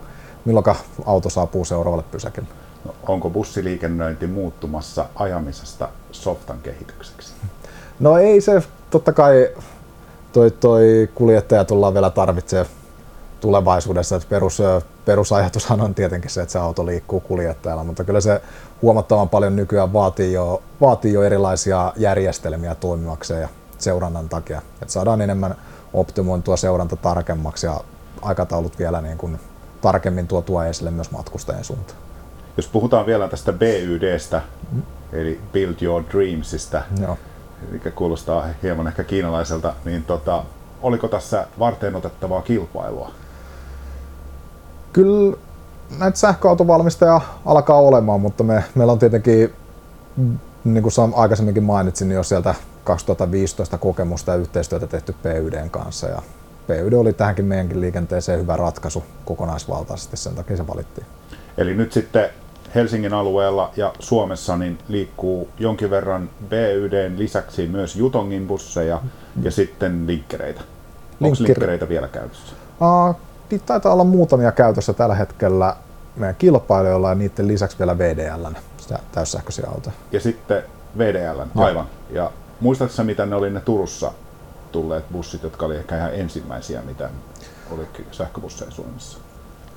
milloin 0.45 0.65
auto 1.05 1.31
saapuu 1.31 1.65
seuraavalle 1.65 2.05
pysäkille. 2.11 2.49
No, 2.85 2.95
onko 3.09 3.31
bussiliikennöinti 3.31 4.27
muuttumassa 4.27 5.07
ajamisesta 5.15 5.89
softan 6.13 6.59
kehitykseksi? 6.63 7.33
No 8.01 8.19
ei 8.19 8.41
se, 8.41 8.63
totta 8.91 9.13
kai 9.13 9.49
toi, 10.33 10.51
toi 10.51 11.11
kuljettaja 11.15 11.65
tullaan 11.65 11.95
vielä 11.95 12.11
tarvitsee 12.11 12.67
tulevaisuudessa. 13.41 14.17
Että 14.17 14.29
perus, 14.29 14.63
perusajatushan 15.05 15.81
on 15.81 15.95
tietenkin 15.95 16.31
se, 16.31 16.43
että 16.43 16.53
se 16.53 16.59
auto 16.59 16.87
liikkuu 16.87 17.21
kuljettajalla, 17.21 17.85
mutta 17.85 18.05
kyllä 18.05 18.21
se 18.21 18.43
huomattavan 18.83 19.29
paljon 19.29 19.57
nykyään 19.57 19.93
vaatii 19.93 20.33
jo, 20.33 20.63
vaatii 20.81 21.13
jo 21.13 21.23
erilaisia 21.23 21.93
järjestelmiä 21.97 22.75
toimimakseen 22.75 23.41
ja 23.41 23.49
seurannan 23.79 24.29
takia. 24.29 24.63
Että 24.83 24.93
saadaan 24.93 25.21
enemmän 25.21 25.55
optimointua 25.93 26.57
seuranta 26.57 26.97
tarkemmaksi 26.97 27.67
ja 27.67 27.81
aikataulut 28.23 28.79
vielä 28.79 29.01
niin 29.01 29.19
kuin 29.19 29.41
tarkemmin 29.83 30.27
tuotua 30.27 30.67
esille 30.67 30.91
myös 30.91 31.11
matkustajien 31.11 31.65
suuntaan. 31.65 31.99
Jos 32.57 32.69
puhutaan 32.69 33.07
vielä 33.07 33.29
tästä 33.29 33.53
BYDstä, 33.53 34.43
eli 35.13 35.41
Build 35.53 35.75
Your 35.83 36.03
Dreamsista, 36.13 36.83
Joo. 37.01 37.19
mikä 37.71 37.91
kuulostaa 37.91 38.47
hieman 38.63 38.87
ehkä 38.87 39.05
kiinalaiselta, 39.05 39.75
niin 39.85 40.05
tota, 40.05 40.45
oliko 40.83 41.09
tässä 41.09 41.47
varten 41.59 41.97
otettavaa 41.97 42.43
kilpailua? 42.43 43.11
Kyllä 44.93 45.37
näitä 45.99 46.19
sähköautovalmistajia 46.19 47.21
alkaa 47.47 47.81
olemaan, 47.81 48.21
mutta 48.21 48.45
me, 48.45 48.65
meillä 48.75 48.93
on 48.93 48.99
tietenkin, 48.99 49.55
niin 50.65 50.83
kuin 50.83 50.93
sam- 50.93 51.17
aikaisemminkin 51.17 51.63
mainitsin, 51.63 52.09
niin 52.09 52.17
jo 52.17 52.23
sieltä 52.23 52.55
2015 52.85 53.79
kokemusta 53.79 54.31
ja 54.31 54.37
yhteistyötä 54.37 54.87
tehty 54.87 55.15
PYDn 55.23 55.71
kanssa. 55.71 56.09
Ja 56.09 56.23
PYD 56.67 56.93
oli 56.93 57.13
tähänkin 57.13 57.45
meidänkin 57.45 57.81
liikenteeseen 57.81 58.41
hyvä 58.41 58.57
ratkaisu 58.57 59.05
kokonaisvaltaisesti, 59.25 60.17
sen 60.17 60.35
takia 60.35 60.57
se 60.57 60.67
valittiin. 60.67 61.07
Eli 61.59 61.75
nyt 61.75 61.93
sitten 61.93 62.31
Helsingin 62.75 63.15
alueella 63.15 63.71
ja 63.77 63.93
Suomessa 63.99 64.57
niin 64.57 64.79
liikkuu 64.89 65.49
jonkin 65.59 65.91
verran 65.91 66.31
BYDn 66.49 67.19
lisäksi 67.19 67.67
myös 67.67 67.97
Jutongin 67.97 68.47
busseja 68.47 69.03
ja 69.43 69.51
sitten 69.51 70.07
linkkereitä. 70.07 70.61
Onko 70.61 71.35
Linkkeri- 71.35 71.47
linkkereitä 71.47 71.89
vielä 71.89 72.09
käytössä? 72.09 72.57
Uh, 72.81 73.17
niitä 73.51 73.67
taitaa 73.67 73.93
olla 73.93 74.05
muutamia 74.05 74.53
käytössä 74.53 74.93
tällä 74.93 75.15
hetkellä 75.15 75.77
meidän 76.17 76.37
kilpailijoilla 76.37 77.09
ja 77.09 77.15
niiden 77.15 77.49
lisäksi 77.49 77.79
vielä 77.79 77.99
VDL, 77.99 78.47
sitä 78.77 78.99
täyssähköisiä 79.13 79.67
autoja. 79.75 79.95
Ja 80.13 80.21
sitten 80.21 80.63
VDL, 80.99 81.39
Joo. 81.55 81.67
aivan. 81.67 81.87
Ja 82.11 82.31
muistatko 82.61 83.05
mitä 83.05 83.27
ne 83.27 83.37
oli 83.37 83.51
ne 83.51 83.61
Turussa 83.61 84.13
tulleet 84.73 85.05
bussit, 85.13 85.43
jotka 85.43 85.67
oli 85.67 85.77
ehkä 85.77 85.97
ihan 85.97 86.15
ensimmäisiä, 86.15 86.83
mitä 86.83 87.11
oli 87.71 87.87
sähköbusseja 88.11 88.71
Suomessa? 88.71 89.19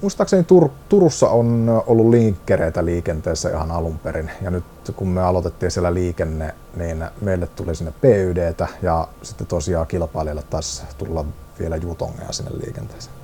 Muistaakseni 0.02 0.44
Tur- 0.44 0.70
Turussa 0.90 1.30
on 1.30 1.84
ollut 1.88 2.10
linkkereitä 2.10 2.86
liikenteessä 2.86 3.50
ihan 3.50 3.72
alun 3.72 4.00
perin. 4.00 4.32
Ja 4.42 4.52
nyt 4.52 4.64
kun 4.96 5.08
me 5.08 5.22
aloitettiin 5.22 5.72
siellä 5.72 5.94
liikenne, 5.94 6.56
niin 6.76 7.06
meille 7.22 7.48
tuli 7.48 7.76
sinne 7.76 7.94
PYDtä 8.02 8.68
ja 8.82 9.08
sitten 9.22 9.48
tosiaan 9.48 9.88
kilpailijalle 9.88 10.44
taisi 10.50 10.84
tulla 10.98 11.26
vielä 11.60 11.76
jutongeja 11.76 12.32
sinne 12.32 12.52
liikenteeseen. 12.66 13.16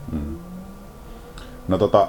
No 1.67 1.78
tota, 1.78 2.07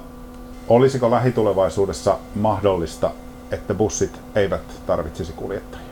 olisiko 0.68 1.10
lähitulevaisuudessa 1.10 2.18
mahdollista, 2.34 3.10
että 3.50 3.74
bussit 3.74 4.20
eivät 4.34 4.86
tarvitsisi 4.86 5.32
kuljettajia? 5.32 5.86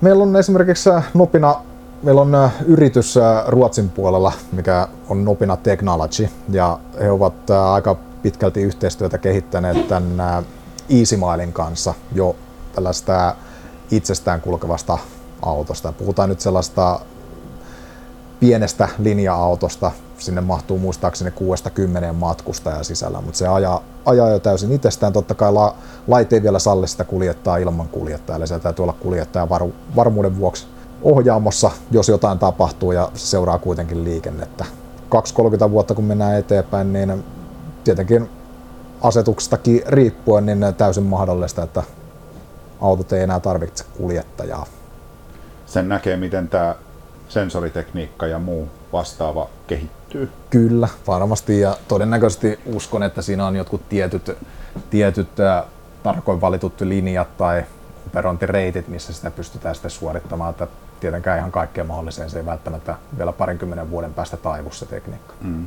Meillä 0.00 0.22
on 0.22 0.36
esimerkiksi 0.36 0.90
Nopina, 1.14 1.60
meillä 2.04 2.20
on 2.20 2.34
äh, 2.34 2.52
yritys 2.66 3.16
äh, 3.16 3.44
Ruotsin 3.46 3.90
puolella, 3.90 4.32
mikä 4.52 4.88
on 5.08 5.24
Nopina 5.24 5.56
Technology, 5.56 6.28
ja 6.48 6.78
he 7.00 7.10
ovat 7.10 7.50
äh, 7.50 7.72
aika 7.72 7.96
pitkälti 8.22 8.62
yhteistyötä 8.62 9.18
kehittäneet 9.18 9.88
tämän 9.88 10.44
EasyMilein 10.90 11.52
kanssa 11.52 11.94
jo 12.12 12.36
tällaista 12.74 13.36
itsestään 13.90 14.40
kulkevasta 14.40 14.98
autosta. 15.42 15.92
Puhutaan 15.92 16.28
nyt 16.28 16.40
sellaista 16.40 17.00
pienestä 18.40 18.88
linja-autosta, 18.98 19.90
sinne 20.18 20.40
mahtuu 20.40 20.78
muistaakseni 20.78 21.30
6-10 22.10 22.12
matkustajaa 22.12 22.82
sisällä, 22.82 23.20
mutta 23.20 23.38
se 23.38 23.48
ajaa, 23.48 23.82
ajaa 24.06 24.30
jo 24.30 24.38
täysin 24.38 24.72
itsestään. 24.72 25.12
Totta 25.12 25.34
kai 25.34 25.52
la, 25.52 25.74
ei 26.30 26.42
vielä 26.42 26.58
salli 26.58 26.88
sitä 26.88 27.04
kuljettaa 27.04 27.56
ilman 27.56 27.88
kuljettajaa, 27.88 28.36
eli 28.36 28.46
siellä 28.46 28.62
täytyy 28.62 28.82
olla 28.82 28.92
kuljettaja 28.92 29.48
varu, 29.48 29.72
varmuuden 29.96 30.38
vuoksi 30.38 30.66
ohjaamossa, 31.04 31.70
jos 31.90 32.08
jotain 32.08 32.38
tapahtuu 32.38 32.92
ja 32.92 33.10
se 33.14 33.26
seuraa 33.26 33.58
kuitenkin 33.58 34.04
liikennettä. 34.04 34.64
2-30 35.66 35.70
vuotta 35.70 35.94
kun 35.94 36.04
mennään 36.04 36.38
eteenpäin, 36.38 36.92
niin 36.92 37.24
tietenkin 37.84 38.30
asetuksestakin 39.00 39.82
riippuen 39.86 40.46
niin 40.46 40.74
täysin 40.78 41.04
mahdollista, 41.04 41.62
että 41.62 41.82
autot 42.80 43.12
ei 43.12 43.22
enää 43.22 43.40
tarvitse 43.40 43.84
kuljettajaa. 43.98 44.66
Sen 45.66 45.88
näkee, 45.88 46.16
miten 46.16 46.48
tämä 46.48 46.74
sensoritekniikka 47.28 48.26
ja 48.26 48.38
muu 48.38 48.68
vastaava 48.92 49.48
kehittyy. 49.66 50.30
Kyllä, 50.50 50.88
varmasti 51.06 51.60
ja 51.60 51.76
todennäköisesti 51.88 52.60
uskon, 52.66 53.02
että 53.02 53.22
siinä 53.22 53.46
on 53.46 53.56
jotkut 53.56 53.88
tietyt, 53.88 54.36
tietyt 54.90 55.40
ää, 55.40 55.64
tarkoin 56.02 56.40
valitut 56.40 56.80
linjat 56.80 57.36
tai 57.36 57.64
operointireitit, 58.06 58.88
missä 58.88 59.12
sitä 59.12 59.30
pystytään 59.30 59.74
sitten 59.74 59.90
suorittamaan. 59.90 60.50
Että 60.50 60.66
tietenkään 61.04 61.38
ihan 61.38 61.52
kaikkeen 61.52 61.86
mahdolliseen 61.86 62.30
se 62.30 62.38
ei 62.38 62.46
välttämättä 62.46 62.94
vielä 63.18 63.32
parinkymmenen 63.32 63.90
vuoden 63.90 64.14
päästä 64.14 64.36
taivu 64.36 64.70
se 64.70 64.86
tekniikka. 64.86 65.34
Mm. 65.40 65.66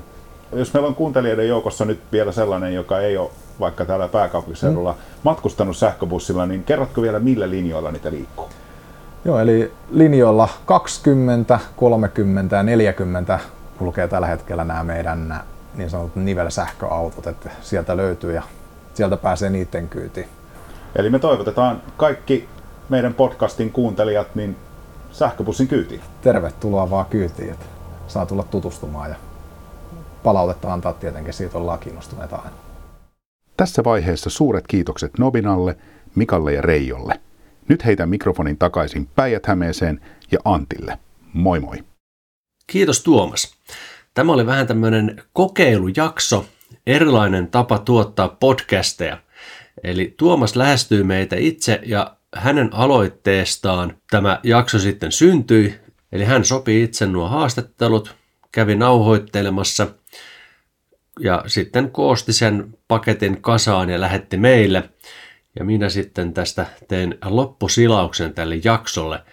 Jos 0.52 0.74
meillä 0.74 0.88
on 0.88 0.96
kuuntelijoiden 0.96 1.48
joukossa 1.48 1.86
nyt 1.86 2.00
vielä 2.12 2.32
sellainen, 2.32 2.74
joka 2.74 3.00
ei 3.00 3.18
ole 3.18 3.30
vaikka 3.60 3.86
täällä 3.86 4.08
pääkaupunkiseudulla 4.08 4.92
mm. 4.92 4.98
matkustanut 5.24 5.78
sähköbussilla, 5.78 6.46
niin 6.46 6.64
kerrotko 6.64 7.02
vielä 7.02 7.20
millä 7.20 7.50
linjoilla 7.50 7.92
niitä 7.92 8.12
liikkuu? 8.12 8.50
Joo, 9.26 9.40
eli 9.40 9.72
linjoilla 9.92 10.50
20, 10.66 11.60
30 11.76 12.56
ja 12.56 12.64
40 12.64 13.40
kulkee 13.78 14.08
tällä 14.08 14.28
hetkellä 14.28 14.64
nämä 14.64 14.84
meidän 14.84 15.44
niin 15.76 15.90
sanotut 15.90 16.16
nivelsähköautot, 16.16 17.28
että 17.28 17.50
sieltä 17.62 17.98
löytyy 17.98 18.34
ja 18.34 18.44
sieltä 18.94 19.18
pääsee 19.18 19.50
niiden 19.50 19.90
kyytiin. 19.90 20.28
Eli 20.96 21.10
me 21.10 21.20
toivotetaan 21.20 21.82
kaikki 21.98 22.48
meidän 22.90 23.14
podcastin 23.14 23.72
kuuntelijat 23.72 24.36
niin 24.36 24.56
sähköbussin 25.18 25.68
kyytiin. 25.68 26.02
Tervetuloa 26.22 26.90
vaan 26.90 27.06
kyytiin, 27.06 27.50
että 27.50 27.66
saa 28.08 28.26
tulla 28.26 28.44
tutustumaan 28.44 29.10
ja 29.10 29.16
palautetta 30.24 30.74
antaa 30.74 30.94
tietenkin, 30.94 31.34
siitä 31.34 31.58
ollaan 31.58 31.80
kiinnostuneita 31.80 32.36
aina. 32.36 32.56
Tässä 33.58 33.84
vaiheessa 33.84 34.30
suuret 34.30 34.68
kiitokset 34.68 35.18
Nobinalle, 35.20 35.78
Mikalle 36.16 36.54
ja 36.54 36.62
Reijolle. 36.62 37.20
Nyt 37.68 37.86
heitän 37.86 38.10
mikrofonin 38.10 38.58
takaisin 38.58 39.10
Päijät-Hämeeseen 39.16 40.02
ja 40.32 40.40
Antille. 40.46 41.00
Moi 41.34 41.60
moi! 41.60 41.78
Kiitos 42.68 43.04
Tuomas. 43.04 43.56
Tämä 44.14 44.34
oli 44.34 44.46
vähän 44.46 44.68
tämmöinen 44.68 45.24
kokeilujakso, 45.34 46.46
erilainen 46.88 47.48
tapa 47.48 47.80
tuottaa 47.80 48.28
podcasteja. 48.28 49.18
Eli 49.84 50.14
Tuomas 50.18 50.56
lähestyy 50.56 51.04
meitä 51.04 51.36
itse 51.36 51.80
ja 51.86 52.17
hänen 52.36 52.70
aloitteestaan 52.74 53.98
tämä 54.12 54.40
jakso 54.44 54.80
sitten 54.80 55.12
syntyi. 55.12 55.76
Eli 56.12 56.24
hän 56.24 56.46
sopi 56.46 56.84
itse 56.84 57.06
nuo 57.06 57.28
haastattelut, 57.28 58.16
kävi 58.52 58.76
nauhoittelemassa 58.76 59.88
ja 61.20 61.44
sitten 61.48 61.92
koosti 61.92 62.34
sen 62.34 62.78
paketin 62.88 63.42
kasaan 63.42 63.90
ja 63.90 64.02
lähetti 64.02 64.38
meille. 64.38 64.90
Ja 65.60 65.66
minä 65.66 65.90
sitten 65.90 66.34
tästä 66.34 66.66
tein 66.88 67.18
loppusilauksen 67.26 68.34
tälle 68.34 68.56
jaksolle. 68.64 69.24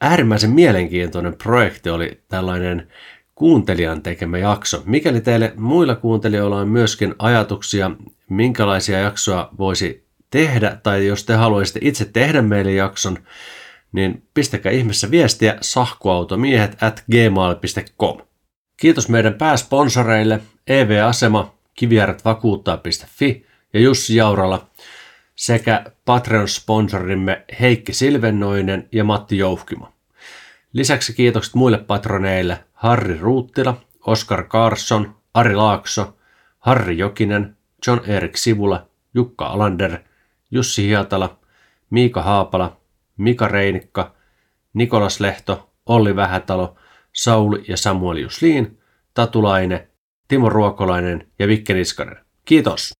Äärimmäisen 0.00 0.50
mielenkiintoinen 0.50 1.36
projekti 1.36 1.90
oli 1.90 2.20
tällainen 2.28 2.88
kuuntelijan 3.34 4.02
tekemä 4.02 4.38
jakso. 4.38 4.82
Mikäli 4.86 5.20
teille 5.20 5.52
muilla 5.56 5.94
kuuntelijoilla 5.94 6.56
on 6.56 6.68
myöskin 6.68 7.14
ajatuksia, 7.18 7.90
minkälaisia 8.30 8.98
jaksoja 8.98 9.48
voisi 9.58 10.03
tehdä, 10.34 10.78
tai 10.82 11.06
jos 11.06 11.24
te 11.24 11.34
haluaisitte 11.34 11.80
itse 11.82 12.04
tehdä 12.04 12.42
meille 12.42 12.72
jakson, 12.72 13.18
niin 13.92 14.22
pistäkää 14.34 14.72
ihmeessä 14.72 15.10
viestiä 15.10 15.56
sahkuautomiehet 15.60 16.82
at 16.82 17.04
gmail.com. 17.10 18.18
Kiitos 18.76 19.08
meidän 19.08 19.34
pääsponsoreille 19.34 20.40
EV-asema, 20.66 21.54
kivijärjetvakuuttaa.fi 21.74 23.46
ja 23.72 23.80
Jussi 23.80 24.16
Jaurala 24.16 24.66
sekä 25.36 25.84
Patreon-sponsorimme 26.04 27.44
Heikki 27.60 27.92
Silvennoinen 27.92 28.88
ja 28.92 29.04
Matti 29.04 29.38
Jouhkimo. 29.38 29.88
Lisäksi 30.72 31.14
kiitokset 31.14 31.54
muille 31.54 31.78
patroneille 31.78 32.64
Harri 32.72 33.18
Ruuttila, 33.18 33.80
Oskar 34.06 34.44
Carson, 34.44 35.16
Ari 35.34 35.54
Laakso, 35.54 36.16
Harri 36.58 36.98
Jokinen, 36.98 37.56
John 37.86 38.00
Erik 38.06 38.36
Sivula, 38.36 38.86
Jukka 39.14 39.46
Alander, 39.46 39.98
Jussi 40.50 40.86
Hiatala, 40.86 41.38
Miika 41.90 42.22
Haapala, 42.22 42.76
Mika 43.16 43.48
Reinikka, 43.48 44.14
Nikolas 44.74 45.20
Lehto, 45.20 45.70
Olli 45.86 46.16
Vähätalo, 46.16 46.76
Sauli 47.12 47.64
ja 47.68 47.76
Samuel 47.76 48.16
Jusliin, 48.16 48.78
Tatulaine, 49.14 49.88
Timo 50.28 50.48
Ruokolainen 50.48 51.28
ja 51.38 51.48
Vikke 51.48 51.74
Niskanen. 51.74 52.16
Kiitos! 52.44 52.92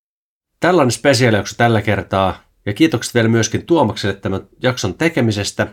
Tällainen 0.61 0.91
spesiaalijakso 0.91 1.55
tällä 1.57 1.83
kertaa 1.83 2.37
ja 2.67 2.73
kiitokset 2.73 3.15
vielä 3.15 3.29
myöskin 3.29 3.67
Tuomakselle 3.67 4.15
tämän 4.15 4.41
jakson 4.63 4.95
tekemisestä. 4.95 5.67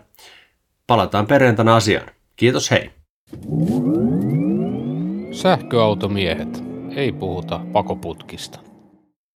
Palataan 0.88 1.28
perjantaina 1.28 1.76
asiaan. 1.76 2.07
Kiitos 2.36 2.72
hei! 2.72 2.91
Sähköautomiehet. 5.32 6.63
Ei 6.95 7.11
puhuta 7.11 7.59
pakoputkista. 7.74 8.70